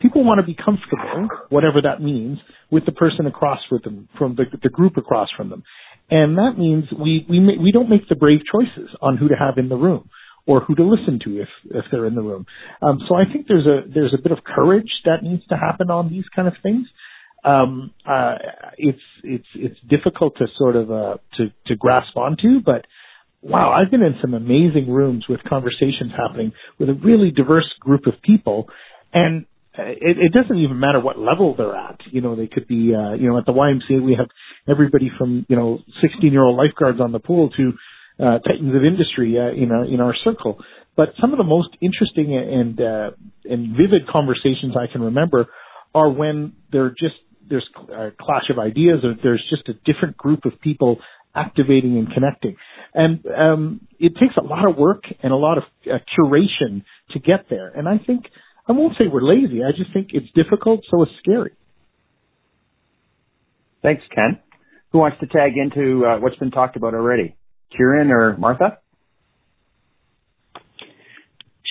people 0.01 0.25
want 0.25 0.41
to 0.41 0.47
be 0.47 0.55
comfortable, 0.55 1.29
whatever 1.49 1.83
that 1.83 2.03
means, 2.03 2.39
with 2.71 2.85
the 2.87 2.93
person 2.93 3.27
across 3.27 3.61
with 3.71 3.83
them, 3.85 4.09
from 4.19 4.37
the, 4.37 4.45
the 4.63 4.69
group 4.69 4.97
across 4.97 5.29
from 5.37 5.51
them. 5.51 5.63
And 6.11 6.39
that 6.39 6.55
means 6.57 6.85
we, 6.93 7.27
we, 7.29 7.41
we 7.59 7.73
don't 7.73 7.91
make 7.91 8.09
the 8.09 8.15
brave 8.15 8.41
choices 8.51 8.91
on 9.01 9.17
who 9.17 9.29
to 9.29 9.35
have 9.35 9.59
in 9.59 9.69
the 9.69 9.77
room 9.77 10.09
or 10.47 10.61
who 10.61 10.75
to 10.77 10.85
listen 10.85 11.19
to 11.25 11.41
if, 11.41 11.49
if 11.71 11.85
they're 11.91 12.07
in 12.07 12.15
the 12.15 12.23
room. 12.23 12.47
Um, 12.81 13.01
so 13.09 13.17
I 13.17 13.25
think 13.31 13.47
there's 13.49 13.67
a, 13.67 13.81
there's 13.93 14.15
a 14.15 14.23
bit 14.23 14.31
of 14.31 14.45
courage 14.45 14.91
that 15.05 15.23
needs 15.23 15.45
to 15.49 15.57
happen 15.57 15.91
on 15.91 16.09
these 16.09 16.25
kind 16.35 16.47
of 16.47 16.55
things. 16.63 16.87
Um, 17.45 17.93
uh, 18.09 18.37
it's, 18.77 19.01
it's, 19.25 19.47
it's 19.55 19.81
difficult 19.89 20.37
to 20.39 20.47
sort 20.57 20.77
of, 20.77 20.91
uh, 20.91 21.17
to, 21.39 21.47
to 21.67 21.77
grasp 21.77 22.17
onto, 22.17 22.61
but 22.65 22.87
wow, 23.43 23.73
I've 23.73 23.91
been 23.91 24.03
in 24.03 24.17
some 24.21 24.35
amazing 24.35 24.89
rooms 24.89 25.27
with 25.29 25.41
conversations 25.49 26.13
happening 26.17 26.53
with 26.79 26.89
a 26.89 26.95
really 26.95 27.31
diverse 27.31 27.69
group 27.81 28.07
of 28.07 28.15
people. 28.23 28.67
And 29.13 29.47
it, 29.79 30.17
it 30.19 30.33
doesn't 30.33 30.57
even 30.57 30.79
matter 30.79 31.01
what 31.01 31.19
level 31.19 31.55
they're 31.57 31.77
at. 31.77 31.99
You 32.11 32.21
know, 32.21 32.37
they 32.37 32.47
could 32.47 32.67
be, 32.67 32.93
uh, 32.95 33.15
you 33.15 33.29
know, 33.29 33.39
at 33.39 33.47
the 33.47 33.53
YMCA 33.53 34.03
we 34.03 34.17
have 34.19 34.29
everybody 34.69 35.11
from, 35.17 35.47
you 35.49 35.57
know, 35.57 35.79
16 36.03 36.33
year 36.33 36.43
old 36.43 36.57
lifeguards 36.57 37.01
on 37.01 37.13
the 37.13 37.19
pool 37.19 37.51
to, 37.51 37.73
uh, 38.19 38.39
titans 38.39 38.75
of 38.75 38.85
industry, 38.85 39.37
uh, 39.39 39.53
in 39.53 39.71
our, 39.71 39.85
in 39.85 40.01
our 40.01 40.15
circle. 40.25 40.59
But 40.97 41.11
some 41.21 41.33
of 41.33 41.39
the 41.39 41.45
most 41.45 41.69
interesting 41.83 42.35
and, 42.35 42.81
uh, 42.81 43.11
and 43.45 43.77
vivid 43.77 44.09
conversations 44.11 44.75
I 44.77 44.91
can 44.91 45.03
remember 45.03 45.47
are 45.95 46.11
when 46.11 46.55
they're 46.73 46.91
just, 46.91 47.17
there's 47.49 47.69
a 47.91 48.11
clash 48.19 48.51
of 48.51 48.59
ideas 48.59 49.05
or 49.05 49.15
there's 49.23 49.45
just 49.51 49.69
a 49.69 49.75
different 49.91 50.17
group 50.17 50.47
of 50.47 50.53
people 50.63 50.99
activating 51.35 51.99
and 51.99 52.13
connecting. 52.13 52.57
And 52.95 53.25
um, 53.27 53.81
it 54.01 54.15
takes 54.19 54.35
a 54.39 54.45
lot 54.45 54.69
of 54.69 54.77
work 54.77 55.05
and 55.23 55.33
a 55.33 55.37
lot 55.37 55.59
of 55.59 55.65
uh, 55.87 55.99
curation 56.19 56.83
to 57.11 57.19
get 57.21 57.47
there. 57.51 57.69
And 57.69 57.87
I 57.87 57.99
think 58.05 58.25
I 58.69 58.73
won't 58.73 58.95
say 58.99 59.05
we're 59.11 59.23
lazy. 59.23 59.63
I 59.63 59.71
just 59.77 59.93
think 59.93 60.09
it's 60.13 60.27
difficult, 60.35 60.81
so 60.91 61.03
it's 61.03 61.13
scary. 61.23 61.53
Thanks, 63.83 64.03
Ken. 64.13 64.41
Who 64.93 64.99
wants 64.99 65.19
to 65.21 65.27
tag 65.27 65.53
into 65.57 66.05
uh, 66.05 66.19
what's 66.19 66.37
been 66.37 66.51
talked 66.51 66.77
about 66.77 66.95
already? 66.95 67.37
Kieran 67.77 68.11
or 68.11 68.37
Martha? 68.37 68.79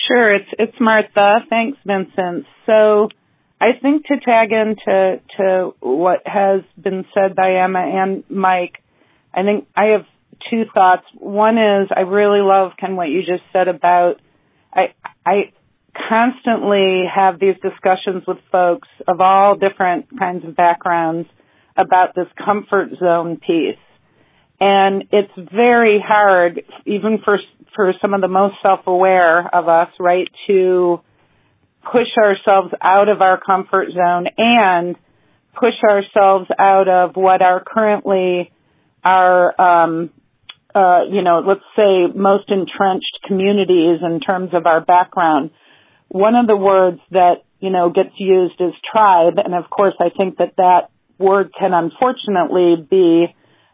Sure, 0.08 0.34
it's 0.34 0.48
it's 0.58 0.76
Martha. 0.80 1.40
Thanks, 1.50 1.78
Vincent. 1.84 2.46
So 2.64 3.08
I 3.60 3.72
think 3.82 4.06
to 4.06 4.20
tag 4.20 4.52
into 4.52 5.20
to 5.36 5.74
what 5.80 6.20
has 6.24 6.62
been 6.80 7.04
said 7.12 7.34
by 7.34 7.56
Emma 7.62 7.80
and 7.80 8.24
Mike, 8.30 8.82
I 9.34 9.42
think 9.42 9.66
I 9.74 9.86
have 9.96 10.06
two 10.50 10.62
thoughts. 10.72 11.02
One 11.14 11.58
is 11.58 11.88
I 11.94 12.00
really 12.00 12.40
love 12.40 12.72
Ken 12.78 12.96
what 12.96 13.08
you 13.08 13.20
just 13.20 13.42
said 13.52 13.68
about 13.68 14.20
I 14.72 14.94
I 15.24 15.52
constantly 16.08 17.04
have 17.12 17.38
these 17.38 17.56
discussions 17.62 18.24
with 18.26 18.38
folks 18.50 18.88
of 19.06 19.20
all 19.20 19.56
different 19.56 20.06
kinds 20.18 20.44
of 20.44 20.56
backgrounds 20.56 21.28
about 21.76 22.14
this 22.14 22.26
comfort 22.44 22.90
zone 22.98 23.38
piece. 23.38 23.78
And 24.58 25.04
it's 25.12 25.32
very 25.36 26.02
hard, 26.04 26.62
even 26.86 27.18
for, 27.24 27.38
for 27.74 27.92
some 28.00 28.14
of 28.14 28.20
the 28.20 28.28
most 28.28 28.56
self-aware 28.62 29.54
of 29.54 29.68
us, 29.68 29.88
right, 30.00 30.28
to 30.46 31.00
push 31.84 32.08
ourselves 32.18 32.72
out 32.80 33.08
of 33.08 33.20
our 33.20 33.38
comfort 33.38 33.88
zone 33.92 34.26
and 34.38 34.96
push 35.54 35.74
ourselves 35.88 36.48
out 36.58 36.88
of 36.88 37.16
what 37.16 37.42
are 37.42 37.62
currently 37.64 38.50
our, 39.04 39.60
um, 39.60 40.10
uh, 40.74 41.00
you 41.10 41.22
know, 41.22 41.42
let's 41.46 41.60
say 41.76 42.06
most 42.14 42.50
entrenched 42.50 43.18
communities 43.26 44.00
in 44.02 44.20
terms 44.20 44.50
of 44.52 44.66
our 44.66 44.84
background 44.84 45.50
one 46.16 46.34
of 46.34 46.46
the 46.46 46.56
words 46.56 47.00
that, 47.10 47.44
you 47.60 47.70
know, 47.70 47.90
gets 47.90 48.14
used 48.18 48.60
is 48.60 48.72
tribe. 48.90 49.34
And 49.42 49.54
of 49.54 49.70
course, 49.70 49.94
I 50.00 50.10
think 50.16 50.38
that 50.38 50.56
that 50.56 50.90
word 51.18 51.52
can 51.58 51.72
unfortunately 51.72 52.76
be, 52.88 53.26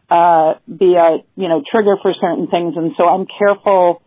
uh, 0.09 0.53
be 0.67 0.95
a, 0.95 1.23
you 1.35 1.47
know, 1.49 1.63
trigger 1.69 1.95
for 2.01 2.13
certain 2.19 2.47
things. 2.47 2.75
And 2.75 2.91
so 2.97 3.03
I'm 3.07 3.25
careful. 3.25 4.01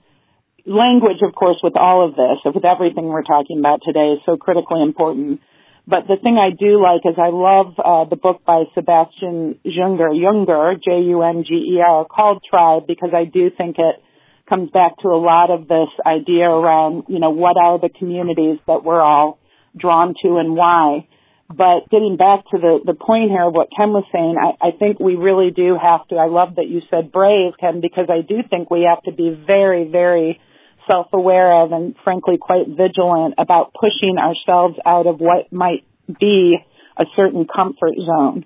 Language, 0.67 1.23
of 1.23 1.35
course, 1.35 1.59
with 1.63 1.77
all 1.77 2.09
of 2.09 2.17
this, 2.17 2.43
with 2.45 2.65
everything 2.65 3.07
we're 3.07 3.23
talking 3.23 3.59
about 3.59 3.81
today 3.85 4.15
is 4.15 4.21
so 4.27 4.37
critically 4.37 4.83
important. 4.83 5.41
But 5.87 6.09
the 6.09 6.17
thing 6.21 6.37
I 6.37 6.51
do 6.51 6.83
like 6.83 7.03
is 7.05 7.15
I 7.17 7.31
love 7.31 7.79
uh, 7.79 8.11
the 8.11 8.17
book 8.17 8.43
by 8.45 8.65
Sebastian 8.75 9.61
Junger, 9.65 10.11
Junger, 10.11 10.75
J-U-N-G-E-R, 10.83 12.07
called 12.07 12.43
Tribe, 12.51 12.89
because 12.89 13.11
I 13.15 13.25
do 13.25 13.51
think 13.57 13.77
it 13.79 14.03
comes 14.49 14.71
back 14.71 14.97
to 15.03 15.09
a 15.09 15.19
lot 15.19 15.51
of 15.51 15.69
this 15.69 15.89
idea 16.07 16.49
around, 16.49 17.05
you 17.09 17.19
know, 17.19 17.31
what 17.31 17.57
are 17.57 17.79
the 17.79 17.89
communities 17.89 18.59
that 18.67 18.85
we're 18.85 19.01
all 19.01 19.39
drawn 19.77 20.15
to 20.23 20.37
and 20.37 20.55
why. 20.55 21.07
But 21.49 21.91
getting 21.91 22.17
back 22.17 22.43
to 22.51 22.59
the, 22.59 22.81
the 22.85 22.95
point 22.95 23.31
here 23.31 23.47
of 23.47 23.55
what 23.55 23.69
Ken 23.77 23.91
was 23.91 24.05
saying, 24.11 24.35
I, 24.35 24.69
I 24.69 24.71
think 24.77 24.99
we 24.99 25.15
really 25.15 25.51
do 25.51 25.79
have 25.81 26.07
to, 26.09 26.17
I 26.17 26.27
love 26.27 26.57
that 26.57 26.67
you 26.67 26.81
said 26.91 27.13
brave, 27.13 27.55
Ken, 27.61 27.81
because 27.81 28.07
I 28.11 28.23
do 28.27 28.43
think 28.49 28.71
we 28.71 28.83
have 28.83 29.03
to 29.05 29.13
be 29.13 29.31
very, 29.31 29.89
very 29.89 30.41
self-aware 30.89 31.63
of 31.63 31.73
and 31.73 31.95
frankly 32.03 32.39
quite 32.41 32.67
vigilant 32.69 33.35
about 33.39 33.75
pushing 33.75 34.19
ourselves 34.19 34.77
out 34.85 35.07
of 35.07 35.21
what 35.21 35.53
might 35.53 35.85
be 36.19 36.57
a 36.97 37.05
certain 37.15 37.47
comfort 37.47 37.95
zone. 37.95 38.45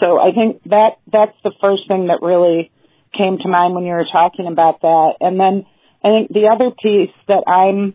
So 0.00 0.18
I 0.18 0.32
think 0.32 0.62
that 0.64 1.00
that's 1.10 1.36
the 1.42 1.52
first 1.60 1.88
thing 1.88 2.06
that 2.06 2.20
really 2.22 2.70
came 3.16 3.38
to 3.38 3.48
mind 3.48 3.74
when 3.74 3.84
you 3.84 3.92
were 3.92 4.06
talking 4.10 4.46
about 4.46 4.80
that. 4.82 5.14
And 5.20 5.38
then 5.38 5.66
I 6.04 6.08
think 6.08 6.32
the 6.32 6.48
other 6.52 6.70
piece 6.70 7.14
that 7.26 7.44
I'm 7.46 7.94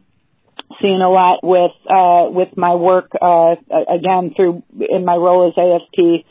seeing 0.82 1.02
a 1.02 1.10
lot 1.10 1.40
with 1.44 1.72
uh, 1.90 2.30
with 2.30 2.58
my 2.58 2.76
work 2.76 3.12
uh, 3.20 3.56
again 3.90 4.34
through 4.36 4.64
in 4.80 5.06
my 5.06 5.16
role 5.16 5.48
as 5.48 5.56
AFP 5.56 6.26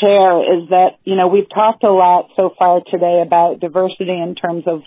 chair 0.00 0.58
is 0.58 0.68
that 0.70 0.98
you 1.04 1.16
know 1.16 1.28
we've 1.28 1.48
talked 1.48 1.84
a 1.84 1.92
lot 1.92 2.28
so 2.36 2.52
far 2.58 2.80
today 2.90 3.22
about 3.24 3.60
diversity 3.60 4.12
in 4.12 4.34
terms 4.34 4.64
of 4.66 4.82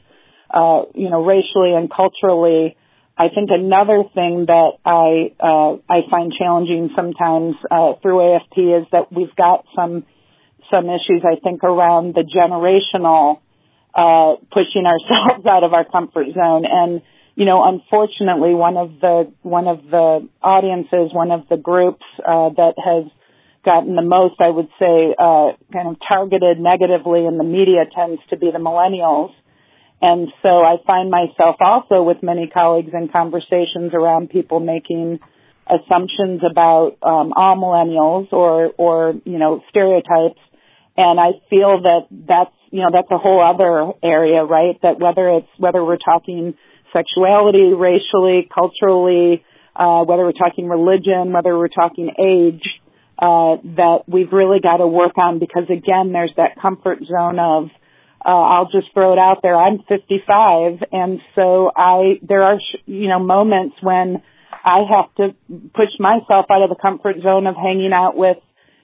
uh, 0.54 0.90
you 0.96 1.10
know 1.10 1.24
racially 1.24 1.74
and 1.74 1.90
culturally. 1.92 2.76
I 3.18 3.28
think 3.36 3.50
another 3.52 4.04
thing 4.16 4.46
that 4.48 4.72
I 4.86 5.34
uh, 5.40 5.78
I 5.90 6.10
find 6.10 6.32
challenging 6.38 6.90
sometimes 6.96 7.56
uh, 7.70 7.94
through 8.02 8.18
AFP 8.18 8.82
is 8.82 8.88
that 8.92 9.12
we've 9.12 9.36
got 9.36 9.66
some 9.76 10.06
some 10.72 10.86
issues 10.86 11.24
I 11.24 11.40
think 11.42 11.64
around 11.64 12.16
the 12.16 12.24
generational 12.24 13.40
uh, 13.94 14.36
pushing 14.52 14.86
ourselves 14.90 15.46
out 15.46 15.64
of 15.64 15.74
our 15.74 15.86
comfort 15.86 16.28
zone 16.34 16.66
and 16.66 17.02
you 17.40 17.46
know, 17.46 17.64
unfortunately, 17.64 18.54
one 18.54 18.76
of 18.76 19.00
the 19.00 19.32
one 19.44 19.70
of 19.70 19.80
the 19.90 20.28
audiences, 20.44 21.14
one 21.14 21.32
of 21.32 21.48
the 21.48 21.56
groups 21.56 22.04
uh, 22.20 22.50
that 22.50 22.74
has 22.76 23.10
gotten 23.64 23.96
the 23.96 24.02
most, 24.02 24.36
I 24.42 24.50
would 24.50 24.68
say, 24.78 25.16
uh, 25.18 25.56
kind 25.72 25.88
of 25.88 25.96
targeted 26.06 26.60
negatively 26.60 27.26
in 27.26 27.38
the 27.38 27.46
media 27.46 27.88
tends 27.96 28.22
to 28.32 28.38
be 28.38 28.52
the 28.52 28.60
millennials. 28.60 29.32
And 30.02 30.28
so 30.42 30.50
I 30.50 30.84
find 30.86 31.10
myself 31.10 31.56
also 31.62 32.04
with 32.04 32.24
many 32.24 32.48
colleagues 32.48 32.92
in 32.94 33.08
conversations 33.08 33.94
around 33.94 34.32
people 34.32 34.60
making 34.60 35.20
assumptions 35.64 36.42
about 36.44 36.98
um, 37.04 37.32
all 37.38 37.56
millennials 37.56 38.34
or 38.34 38.72
or 38.78 39.14
you 39.24 39.38
know 39.38 39.62
stereotypes, 39.70 40.42
and 41.00 41.20
I 41.20 41.40
feel 41.50 41.82
that 41.84 42.08
that's 42.12 42.52
you 42.72 42.82
know 42.82 42.90
that's 42.92 43.10
a 43.10 43.18
whole 43.18 43.40
other 43.40 43.94
area, 44.04 44.44
right? 44.44 44.76
That 44.82 45.00
whether 45.00 45.30
it's 45.30 45.48
whether 45.58 45.84
we're 45.84 45.98
talking 45.98 46.56
sexuality, 46.92 47.72
racially, 47.74 48.50
culturally, 48.54 49.46
uh, 49.76 50.04
whether 50.04 50.24
we're 50.24 50.34
talking 50.34 50.68
religion, 50.68 51.32
whether 51.32 51.58
we're 51.58 51.70
talking 51.70 52.12
age, 52.20 52.68
uh, 53.18 53.56
that 53.76 54.04
we've 54.08 54.32
really 54.32 54.60
got 54.60 54.78
to 54.78 54.88
work 54.88 55.18
on 55.18 55.40
because 55.40 55.70
again, 55.70 56.12
there's 56.12 56.34
that 56.36 56.60
comfort 56.62 57.00
zone 57.00 57.40
of, 57.40 57.70
uh, 58.26 58.30
I'll 58.30 58.70
just 58.72 58.94
throw 58.94 59.14
it 59.14 59.20
out 59.20 59.40
there. 59.42 59.56
I'm 59.56 59.80
55 59.88 60.84
and 60.92 61.20
so 61.36 61.72
I, 61.76 62.20
there 62.22 62.44
are, 62.44 62.60
you 62.86 63.08
know, 63.08 63.20
moments 63.20 63.76
when 63.82 64.22
I 64.66 64.80
have 64.90 65.16
to 65.16 65.36
push 65.74 65.90
myself 66.00 66.46
out 66.52 66.64
of 66.64 66.70
the 66.70 66.78
comfort 66.82 67.18
zone 67.22 67.48
of 67.48 67.56
hanging 67.56 67.92
out 67.94 68.18
with, 68.18 68.38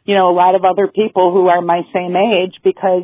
you 0.05 0.15
know, 0.15 0.29
a 0.29 0.35
lot 0.35 0.55
of 0.55 0.63
other 0.63 0.87
people 0.87 1.33
who 1.33 1.47
are 1.47 1.61
my 1.61 1.81
same 1.93 2.15
age 2.15 2.55
because 2.63 3.03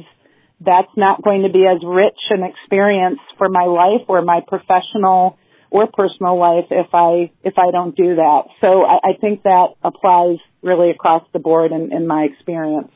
that's 0.60 0.91
not 0.95 1.24
going 1.24 1.41
to 1.43 1.49
be 1.49 1.66
as 1.66 1.82
rich 1.84 2.20
an 2.30 2.43
experience 2.43 3.20
for 3.38 3.49
my 3.49 3.66
life 3.66 4.06
or 4.08 4.22
my 4.22 4.41
professional 4.47 5.38
or 5.72 5.88
personal 5.88 6.38
life 6.38 6.66
if 6.70 6.88
I 6.93 7.32
if 7.43 7.56
I 7.58 7.72
don't 7.72 7.95
do 7.95 8.16
that. 8.16 8.41
So 8.62 8.84
I, 8.84 9.12
I 9.12 9.14
think 9.20 9.43
that 9.43 9.70
applies 9.84 10.38
really 10.62 10.91
across 10.91 11.24
the 11.34 11.39
board 11.39 11.72
in, 11.72 11.91
in 11.91 12.06
my 12.06 12.28
experience. 12.32 12.91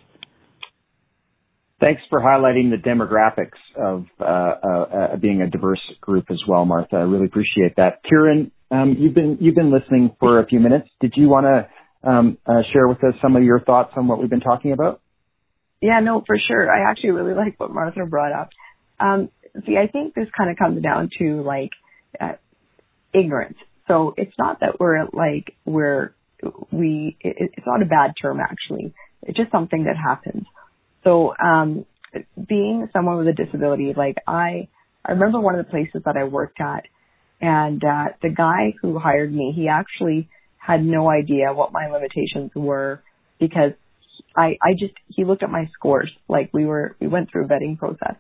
Thanks 1.79 2.01
for 2.09 2.19
highlighting 2.19 2.71
the 2.71 2.77
demographics 2.77 3.59
of 3.75 4.05
uh, 4.19 4.23
uh, 4.23 5.13
uh, 5.13 5.17
being 5.17 5.41
a 5.41 5.49
diverse 5.49 5.81
group 5.99 6.25
as 6.29 6.39
well, 6.47 6.65
Martha. 6.65 6.95
I 6.95 7.01
really 7.01 7.25
appreciate 7.25 7.75
that. 7.77 8.01
Kieran, 8.07 8.51
um, 8.71 8.95
you've 8.97 9.15
been 9.15 9.37
you've 9.41 9.55
been 9.55 9.73
listening 9.73 10.15
for 10.19 10.39
a 10.39 10.45
few 10.45 10.59
minutes. 10.59 10.87
Did 11.01 11.13
you 11.15 11.27
want 11.27 11.45
to 11.45 11.67
um, 12.05 12.37
uh, 12.45 12.61
share 12.71 12.87
with 12.87 13.03
us 13.03 13.13
some 13.21 13.35
of 13.35 13.43
your 13.43 13.59
thoughts 13.59 13.93
on 13.95 14.07
what 14.07 14.19
we've 14.19 14.29
been 14.29 14.39
talking 14.39 14.71
about? 14.71 15.01
Yeah, 15.81 15.99
no, 15.99 16.23
for 16.25 16.37
sure. 16.37 16.71
I 16.71 16.89
actually 16.89 17.11
really 17.11 17.33
like 17.37 17.59
what 17.59 17.71
Martha 17.71 18.05
brought 18.05 18.31
up. 18.31 18.49
Um, 18.99 19.29
see, 19.65 19.77
I 19.77 19.87
think 19.87 20.13
this 20.13 20.27
kind 20.37 20.49
of 20.49 20.57
comes 20.57 20.81
down 20.81 21.09
to 21.19 21.41
like 21.41 21.71
uh, 22.19 22.33
ignorance. 23.13 23.57
So 23.87 24.13
it's 24.17 24.33
not 24.37 24.61
that 24.61 24.79
we're 24.79 25.05
like 25.13 25.55
we're 25.65 26.13
we. 26.71 27.17
It, 27.21 27.51
it's 27.57 27.67
not 27.67 27.81
a 27.81 27.85
bad 27.85 28.13
term 28.21 28.39
actually. 28.39 28.93
It's 29.23 29.37
just 29.37 29.51
something 29.51 29.85
that 29.85 29.95
happens. 29.97 30.45
So 31.03 31.33
um, 31.37 31.85
being 32.47 32.89
someone 32.93 33.17
with 33.17 33.27
a 33.27 33.33
disability, 33.33 33.93
like 33.95 34.17
I, 34.27 34.67
I 35.03 35.11
remember 35.11 35.39
one 35.39 35.57
of 35.57 35.65
the 35.65 35.69
places 35.69 36.01
that 36.05 36.15
I 36.17 36.23
worked 36.23 36.59
at, 36.59 36.85
and 37.41 37.83
uh, 37.83 38.05
the 38.21 38.29
guy 38.29 38.73
who 38.81 38.97
hired 38.97 39.33
me, 39.33 39.53
he 39.55 39.67
actually 39.67 40.29
had 40.65 40.83
no 40.83 41.09
idea 41.09 41.53
what 41.53 41.71
my 41.71 41.87
limitations 41.87 42.51
were 42.55 43.01
because 43.39 43.71
I, 44.35 44.57
I 44.61 44.73
just, 44.73 44.93
he 45.07 45.23
looked 45.23 45.43
at 45.43 45.49
my 45.49 45.69
scores. 45.73 46.11
Like 46.27 46.49
we 46.53 46.65
were, 46.65 46.95
we 46.99 47.07
went 47.07 47.31
through 47.31 47.45
a 47.45 47.47
vetting 47.47 47.77
process 47.77 48.15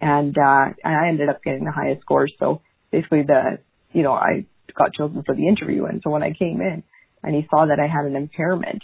and, 0.00 0.36
uh, 0.36 0.74
I 0.84 1.08
ended 1.08 1.28
up 1.28 1.42
getting 1.42 1.64
the 1.64 1.72
highest 1.72 2.02
scores. 2.02 2.32
So 2.38 2.60
basically 2.90 3.22
the, 3.22 3.58
you 3.92 4.02
know, 4.02 4.12
I 4.12 4.44
got 4.76 4.92
chosen 4.92 5.22
for 5.24 5.34
the 5.34 5.48
interview. 5.48 5.86
And 5.86 6.02
so 6.04 6.10
when 6.10 6.22
I 6.22 6.32
came 6.32 6.60
in 6.60 6.82
and 7.22 7.34
he 7.34 7.46
saw 7.50 7.66
that 7.66 7.80
I 7.80 7.86
had 7.86 8.04
an 8.04 8.16
impairment, 8.16 8.82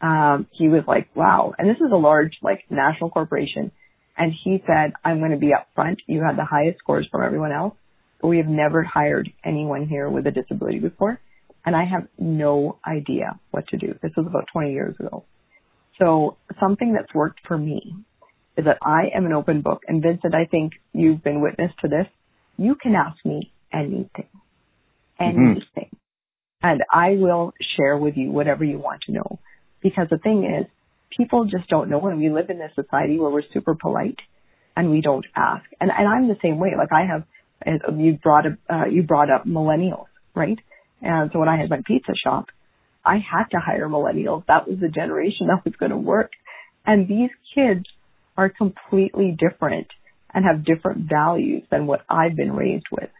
um, 0.00 0.46
he 0.52 0.68
was 0.68 0.82
like, 0.86 1.08
wow. 1.14 1.54
And 1.56 1.68
this 1.68 1.76
is 1.76 1.92
a 1.92 1.96
large, 1.96 2.32
like 2.42 2.64
national 2.70 3.10
corporation. 3.10 3.70
And 4.16 4.32
he 4.44 4.62
said, 4.66 4.94
I'm 5.04 5.20
going 5.20 5.30
to 5.30 5.36
be 5.38 5.52
upfront. 5.52 5.98
You 6.06 6.22
had 6.22 6.36
the 6.36 6.44
highest 6.44 6.78
scores 6.78 7.06
from 7.10 7.22
everyone 7.24 7.52
else, 7.52 7.74
but 8.20 8.28
we 8.28 8.38
have 8.38 8.48
never 8.48 8.82
hired 8.82 9.30
anyone 9.44 9.86
here 9.86 10.08
with 10.08 10.26
a 10.26 10.32
disability 10.32 10.80
before. 10.80 11.20
And 11.68 11.76
I 11.76 11.84
have 11.84 12.08
no 12.18 12.78
idea 12.82 13.38
what 13.50 13.68
to 13.68 13.76
do. 13.76 13.88
This 14.02 14.12
was 14.16 14.26
about 14.26 14.46
20 14.54 14.72
years 14.72 14.96
ago. 14.98 15.26
So 15.98 16.38
something 16.58 16.94
that's 16.94 17.12
worked 17.12 17.40
for 17.46 17.58
me 17.58 17.94
is 18.56 18.64
that 18.64 18.78
I 18.80 19.10
am 19.14 19.26
an 19.26 19.34
open 19.34 19.60
book. 19.60 19.82
And 19.86 20.02
Vincent, 20.02 20.34
I 20.34 20.46
think 20.46 20.72
you've 20.94 21.22
been 21.22 21.42
witness 21.42 21.70
to 21.82 21.88
this. 21.88 22.06
You 22.56 22.74
can 22.74 22.94
ask 22.94 23.22
me 23.22 23.52
anything, 23.70 24.08
mm-hmm. 25.20 25.24
anything. 25.26 25.90
Mm-hmm. 25.90 26.68
And 26.70 26.80
I 26.90 27.22
will 27.22 27.52
share 27.76 27.98
with 27.98 28.16
you 28.16 28.30
whatever 28.30 28.64
you 28.64 28.78
want 28.78 29.02
to 29.02 29.12
know. 29.12 29.38
Because 29.82 30.06
the 30.10 30.16
thing 30.16 30.44
is, 30.44 30.66
people 31.18 31.44
just 31.44 31.68
don't 31.68 31.90
know 31.90 32.00
and 32.06 32.18
we 32.18 32.30
live 32.30 32.48
in 32.48 32.58
this 32.58 32.72
society 32.76 33.18
where 33.18 33.30
we're 33.30 33.42
super 33.52 33.74
polite 33.74 34.20
and 34.74 34.90
we 34.90 35.02
don't 35.02 35.26
ask. 35.36 35.66
And, 35.82 35.90
and 35.90 36.08
I'm 36.08 36.28
the 36.28 36.38
same 36.42 36.58
way. 36.58 36.70
Like 36.78 36.92
I 36.92 37.04
have, 37.04 37.24
you 37.94 38.14
brought 38.14 38.46
up, 38.46 38.52
uh, 38.72 38.86
you 38.90 39.02
brought 39.02 39.30
up 39.30 39.44
millennials, 39.44 40.06
right? 40.34 40.58
And 41.00 41.30
so 41.32 41.38
when 41.38 41.48
I 41.48 41.58
had 41.58 41.70
my 41.70 41.80
pizza 41.86 42.12
shop, 42.22 42.46
I 43.04 43.14
had 43.16 43.44
to 43.52 43.58
hire 43.58 43.88
millennials. 43.88 44.44
That 44.46 44.68
was 44.68 44.78
the 44.80 44.88
generation 44.88 45.46
that 45.48 45.64
was 45.64 45.74
going 45.78 45.90
to 45.90 45.96
work. 45.96 46.32
And 46.84 47.08
these 47.08 47.30
kids 47.54 47.84
are 48.36 48.48
completely 48.48 49.36
different 49.38 49.88
and 50.32 50.44
have 50.44 50.64
different 50.64 51.08
values 51.08 51.62
than 51.70 51.86
what 51.86 52.02
I've 52.08 52.36
been 52.36 52.52
raised 52.52 52.86
with. 52.90 53.10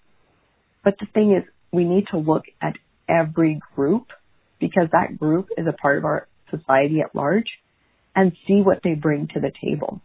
But 0.85 0.95
the 1.01 1.07
thing 1.12 1.33
is, 1.37 1.49
we 1.72 1.85
need 1.85 2.07
to 2.11 2.18
look 2.18 2.45
at 2.62 2.74
every 3.09 3.61
group 3.74 4.07
because 4.61 4.89
that 4.93 5.18
group 5.18 5.49
is 5.57 5.66
a 5.66 5.72
part 5.72 5.99
of 5.99 6.05
our 6.05 6.29
society 6.51 7.01
at 7.01 7.14
large 7.14 7.49
and 8.14 8.33
see 8.47 8.61
what 8.62 8.81
they 8.83 8.95
bring 8.95 9.29
to 9.35 9.41
the 9.41 9.53
table. 9.64 10.01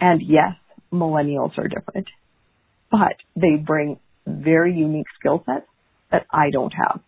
And 0.00 0.20
yes, 0.22 0.54
millennials 0.92 1.56
are 1.58 1.68
different, 1.68 2.08
but 2.90 3.16
they 3.36 3.56
bring 3.56 3.98
very 4.26 4.74
unique 4.74 5.06
skill 5.18 5.42
sets 5.46 5.66
that 6.10 6.26
I 6.30 6.50
don't 6.50 6.72
have 6.72 7.00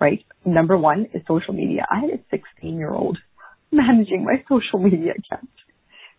right? 0.00 0.24
Number 0.44 0.76
one 0.76 1.06
is 1.12 1.22
social 1.26 1.54
media. 1.54 1.86
I 1.90 2.00
had 2.00 2.10
a 2.10 2.22
16 2.30 2.76
year 2.76 2.90
old 2.90 3.18
managing 3.72 4.24
my 4.24 4.42
social 4.48 4.78
media 4.78 5.12
account. 5.12 5.50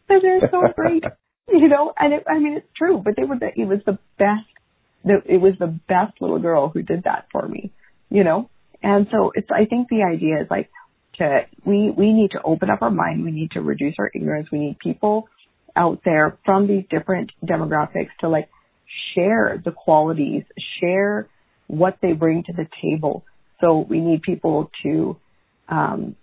And 0.07 0.21
they're 0.23 0.49
so 0.51 0.63
great, 0.75 1.03
you 1.47 1.67
know, 1.67 1.93
and 1.97 2.13
it, 2.13 2.23
I 2.27 2.39
mean, 2.39 2.57
it's 2.57 2.67
true, 2.77 3.01
but 3.03 3.15
they 3.15 3.23
were 3.23 3.37
the, 3.37 3.49
it 3.55 3.67
was 3.67 3.79
the 3.85 3.97
best, 4.17 4.47
the, 5.03 5.21
it 5.25 5.37
was 5.37 5.53
the 5.59 5.79
best 5.87 6.19
little 6.19 6.39
girl 6.39 6.69
who 6.69 6.81
did 6.81 7.03
that 7.03 7.27
for 7.31 7.47
me, 7.47 7.71
you 8.09 8.23
know? 8.23 8.49
And 8.81 9.07
so 9.11 9.31
it's, 9.35 9.49
I 9.51 9.65
think 9.65 9.89
the 9.89 10.03
idea 10.03 10.41
is 10.41 10.47
like 10.49 10.69
to, 11.17 11.41
we, 11.65 11.91
we 11.95 12.13
need 12.13 12.31
to 12.31 12.41
open 12.43 12.69
up 12.69 12.81
our 12.81 12.91
mind. 12.91 13.23
We 13.23 13.31
need 13.31 13.51
to 13.51 13.61
reduce 13.61 13.95
our 13.99 14.09
ignorance. 14.13 14.47
We 14.51 14.59
need 14.59 14.79
people 14.79 15.27
out 15.75 16.01
there 16.03 16.37
from 16.45 16.67
these 16.67 16.85
different 16.89 17.31
demographics 17.43 18.09
to 18.21 18.29
like 18.29 18.49
share 19.13 19.61
the 19.63 19.71
qualities, 19.71 20.43
share 20.79 21.27
what 21.69 21.97
they 22.01 22.11
bring 22.11 22.43
to 22.43 22.53
the 22.53 22.67
table 22.81 23.23
so 23.61 23.85
we 23.87 23.99
need 23.99 24.21
people 24.21 24.71
to 24.83 25.17
um, 25.67 26.15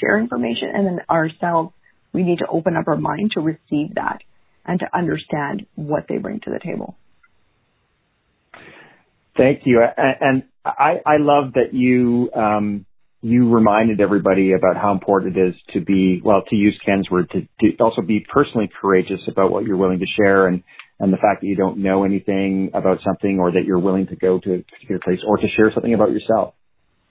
share 0.00 0.18
information, 0.18 0.70
and 0.74 0.86
then 0.86 1.00
ourselves, 1.10 1.72
we 2.12 2.22
need 2.22 2.38
to 2.38 2.46
open 2.50 2.76
up 2.76 2.86
our 2.86 2.96
mind 2.96 3.32
to 3.34 3.40
receive 3.40 3.94
that 3.94 4.18
and 4.64 4.80
to 4.80 4.86
understand 4.96 5.66
what 5.74 6.04
they 6.08 6.18
bring 6.18 6.40
to 6.40 6.50
the 6.50 6.60
table. 6.60 6.96
Thank 9.36 9.62
you, 9.64 9.82
and 9.96 10.44
I, 10.64 11.00
I 11.06 11.16
love 11.18 11.54
that 11.54 11.72
you 11.72 12.30
um, 12.34 12.86
you 13.20 13.52
reminded 13.52 14.00
everybody 14.00 14.52
about 14.52 14.76
how 14.76 14.92
important 14.92 15.36
it 15.36 15.48
is 15.48 15.54
to 15.74 15.80
be 15.80 16.20
well, 16.24 16.42
to 16.48 16.56
use 16.56 16.78
Ken's 16.84 17.08
word, 17.10 17.30
to, 17.30 17.40
to 17.60 17.76
also 17.82 18.02
be 18.02 18.24
personally 18.32 18.68
courageous 18.80 19.20
about 19.28 19.50
what 19.50 19.64
you're 19.64 19.76
willing 19.76 20.00
to 20.00 20.06
share, 20.16 20.48
and 20.48 20.62
and 21.00 21.12
the 21.12 21.16
fact 21.16 21.40
that 21.42 21.46
you 21.46 21.56
don't 21.56 21.78
know 21.78 22.04
anything 22.04 22.70
about 22.74 22.98
something 23.04 23.38
or 23.38 23.52
that 23.52 23.64
you're 23.64 23.78
willing 23.78 24.06
to 24.08 24.16
go 24.16 24.38
to 24.40 24.54
a 24.54 24.58
particular 24.62 25.00
place 25.02 25.20
or 25.26 25.36
to 25.36 25.46
share 25.56 25.70
something 25.72 25.94
about 25.94 26.10
yourself. 26.10 26.54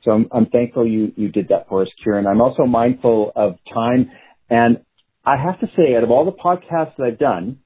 So 0.04 0.12
I'm, 0.12 0.28
I'm 0.32 0.46
thankful 0.48 0.88
you, 0.88 1.12
you 1.16 1.30
did 1.30 1.50
that 1.50 1.68
for 1.70 1.82
us, 1.82 1.88
Kieran. 2.04 2.28
I'm 2.28 2.42
also 2.42 2.66
mindful 2.66 3.32
of 3.36 3.56
time. 3.74 4.12
And 4.50 4.80
I 5.26 5.36
have 5.36 5.60
to 5.60 5.68
say, 5.76 5.96
out 5.96 6.04
of 6.04 6.12
all 6.12 6.26
the 6.26 6.32
podcasts 6.32 6.96
that 6.98 7.04
I've 7.06 7.20
done, 7.20 7.60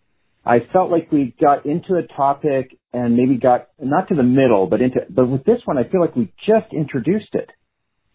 I 0.46 0.60
felt 0.74 0.90
like 0.90 1.12
we 1.12 1.36
got 1.40 1.66
into 1.66 1.96
a 1.96 2.02
topic 2.16 2.78
and 2.94 3.16
maybe 3.16 3.38
got 3.38 3.68
not 3.80 4.10
to 4.10 4.16
the 4.16 4.24
middle, 4.24 4.68
but 4.68 4.82
into, 4.82 5.02
but 5.10 5.28
with 5.28 5.44
this 5.44 5.60
one, 5.66 5.78
I 5.78 5.84
feel 5.84 6.02
like 6.02 6.16
we 6.16 6.34
just 6.48 6.74
introduced 6.74 7.34
it. 7.34 7.50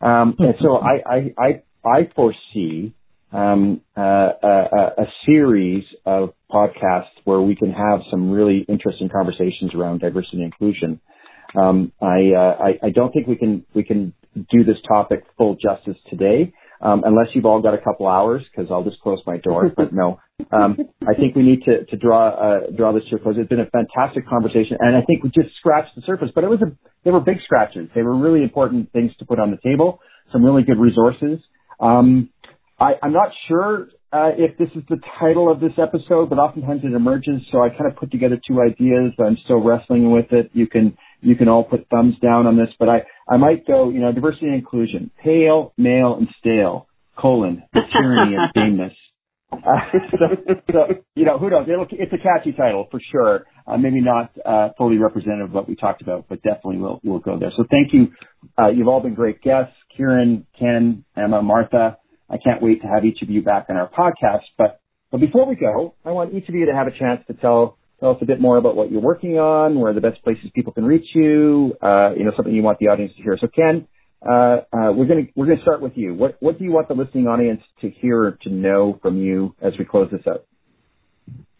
Um, 0.01 0.35
and 0.39 0.55
so 0.61 0.77
I, 0.77 1.03
I, 1.09 1.35
I, 1.39 1.63
I 1.89 2.11
foresee, 2.15 2.95
um, 3.33 3.81
uh, 3.97 4.01
a, 4.43 5.03
a 5.03 5.07
series 5.25 5.85
of 6.05 6.31
podcasts 6.51 7.15
where 7.25 7.41
we 7.41 7.57
can 7.57 7.73
have 7.73 8.01
some 8.11 8.31
really 8.31 8.65
interesting 8.69 9.09
conversations 9.09 9.75
around 9.75 10.01
diversity 10.01 10.39
and 10.39 10.45
inclusion. 10.45 11.01
Um, 11.59 11.93
I, 12.01 12.33
uh, 12.37 12.57
I, 12.61 12.87
I 12.87 12.91
don't 12.91 13.13
think 13.13 13.27
we 13.27 13.37
can 13.37 13.65
we 13.75 13.83
can 13.85 14.13
do 14.35 14.65
this 14.65 14.77
topic 14.87 15.25
full 15.39 15.57
justice 15.57 15.97
today, 16.11 16.53
um, 16.81 17.03
unless 17.05 17.29
you've 17.35 17.47
all 17.47 17.63
got 17.63 17.75
a 17.75 17.81
couple 17.81 18.07
hours, 18.07 18.43
because 18.51 18.71
I'll 18.71 18.85
just 18.85 19.01
close 19.01 19.21
my 19.27 19.39
door. 19.39 19.73
but 19.77 19.93
no, 19.93 20.21
um, 20.53 20.77
I 21.03 21.15
think 21.15 21.35
we 21.35 21.43
need 21.43 21.63
to 21.65 21.85
to 21.85 21.97
draw 21.97 22.29
uh, 22.29 22.71
draw 22.77 22.93
this 22.93 23.05
to 23.11 23.17
a 23.17 23.19
close. 23.19 23.37
It's 23.39 23.49
been 23.49 23.61
a 23.61 23.71
fantastic 23.71 24.29
conversation, 24.29 24.77
and 24.81 24.97
I 24.97 25.03
think 25.03 25.23
we 25.23 25.31
just 25.31 25.55
scratched 25.59 25.95
the 25.97 26.03
surface. 26.03 26.29
But 26.35 26.45
it 26.45 26.51
was 26.51 26.61
a 26.63 26.77
they 27.05 27.11
were 27.11 27.21
big 27.21 27.39
scratches. 27.45 27.89
They 27.95 28.03
were 28.03 28.17
really 28.17 28.43
important 28.43 28.93
things 28.93 29.13
to 29.19 29.25
put 29.25 29.39
on 29.39 29.51
the 29.51 29.59
table. 29.65 30.01
Some 30.33 30.45
really 30.45 30.63
good 30.63 30.79
resources. 30.79 31.41
Um, 31.81 32.31
I, 32.79 32.93
I'm 33.03 33.13
not 33.13 33.31
sure 33.49 33.89
uh, 34.13 34.31
if 34.37 34.57
this 34.59 34.69
is 34.75 34.83
the 34.89 34.99
title 35.19 35.51
of 35.51 35.61
this 35.61 35.73
episode, 35.79 36.29
but 36.29 36.39
oftentimes 36.39 36.83
it 36.85 36.95
emerges. 36.95 37.41
So 37.51 37.63
I 37.63 37.71
kind 37.71 37.87
of 37.91 37.97
put 37.97 38.11
together 38.11 38.39
two 38.47 38.61
ideas. 38.61 39.13
I'm 39.19 39.39
still 39.45 39.63
wrestling 39.63 40.11
with 40.11 40.33
it. 40.33 40.51
You 40.53 40.67
can 40.67 40.97
you 41.21 41.35
can 41.35 41.49
all 41.49 41.65
put 41.65 41.89
thumbs 41.89 42.15
down 42.23 42.47
on 42.47 42.57
this, 42.57 42.69
but 42.79 42.89
I 42.89 43.03
I 43.29 43.37
might 43.37 43.67
go 43.67 43.91
you 43.91 44.01
know 44.01 44.13
diversity 44.13 44.47
and 44.47 44.55
inclusion, 44.55 45.11
pale, 45.23 45.73
male, 45.77 46.17
and 46.19 46.29
stale 46.39 46.87
colon 47.19 47.63
the 47.73 47.81
tyranny 47.93 48.37
of 48.37 48.51
sameness. 48.55 48.93
Uh, 49.53 49.57
so, 50.11 50.55
so, 50.73 50.79
you 51.15 51.25
know, 51.25 51.39
who 51.39 51.51
knows? 51.51 51.67
It'll, 51.69 51.87
it's 51.91 52.13
a 52.13 52.19
catchy 52.19 52.53
title 52.53 52.89
for 52.91 53.01
sure. 53.13 53.47
Uh, 53.67 53.77
maybe 53.77 54.01
not 54.01 54.33
uh, 54.45 54.71
fully 54.77 54.99
representative 54.99 55.47
of 55.49 55.53
what 55.53 55.69
we 55.69 55.77
talked 55.77 56.03
about, 56.03 56.27
but 56.29 56.43
definitely 56.43 56.79
we'll 56.79 57.01
we'll 57.03 57.21
go 57.21 57.39
there. 57.39 57.53
So 57.57 57.65
thank 57.71 57.93
you. 57.93 58.09
Uh, 58.59 58.69
you've 58.69 58.89
all 58.89 59.01
been 59.01 59.15
great 59.15 59.43
guests, 59.43 59.75
Kieran, 59.97 60.47
Ken, 60.59 61.05
Emma, 61.17 61.43
Martha. 61.43 61.99
I 62.31 62.37
can't 62.39 62.63
wait 62.63 62.83
to 62.83 62.89
have 62.89 63.05
each 63.05 63.23
of 63.23 63.31
you 63.31 63.43
back 63.43 63.67
on 63.69 63.77
our 63.77 63.89
podcast. 63.89 64.45
But, 64.59 64.81
but 65.11 65.21
before 65.21 65.47
we 65.47 65.57
go, 65.57 65.95
I 66.05 66.11
want 66.11 66.35
each 66.35 66.49
of 66.49 66.55
you 66.55 66.67
to 66.67 66.75
have 66.75 66.87
a 66.87 66.99
chance 66.99 67.21
to 67.29 67.35
tell, 67.35 67.79
tell 68.01 68.11
us 68.11 68.19
a 68.21 68.25
bit 68.25 68.41
more 68.41 68.57
about 68.57 68.77
what 68.77 68.91
you're 68.91 69.01
working 69.01 69.39
on, 69.39 69.79
where 69.79 69.93
the 69.93 70.01
best 70.01 70.23
places 70.25 70.51
people 70.55 70.73
can 70.73 70.85
reach 70.85 71.07
you, 71.15 71.75
uh, 71.83 72.11
you 72.17 72.25
know, 72.25 72.33
something 72.37 72.55
you 72.55 72.63
want 72.63 72.79
the 72.79 72.89
audience 72.89 73.13
to 73.17 73.23
hear. 73.23 73.37
So 73.41 73.49
Ken, 73.49 73.87
uh, 74.23 74.33
uh, 74.73 74.93
we're 74.93 75.07
going 75.07 75.27
to, 75.27 75.33
we're 75.37 75.47
going 75.47 75.59
to 75.59 75.63
start 75.63 75.81
with 75.81 75.93
you. 75.97 76.15
What, 76.15 76.37
what 76.41 76.59
do 76.59 76.65
you 76.65 76.73
want 76.73 76.89
the 76.89 76.95
listening 76.95 77.27
audience 77.27 77.63
to 77.81 77.91
hear 77.91 78.25
or 78.25 78.39
to 78.43 78.51
know 78.51 78.99
from 79.03 79.19
you 79.19 79.55
as 79.63 79.73
we 79.79 79.85
close 79.85 80.11
this 80.11 80.23
out? 80.29 80.45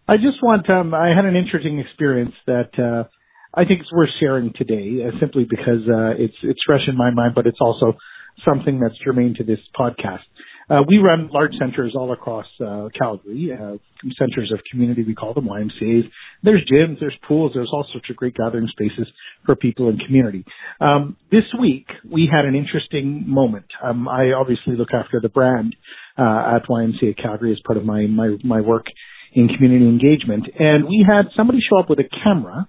I 0.09 0.17
just 0.17 0.43
want, 0.43 0.69
um, 0.71 0.95
I 0.95 1.09
had 1.15 1.25
an 1.25 1.37
interesting 1.37 1.79
experience 1.79 2.35
that, 2.47 2.71
uh, 2.79 3.09
I 3.59 3.65
think 3.65 3.81
it's 3.81 3.93
worth 3.93 4.11
sharing 4.21 4.53
today, 4.55 5.01
uh, 5.03 5.19
simply 5.19 5.47
because 5.49 5.81
uh, 5.89 6.13
it's 6.19 6.37
it's 6.43 6.61
fresh 6.67 6.83
in 6.89 6.95
my 6.95 7.11
mind, 7.11 7.35
but 7.35 7.47
it's 7.47 7.57
also 7.59 7.97
something 8.45 8.81
that's 8.81 8.95
germane 9.03 9.35
to 9.39 9.45
this 9.45 9.61
podcast. 9.75 10.29
Uh, 10.69 10.83
we 10.89 10.99
run 10.99 11.29
large 11.33 11.53
centers 11.61 11.95
all 11.97 12.13
across 12.13 12.47
uh, 12.61 12.89
Calgary, 12.99 13.53
uh, 13.53 13.77
centers 14.19 14.51
of 14.53 14.59
community, 14.71 15.05
we 15.05 15.15
call 15.15 15.33
them 15.33 15.47
YMCAs. 15.47 16.03
There's 16.43 16.69
gyms, 16.71 16.99
there's 16.99 17.17
pools, 17.27 17.53
there's 17.55 17.71
all 17.73 17.87
sorts 17.93 18.11
of 18.11 18.17
great 18.17 18.35
gathering 18.35 18.67
spaces 18.69 19.07
for 19.45 19.55
people 19.55 19.89
in 19.89 19.99
community. 19.99 20.45
Um, 20.81 21.17
this 21.31 21.45
week, 21.61 21.87
we 22.11 22.29
had 22.31 22.47
an 22.47 22.57
interesting 22.57 23.25
moment. 23.29 23.67
Um, 23.83 24.09
I 24.09 24.33
obviously 24.33 24.77
look 24.77 24.89
after 24.93 25.21
the 25.21 25.29
brand 25.29 25.77
uh, 26.19 26.57
at 26.57 26.67
YMCA 26.69 27.23
Calgary 27.23 27.53
as 27.53 27.59
part 27.65 27.77
of 27.77 27.85
my, 27.85 28.07
my, 28.07 28.37
my 28.43 28.61
work 28.61 28.87
in 29.33 29.49
community 29.49 29.85
engagement. 29.85 30.47
And 30.59 30.85
we 30.85 31.07
had 31.07 31.27
somebody 31.37 31.61
show 31.61 31.79
up 31.79 31.89
with 31.89 32.01
a 32.01 32.09
camera. 32.25 32.69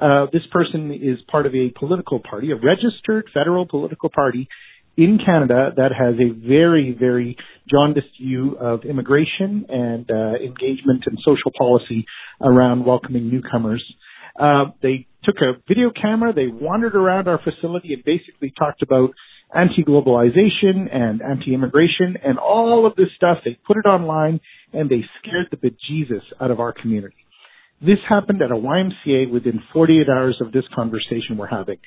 Uh, 0.00 0.26
this 0.32 0.42
person 0.50 0.90
is 0.92 1.18
part 1.30 1.46
of 1.46 1.54
a 1.54 1.70
political 1.78 2.18
party, 2.18 2.50
a 2.50 2.56
registered 2.56 3.26
federal 3.32 3.66
political 3.66 4.08
party 4.08 4.48
in 4.98 5.16
Canada 5.24 5.70
that 5.76 5.92
has 5.96 6.16
a 6.16 6.34
very, 6.46 6.94
very 6.98 7.36
jaundiced 7.70 8.18
view 8.20 8.56
of 8.60 8.82
immigration 8.82 9.64
and 9.68 10.10
uh, 10.10 10.34
engagement 10.44 11.04
and 11.06 11.16
social 11.24 11.52
policy 11.56 12.04
around 12.42 12.84
welcoming 12.84 13.30
newcomers. 13.30 13.82
Uh, 14.38 14.64
they 14.82 15.06
took 15.22 15.36
a 15.36 15.52
video 15.68 15.90
camera, 15.90 16.32
they 16.32 16.48
wandered 16.48 16.96
around 16.96 17.28
our 17.28 17.38
facility 17.38 17.94
and 17.94 18.02
basically 18.04 18.52
talked 18.58 18.82
about 18.82 19.10
anti-globalization 19.54 20.92
and 20.92 21.22
anti-immigration 21.22 22.16
and 22.24 22.36
all 22.36 22.84
of 22.84 22.96
this 22.96 23.08
stuff. 23.14 23.38
They 23.44 23.56
put 23.66 23.76
it 23.76 23.86
online 23.86 24.40
and 24.72 24.90
they 24.90 25.04
scared 25.20 25.46
the 25.52 25.56
bejesus 25.56 26.24
out 26.40 26.50
of 26.50 26.58
our 26.58 26.72
community. 26.72 27.14
This 27.80 27.98
happened 28.08 28.42
at 28.42 28.50
a 28.50 28.56
YMCA 28.56 29.30
within 29.30 29.60
48 29.72 30.08
hours 30.08 30.38
of 30.44 30.50
this 30.50 30.64
conversation 30.74 31.36
we're 31.38 31.46
having. 31.46 31.78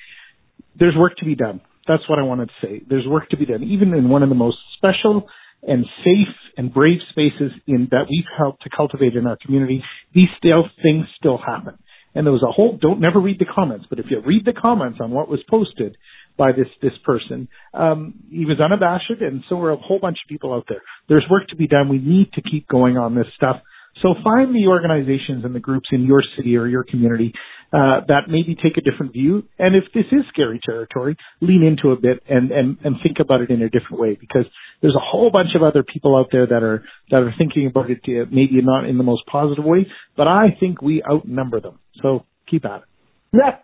There's 0.78 0.96
work 0.96 1.16
to 1.18 1.26
be 1.26 1.34
done. 1.34 1.60
That's 1.86 2.08
what 2.08 2.18
I 2.18 2.22
wanted 2.22 2.48
to 2.48 2.66
say. 2.66 2.82
There's 2.88 3.06
work 3.06 3.28
to 3.30 3.36
be 3.36 3.46
done, 3.46 3.62
even 3.62 3.94
in 3.94 4.08
one 4.08 4.22
of 4.22 4.28
the 4.28 4.34
most 4.34 4.58
special 4.76 5.26
and 5.62 5.84
safe 6.04 6.34
and 6.56 6.72
brave 6.72 6.98
spaces 7.10 7.52
in 7.66 7.88
that 7.90 8.06
we've 8.10 8.24
helped 8.36 8.62
to 8.64 8.70
cultivate 8.74 9.14
in 9.14 9.26
our 9.26 9.38
community. 9.44 9.82
These 10.14 10.28
still 10.38 10.64
things 10.82 11.06
still 11.18 11.38
happen. 11.38 11.78
And 12.14 12.26
there 12.26 12.32
was 12.32 12.42
a 12.42 12.52
whole, 12.52 12.76
don't 12.80 13.00
never 13.00 13.20
read 13.20 13.38
the 13.38 13.46
comments, 13.46 13.86
but 13.88 13.98
if 13.98 14.06
you 14.10 14.20
read 14.20 14.44
the 14.44 14.52
comments 14.52 14.98
on 15.00 15.12
what 15.12 15.28
was 15.28 15.40
posted 15.48 15.96
by 16.36 16.52
this, 16.52 16.66
this 16.82 16.92
person, 17.04 17.48
um, 17.72 18.14
he 18.30 18.44
was 18.44 18.60
unabashed 18.60 19.20
and 19.20 19.42
so 19.48 19.56
were 19.56 19.70
a 19.70 19.76
whole 19.76 19.98
bunch 19.98 20.18
of 20.22 20.28
people 20.28 20.52
out 20.52 20.66
there. 20.68 20.82
There's 21.08 21.24
work 21.30 21.48
to 21.48 21.56
be 21.56 21.66
done. 21.66 21.88
We 21.88 21.98
need 21.98 22.32
to 22.34 22.42
keep 22.42 22.68
going 22.68 22.98
on 22.98 23.14
this 23.14 23.26
stuff. 23.36 23.56
So 24.02 24.14
find 24.22 24.54
the 24.54 24.68
organizations 24.68 25.44
and 25.44 25.54
the 25.54 25.60
groups 25.60 25.88
in 25.92 26.04
your 26.04 26.22
city 26.36 26.56
or 26.56 26.66
your 26.66 26.84
community 26.84 27.32
uh, 27.72 28.00
that 28.08 28.28
maybe 28.28 28.54
take 28.54 28.76
a 28.76 28.82
different 28.82 29.12
view. 29.12 29.44
And 29.58 29.74
if 29.74 29.84
this 29.94 30.04
is 30.12 30.24
scary 30.28 30.60
territory, 30.64 31.16
lean 31.40 31.62
into 31.62 31.90
a 31.92 31.96
bit 32.00 32.22
and, 32.28 32.50
and, 32.50 32.76
and 32.84 32.96
think 33.02 33.16
about 33.18 33.40
it 33.40 33.50
in 33.50 33.62
a 33.62 33.70
different 33.70 33.98
way 33.98 34.16
because 34.18 34.44
there's 34.82 34.94
a 34.94 35.02
whole 35.02 35.30
bunch 35.30 35.50
of 35.56 35.62
other 35.62 35.82
people 35.82 36.16
out 36.16 36.28
there 36.30 36.46
that 36.46 36.62
are 36.62 36.84
that 37.10 37.22
are 37.22 37.32
thinking 37.38 37.66
about 37.66 37.90
it 37.90 38.00
uh, 38.04 38.26
maybe 38.30 38.60
not 38.62 38.84
in 38.88 38.98
the 38.98 39.04
most 39.04 39.22
positive 39.30 39.64
way, 39.64 39.86
but 40.16 40.26
I 40.26 40.56
think 40.58 40.82
we 40.82 41.02
outnumber 41.02 41.60
them. 41.60 41.78
So 42.02 42.26
keep 42.50 42.64
at 42.64 42.82
it. 42.82 42.84
Yeah. 43.32 43.56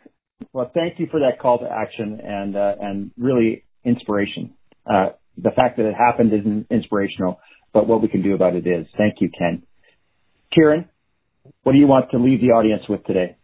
Well, 0.52 0.70
thank 0.72 0.98
you 0.98 1.08
for 1.10 1.20
that 1.20 1.40
call 1.40 1.58
to 1.58 1.68
action 1.70 2.20
and 2.22 2.56
uh, 2.56 2.74
and 2.80 3.10
really 3.18 3.64
inspiration. 3.84 4.54
Uh, 4.86 5.10
the 5.36 5.50
fact 5.50 5.76
that 5.76 5.86
it 5.86 5.94
happened 5.94 6.32
isn't 6.32 6.66
inspirational, 6.70 7.40
but 7.72 7.86
what 7.86 8.00
we 8.02 8.08
can 8.08 8.22
do 8.22 8.34
about 8.34 8.54
it 8.54 8.66
is. 8.66 8.86
Thank 8.96 9.16
you, 9.20 9.30
Ken. 9.36 9.62
Kieran, 10.54 10.88
what 11.62 11.72
do 11.72 11.78
you 11.78 11.86
want 11.86 12.10
to 12.12 12.18
leave 12.18 12.40
the 12.40 12.48
audience 12.48 12.82
with 12.88 13.04
today? 13.04 13.36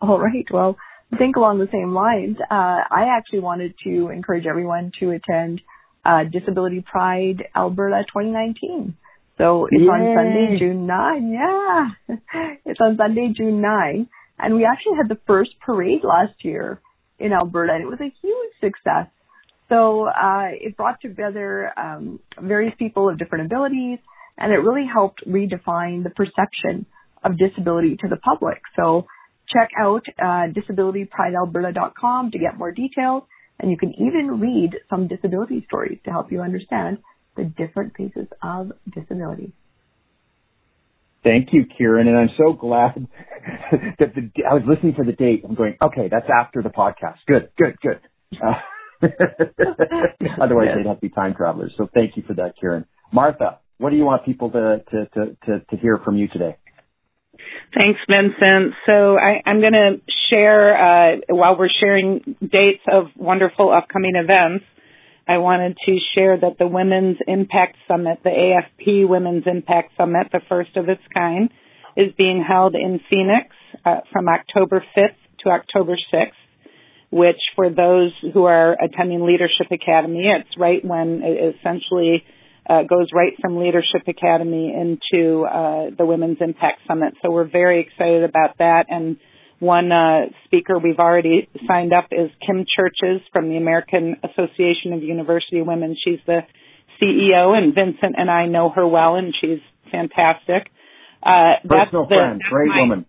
All 0.00 0.18
right. 0.18 0.46
Well, 0.52 0.76
I 1.12 1.16
think 1.16 1.36
along 1.36 1.58
the 1.58 1.68
same 1.72 1.92
lines, 1.94 2.36
uh, 2.40 2.54
I 2.54 3.16
actually 3.16 3.40
wanted 3.40 3.74
to 3.84 4.08
encourage 4.08 4.46
everyone 4.46 4.92
to 5.00 5.10
attend 5.10 5.60
uh, 6.04 6.24
Disability 6.30 6.84
Pride 6.90 7.44
Alberta 7.56 8.04
2019. 8.06 8.96
So 9.38 9.66
it's 9.70 9.80
Yay. 9.80 9.88
on 9.88 10.16
Sunday, 10.16 10.58
June 10.58 10.86
9. 10.86 11.32
Yeah. 11.32 12.16
it's 12.66 12.80
on 12.80 12.96
Sunday, 12.96 13.32
June 13.36 13.60
9. 13.60 14.08
And 14.38 14.54
we 14.54 14.64
actually 14.64 14.96
had 14.96 15.08
the 15.08 15.18
first 15.26 15.50
parade 15.64 16.02
last 16.04 16.44
year 16.44 16.80
in 17.18 17.32
Alberta 17.32 17.72
and 17.72 17.82
it 17.82 17.86
was 17.86 18.00
a 18.00 18.12
huge 18.22 18.52
success. 18.60 19.06
So, 19.68 20.06
uh, 20.06 20.48
it 20.52 20.76
brought 20.76 21.00
together, 21.00 21.70
um, 21.76 22.20
various 22.40 22.74
people 22.78 23.08
of 23.08 23.18
different 23.18 23.46
abilities 23.46 23.98
and 24.38 24.52
it 24.52 24.56
really 24.56 24.86
helped 24.86 25.26
redefine 25.26 26.04
the 26.04 26.10
perception 26.10 26.86
of 27.22 27.36
disability 27.36 27.96
to 28.00 28.08
the 28.08 28.16
public. 28.16 28.60
So 28.76 29.06
check 29.52 29.70
out 29.78 30.02
uh, 30.18 30.52
disabilitypridealberta.com 30.52 32.30
to 32.32 32.38
get 32.38 32.58
more 32.58 32.72
details, 32.72 33.24
and 33.58 33.70
you 33.70 33.76
can 33.76 33.94
even 33.94 34.40
read 34.40 34.72
some 34.90 35.08
disability 35.08 35.64
stories 35.66 35.98
to 36.04 36.10
help 36.10 36.30
you 36.30 36.40
understand 36.40 36.98
the 37.36 37.44
different 37.44 37.94
pieces 37.94 38.26
of 38.42 38.72
disability. 38.94 39.52
Thank 41.24 41.48
you, 41.52 41.64
Kieran, 41.76 42.06
and 42.08 42.16
I'm 42.16 42.30
so 42.36 42.52
glad 42.52 43.06
that 43.98 44.14
the, 44.14 44.30
I 44.48 44.54
was 44.54 44.62
listening 44.66 44.94
for 44.94 45.04
the 45.04 45.12
date. 45.12 45.42
I'm 45.48 45.54
going, 45.54 45.76
okay, 45.82 46.08
that's 46.10 46.28
after 46.32 46.62
the 46.62 46.68
podcast. 46.68 47.16
Good, 47.26 47.50
good, 47.58 47.76
good. 47.80 48.00
Uh, 48.34 48.54
otherwise, 50.40 50.68
they'd 50.76 50.86
have 50.86 50.96
to 50.96 51.00
be 51.00 51.08
time 51.08 51.34
travelers. 51.34 51.72
So 51.76 51.88
thank 51.92 52.16
you 52.16 52.22
for 52.26 52.34
that, 52.34 52.54
Kieran. 52.60 52.84
Martha, 53.12 53.58
what 53.78 53.90
do 53.90 53.96
you 53.96 54.04
want 54.04 54.24
people 54.24 54.50
to, 54.50 54.82
to, 54.90 55.06
to, 55.06 55.36
to, 55.46 55.60
to 55.70 55.76
hear 55.76 56.00
from 56.04 56.16
you 56.16 56.28
today? 56.28 56.56
Thanks, 57.74 58.00
Vincent. 58.08 58.74
So 58.86 59.16
I, 59.18 59.42
am 59.46 59.60
going 59.60 59.72
to 59.72 60.00
share, 60.30 60.76
uh, 60.76 61.16
while 61.28 61.58
we're 61.58 61.68
sharing 61.68 62.36
dates 62.40 62.82
of 62.90 63.08
wonderful 63.16 63.72
upcoming 63.72 64.16
events, 64.16 64.64
I 65.28 65.38
wanted 65.38 65.76
to 65.84 65.98
share 66.14 66.38
that 66.40 66.56
the 66.58 66.66
Women's 66.66 67.18
Impact 67.26 67.76
Summit, 67.86 68.20
the 68.24 68.30
AFP 68.30 69.06
Women's 69.06 69.44
Impact 69.46 69.92
Summit, 69.98 70.28
the 70.32 70.40
first 70.48 70.76
of 70.76 70.88
its 70.88 71.02
kind, 71.12 71.50
is 71.96 72.12
being 72.16 72.42
held 72.46 72.74
in 72.74 73.00
Phoenix 73.10 73.54
uh, 73.84 74.00
from 74.10 74.28
October 74.28 74.82
5th 74.96 75.16
to 75.44 75.50
October 75.50 75.96
6th, 76.12 76.30
which 77.10 77.40
for 77.54 77.68
those 77.68 78.12
who 78.32 78.44
are 78.44 78.72
attending 78.82 79.26
Leadership 79.26 79.66
Academy, 79.70 80.24
it's 80.26 80.56
right 80.58 80.82
when 80.82 81.22
essentially 81.22 82.24
uh, 82.68 82.82
goes 82.82 83.08
right 83.14 83.32
from 83.40 83.56
Leadership 83.56 84.06
Academy 84.06 84.74
into 84.74 85.44
uh, 85.44 85.90
the 85.96 86.04
Women's 86.04 86.38
Impact 86.40 86.80
Summit. 86.86 87.14
So 87.22 87.30
we're 87.30 87.48
very 87.48 87.80
excited 87.80 88.24
about 88.24 88.58
that. 88.58 88.86
And 88.88 89.16
one 89.58 89.90
uh, 89.90 90.26
speaker 90.44 90.78
we've 90.78 90.98
already 90.98 91.48
signed 91.66 91.92
up 91.92 92.08
is 92.12 92.30
Kim 92.46 92.64
Churches 92.76 93.22
from 93.32 93.48
the 93.48 93.56
American 93.56 94.16
Association 94.22 94.92
of 94.92 95.02
University 95.02 95.62
Women. 95.62 95.96
She's 96.04 96.20
the 96.26 96.40
CEO, 97.00 97.56
and 97.56 97.74
Vincent 97.74 98.14
and 98.16 98.30
I 98.30 98.46
know 98.46 98.70
her 98.70 98.86
well, 98.86 99.16
and 99.16 99.34
she's 99.40 99.60
fantastic. 99.90 100.70
Uh, 101.22 101.58
Personal 101.66 102.04
that's 102.04 102.08
friend, 102.08 102.40
the, 102.40 102.50
great 102.50 102.68
my, 102.68 102.80
woman. 102.80 103.06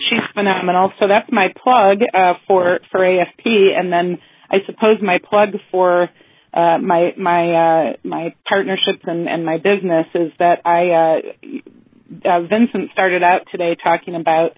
She's 0.00 0.22
phenomenal. 0.34 0.92
So 1.00 1.06
that's 1.08 1.30
my 1.32 1.48
plug 1.48 1.98
uh, 2.14 2.34
for 2.46 2.80
for 2.90 3.00
AFP, 3.00 3.46
and 3.76 3.92
then 3.92 4.18
I 4.50 4.58
suppose 4.66 4.98
my 5.02 5.18
plug 5.18 5.58
for 5.70 6.08
uh, 6.54 6.78
my 6.78 7.12
my 7.16 7.52
uh, 7.52 7.92
my 8.04 8.34
partnerships 8.48 9.04
and, 9.04 9.28
and 9.28 9.44
my 9.44 9.56
business 9.56 10.06
is 10.14 10.32
that 10.38 10.66
I 10.66 10.90
uh, 10.90 12.28
uh, 12.28 12.40
Vincent 12.42 12.90
started 12.92 13.22
out 13.22 13.46
today 13.50 13.76
talking 13.82 14.14
about 14.14 14.50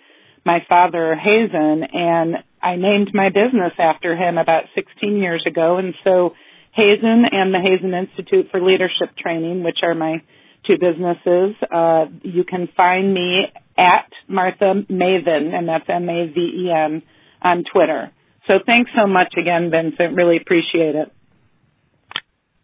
my 0.45 0.59
father 0.69 1.15
Hazen, 1.15 1.85
and 1.93 2.37
I 2.63 2.77
named 2.77 3.11
my 3.15 3.29
business 3.29 3.73
after 3.79 4.17
him 4.17 4.39
about 4.39 4.65
16 4.75 5.17
years 5.17 5.45
ago, 5.47 5.79
and 5.79 5.95
so 6.05 6.35
Hazen 6.73 7.25
and 7.31 7.55
the 7.55 7.61
Hazen 7.61 7.95
Institute 7.95 8.51
for 8.51 8.61
Leadership 8.61 9.17
Training, 9.17 9.63
which 9.63 9.79
are 9.83 9.95
my 9.95 10.23
two 10.67 10.75
businesses. 10.75 11.55
Uh, 11.71 12.07
you 12.23 12.45
can 12.45 12.69
find 12.77 13.13
me 13.13 13.45
at 13.79 14.11
Martha 14.29 14.75
Maven, 14.91 15.55
and 15.55 15.69
that's 15.69 15.85
M-A-V-E-N, 15.89 17.03
on 17.43 17.65
Twitter. 17.73 18.11
So 18.47 18.55
thanks 18.65 18.91
so 18.97 19.07
much 19.07 19.35
again, 19.39 19.71
Vincent. 19.71 20.17
Really 20.17 20.37
appreciate 20.37 20.95
it. 20.95 21.13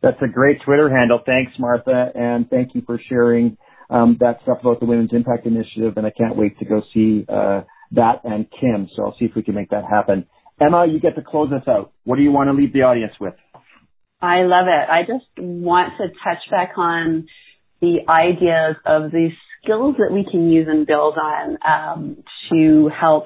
That's 0.03 0.21
a 0.23 0.29
great 0.29 0.59
Twitter 0.65 0.89
handle. 0.89 1.21
Thanks, 1.25 1.53
Martha, 1.59 2.11
and 2.15 2.49
thank 2.49 2.75
you 2.75 2.83
for 2.87 2.99
sharing 3.09 3.59
um, 3.91 4.17
that 4.21 4.39
stuff 4.43 4.59
about 4.61 4.81
the 4.81 4.87
Women's 4.87 5.11
Impact 5.13 5.47
Initiative. 5.47 5.95
And 5.97 6.07
I 6.07 6.11
can't 6.11 6.37
wait 6.37 6.59
to 6.59 6.65
go 6.65 6.83
see 6.95 7.27
uh, 7.29 7.63
that 7.93 8.23
and 8.25 8.47
Kim. 8.61 8.89
So 8.97 9.05
I'll 9.05 9.17
see 9.19 9.27
if 9.27 9.33
we 9.35 9.43
can 9.43 9.55
make 9.55 9.71
that 9.71 9.85
happen. 9.85 10.27
Emma, 10.61 10.87
you 10.87 11.01
get 11.01 11.17
to 11.17 11.23
close 11.23 11.51
us 11.53 11.67
out. 11.69 11.93
What 12.05 12.17
do 12.17 12.23
you 12.23 12.33
want 12.33 12.49
to 12.49 12.53
leave 12.53 12.73
the 12.73 12.83
audience 12.83 13.13
with? 13.21 13.35
I 14.23 14.43
love 14.43 14.67
it. 14.69 14.91
I 14.91 15.03
just 15.03 15.27
want 15.39 15.95
to 15.99 16.09
touch 16.09 16.51
back 16.51 16.73
on 16.77 17.27
the 17.81 18.01
ideas 18.09 18.77
of 18.85 19.11
these 19.11 19.33
skills 19.63 19.97
that 19.99 20.13
we 20.13 20.27
can 20.31 20.51
use 20.51 20.67
and 20.69 20.87
build 20.87 21.17
on 21.17 21.59
um, 21.67 22.23
to 22.51 22.91
help 22.99 23.25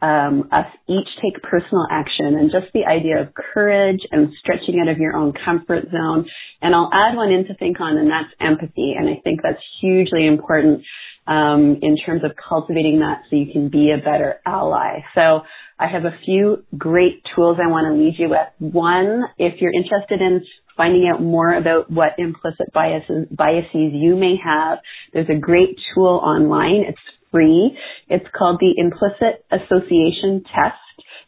um, 0.00 0.48
us 0.52 0.66
each 0.88 1.08
take 1.22 1.42
personal 1.42 1.86
action 1.90 2.38
and 2.38 2.50
just 2.50 2.72
the 2.72 2.84
idea 2.86 3.20
of 3.20 3.34
courage 3.34 4.00
and 4.10 4.28
stretching 4.40 4.80
out 4.80 4.88
of 4.88 4.98
your 4.98 5.16
own 5.16 5.32
comfort 5.44 5.90
zone. 5.90 6.26
And 6.62 6.74
I'll 6.74 6.90
add 6.92 7.16
one 7.16 7.32
in 7.32 7.46
to 7.46 7.54
think 7.54 7.80
on, 7.80 7.98
and 7.98 8.10
that's 8.10 8.32
empathy. 8.40 8.94
And 8.96 9.08
I 9.08 9.20
think 9.24 9.40
that's 9.42 9.62
hugely 9.80 10.26
important 10.26 10.84
um, 11.26 11.78
in 11.82 11.96
terms 12.04 12.22
of 12.24 12.32
cultivating 12.36 13.00
that 13.00 13.22
so 13.28 13.36
you 13.36 13.52
can 13.52 13.68
be 13.68 13.92
a 13.92 13.98
better 13.98 14.40
ally. 14.46 15.00
So 15.14 15.42
I 15.78 15.86
have 15.86 16.04
a 16.04 16.16
few 16.24 16.64
great 16.76 17.22
tools 17.34 17.58
I 17.62 17.70
want 17.70 17.86
to 17.92 18.02
lead 18.02 18.14
you 18.18 18.30
with. 18.30 18.72
One, 18.72 19.22
if 19.36 19.60
you're 19.60 19.72
interested 19.72 20.20
in 20.20 20.44
finding 20.76 21.10
out 21.12 21.20
more 21.20 21.54
about 21.54 21.90
what 21.90 22.18
implicit 22.18 22.72
biases, 22.72 23.26
biases 23.30 23.92
you 23.92 24.16
may 24.16 24.36
have, 24.42 24.78
there's 25.12 25.28
a 25.28 25.38
great 25.38 25.76
tool 25.94 26.22
online. 26.24 26.84
It's 26.88 26.98
free. 27.30 27.76
It's 28.08 28.26
called 28.36 28.60
the 28.60 28.74
Implicit 28.76 29.44
Association 29.50 30.44
Test. 30.44 30.76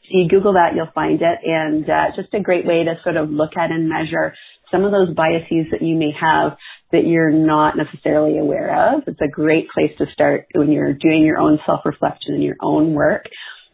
So 0.05 0.19
you 0.19 0.29
Google 0.29 0.55
that, 0.55 0.75
you'll 0.75 0.91
find 0.95 1.21
it, 1.21 1.39
and 1.45 1.89
uh, 1.89 2.17
just 2.17 2.35
a 2.35 2.41
great 2.41 2.67
way 2.67 2.85
to 2.85 2.95
sort 3.03 3.17
of 3.17 3.31
look 3.31 3.57
at 3.57 3.71
and 3.71 3.89
measure 3.89 4.35
some 4.71 4.85
of 4.85 4.93
those 4.93 5.15
biases 5.15 5.67
that 5.73 5.83
you 5.83 5.97
may 5.97 6.13
have 6.19 6.57
that 6.93 7.07
you're 7.07 7.31
not 7.31 7.77
necessarily 7.77 8.39
aware 8.39 8.95
of. 8.95 9.03
It's 9.07 9.21
a 9.21 9.29
great 9.29 9.69
place 9.71 9.93
to 9.99 10.07
start 10.13 10.47
when 10.55 10.73
you're 10.73 10.95
doing 10.95 11.23
your 11.25 11.39
own 11.39 11.59
self-reflection 11.67 12.35
and 12.35 12.43
your 12.43 12.57
own 12.61 12.95
work. 12.95 13.27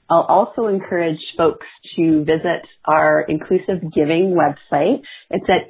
I'll 0.08 0.26
also 0.28 0.68
encourage 0.68 1.18
folks 1.36 1.66
to 1.96 2.20
visit 2.20 2.62
our 2.84 3.22
inclusive 3.22 3.92
giving 3.92 4.36
website. 4.36 5.02
It's 5.30 5.48
at 5.48 5.68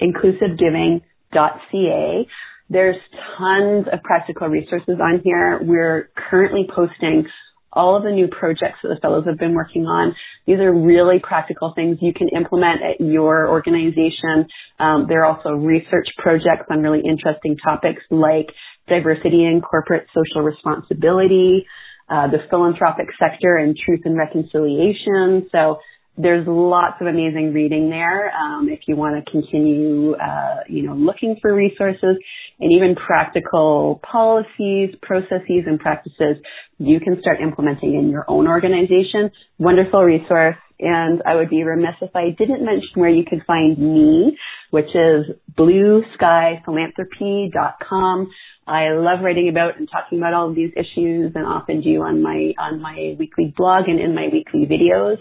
afpinclusivegiving.ca. 0.00 2.26
There's 2.70 2.96
tons 3.36 3.86
of 3.92 4.00
practical 4.04 4.46
resources 4.46 4.98
on 5.02 5.20
here. 5.24 5.60
We're 5.60 6.08
currently 6.30 6.68
posting 6.72 7.26
all 7.72 7.96
of 7.96 8.04
the 8.04 8.10
new 8.10 8.28
projects 8.28 8.78
that 8.82 8.88
the 8.88 9.00
fellows 9.02 9.24
have 9.26 9.38
been 9.38 9.54
working 9.54 9.86
on. 9.86 10.14
These 10.46 10.58
are 10.58 10.72
really 10.72 11.18
practical 11.22 11.72
things 11.74 11.98
you 12.00 12.12
can 12.14 12.28
implement 12.28 12.80
at 12.82 13.04
your 13.04 13.48
organization. 13.48 14.46
Um, 14.78 15.06
there 15.08 15.24
are 15.24 15.36
also 15.36 15.50
research 15.50 16.06
projects 16.18 16.66
on 16.70 16.82
really 16.82 17.02
interesting 17.04 17.56
topics 17.56 18.02
like 18.10 18.46
diversity 18.88 19.44
and 19.44 19.62
corporate 19.62 20.06
social 20.14 20.42
responsibility, 20.42 21.66
uh, 22.08 22.26
the 22.26 22.38
philanthropic 22.50 23.06
sector 23.18 23.56
and 23.56 23.76
truth 23.76 24.00
and 24.04 24.16
reconciliation. 24.16 25.48
So 25.52 25.78
there's 26.16 26.46
lots 26.46 26.96
of 27.00 27.06
amazing 27.06 27.52
reading 27.54 27.88
there 27.88 28.30
um, 28.36 28.68
if 28.68 28.80
you 28.86 28.96
want 28.96 29.24
to 29.24 29.30
continue, 29.30 30.14
uh, 30.14 30.56
you 30.68 30.82
know, 30.82 30.94
looking 30.94 31.36
for 31.40 31.54
resources 31.54 32.18
and 32.58 32.72
even 32.72 32.94
practical 32.94 34.00
policies, 34.10 34.94
processes, 35.02 35.64
and 35.66 35.80
practices 35.80 36.36
you 36.78 36.98
can 36.98 37.20
start 37.20 37.40
implementing 37.42 37.94
in 37.94 38.08
your 38.10 38.24
own 38.26 38.48
organization. 38.48 39.30
Wonderful 39.58 40.02
resource. 40.02 40.56
And 40.80 41.22
I 41.26 41.36
would 41.36 41.50
be 41.50 41.62
remiss 41.62 41.94
if 42.00 42.16
I 42.16 42.30
didn't 42.38 42.64
mention 42.64 42.88
where 42.94 43.10
you 43.10 43.24
can 43.24 43.42
find 43.46 43.78
me, 43.78 44.38
which 44.70 44.88
is 44.94 45.26
blueskyphilanthropy.com. 45.58 48.30
I 48.70 48.94
love 48.94 49.18
writing 49.24 49.48
about 49.48 49.78
and 49.78 49.88
talking 49.90 50.18
about 50.18 50.32
all 50.32 50.48
of 50.48 50.54
these 50.54 50.70
issues 50.76 51.32
and 51.34 51.44
often 51.44 51.82
do 51.82 52.02
on 52.02 52.22
my, 52.22 52.54
on 52.56 52.80
my 52.80 53.16
weekly 53.18 53.52
blog 53.56 53.88
and 53.88 53.98
in 53.98 54.14
my 54.14 54.28
weekly 54.32 54.64
videos. 54.64 55.18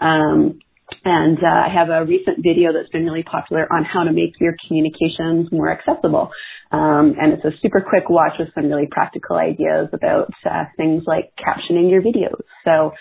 Um, 0.00 0.60
and 1.04 1.38
uh, 1.38 1.46
I 1.46 1.68
have 1.74 1.90
a 1.90 2.06
recent 2.06 2.38
video 2.38 2.72
that's 2.72 2.88
been 2.90 3.04
really 3.04 3.22
popular 3.22 3.66
on 3.70 3.84
how 3.84 4.04
to 4.04 4.12
make 4.12 4.40
your 4.40 4.54
communications 4.66 5.52
more 5.52 5.70
accessible. 5.70 6.30
Um, 6.72 7.14
and 7.20 7.34
it's 7.34 7.44
a 7.44 7.52
super 7.60 7.84
quick 7.86 8.08
watch 8.08 8.32
with 8.38 8.48
some 8.54 8.66
really 8.66 8.88
practical 8.90 9.36
ideas 9.36 9.88
about 9.92 10.30
uh, 10.48 10.64
things 10.76 11.04
like 11.06 11.32
captioning 11.38 11.90
your 11.90 12.02
videos. 12.02 12.42
So 12.64 12.92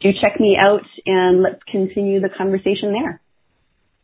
do 0.00 0.10
check 0.20 0.40
me 0.40 0.56
out 0.60 0.84
and 1.06 1.42
let's 1.42 1.62
continue 1.70 2.20
the 2.20 2.30
conversation 2.36 2.92
there. 2.92 3.20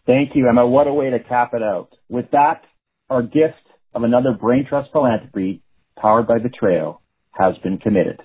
Thank 0.07 0.35
you, 0.35 0.49
Emma. 0.49 0.67
What 0.67 0.87
a 0.87 0.93
way 0.93 1.11
to 1.11 1.19
cap 1.19 1.53
it 1.53 1.63
out. 1.63 1.91
With 2.09 2.31
that, 2.33 2.63
our 3.11 3.23
gift 3.23 3.63
of 3.95 4.03
another 4.03 4.33
Brain 4.33 4.67
Trust 4.67 4.93
philanthropy 4.93 5.63
powered 5.97 6.27
by 6.27 6.39
Vitreo 6.39 6.99
has 7.33 7.57
been 7.59 7.79
committed. 7.79 8.23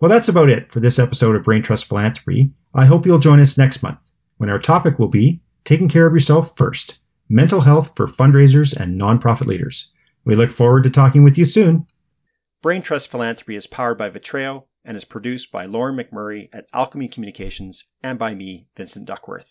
Well, 0.00 0.10
that's 0.10 0.28
about 0.28 0.48
it 0.48 0.70
for 0.70 0.80
this 0.80 0.98
episode 0.98 1.36
of 1.36 1.42
Brain 1.42 1.62
Trust 1.62 1.86
Philanthropy. 1.86 2.52
I 2.74 2.86
hope 2.86 3.04
you'll 3.04 3.18
join 3.18 3.40
us 3.40 3.58
next 3.58 3.82
month 3.82 3.98
when 4.38 4.48
our 4.48 4.58
topic 4.58 4.98
will 4.98 5.08
be 5.08 5.42
taking 5.64 5.88
care 5.88 6.06
of 6.06 6.14
yourself 6.14 6.56
first 6.56 6.98
mental 7.28 7.60
health 7.60 7.92
for 7.94 8.08
fundraisers 8.08 8.74
and 8.74 9.00
nonprofit 9.00 9.46
leaders. 9.46 9.92
We 10.24 10.34
look 10.34 10.50
forward 10.50 10.82
to 10.84 10.90
talking 10.90 11.22
with 11.22 11.38
you 11.38 11.44
soon. 11.44 11.86
Brain 12.62 12.82
Trust 12.82 13.10
Philanthropy 13.10 13.56
is 13.56 13.66
powered 13.66 13.96
by 13.96 14.10
Vitreo 14.10 14.64
and 14.84 14.96
is 14.96 15.04
produced 15.04 15.52
by 15.52 15.66
Lauren 15.66 15.96
McMurray 15.96 16.48
at 16.52 16.66
Alchemy 16.74 17.08
Communications 17.08 17.84
and 18.02 18.18
by 18.18 18.34
me, 18.34 18.66
Vincent 18.76 19.06
Duckworth. 19.06 19.46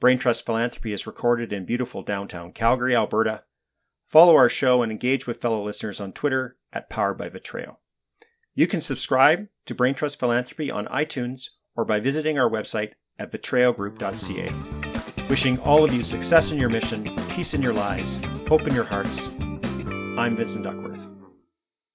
Brain 0.00 0.18
Trust 0.18 0.46
Philanthropy 0.46 0.92
is 0.92 1.06
recorded 1.06 1.52
in 1.52 1.66
beautiful 1.66 2.02
downtown 2.02 2.52
Calgary, 2.52 2.96
Alberta. 2.96 3.42
Follow 4.12 4.36
our 4.36 4.50
show 4.50 4.82
and 4.82 4.92
engage 4.92 5.26
with 5.26 5.40
fellow 5.40 5.64
listeners 5.64 5.98
on 5.98 6.12
Twitter 6.12 6.56
at 6.70 6.90
Powered 6.90 7.16
by 7.16 7.30
Vitreo. 7.30 7.76
You 8.54 8.66
can 8.68 8.82
subscribe 8.82 9.48
to 9.64 9.74
Brain 9.74 9.94
Trust 9.94 10.20
Philanthropy 10.20 10.70
on 10.70 10.84
iTunes 10.86 11.44
or 11.74 11.86
by 11.86 11.98
visiting 11.98 12.38
our 12.38 12.50
website 12.50 12.90
at 13.18 13.32
vitreogroup.ca. 13.32 15.28
Wishing 15.30 15.58
all 15.60 15.82
of 15.82 15.94
you 15.94 16.04
success 16.04 16.50
in 16.50 16.58
your 16.58 16.68
mission, 16.68 17.08
peace 17.34 17.54
in 17.54 17.62
your 17.62 17.72
lives, 17.72 18.18
hope 18.48 18.66
in 18.66 18.74
your 18.74 18.84
hearts. 18.84 19.18
I'm 20.18 20.36
Vincent 20.36 20.64
Duckworth. 20.64 21.11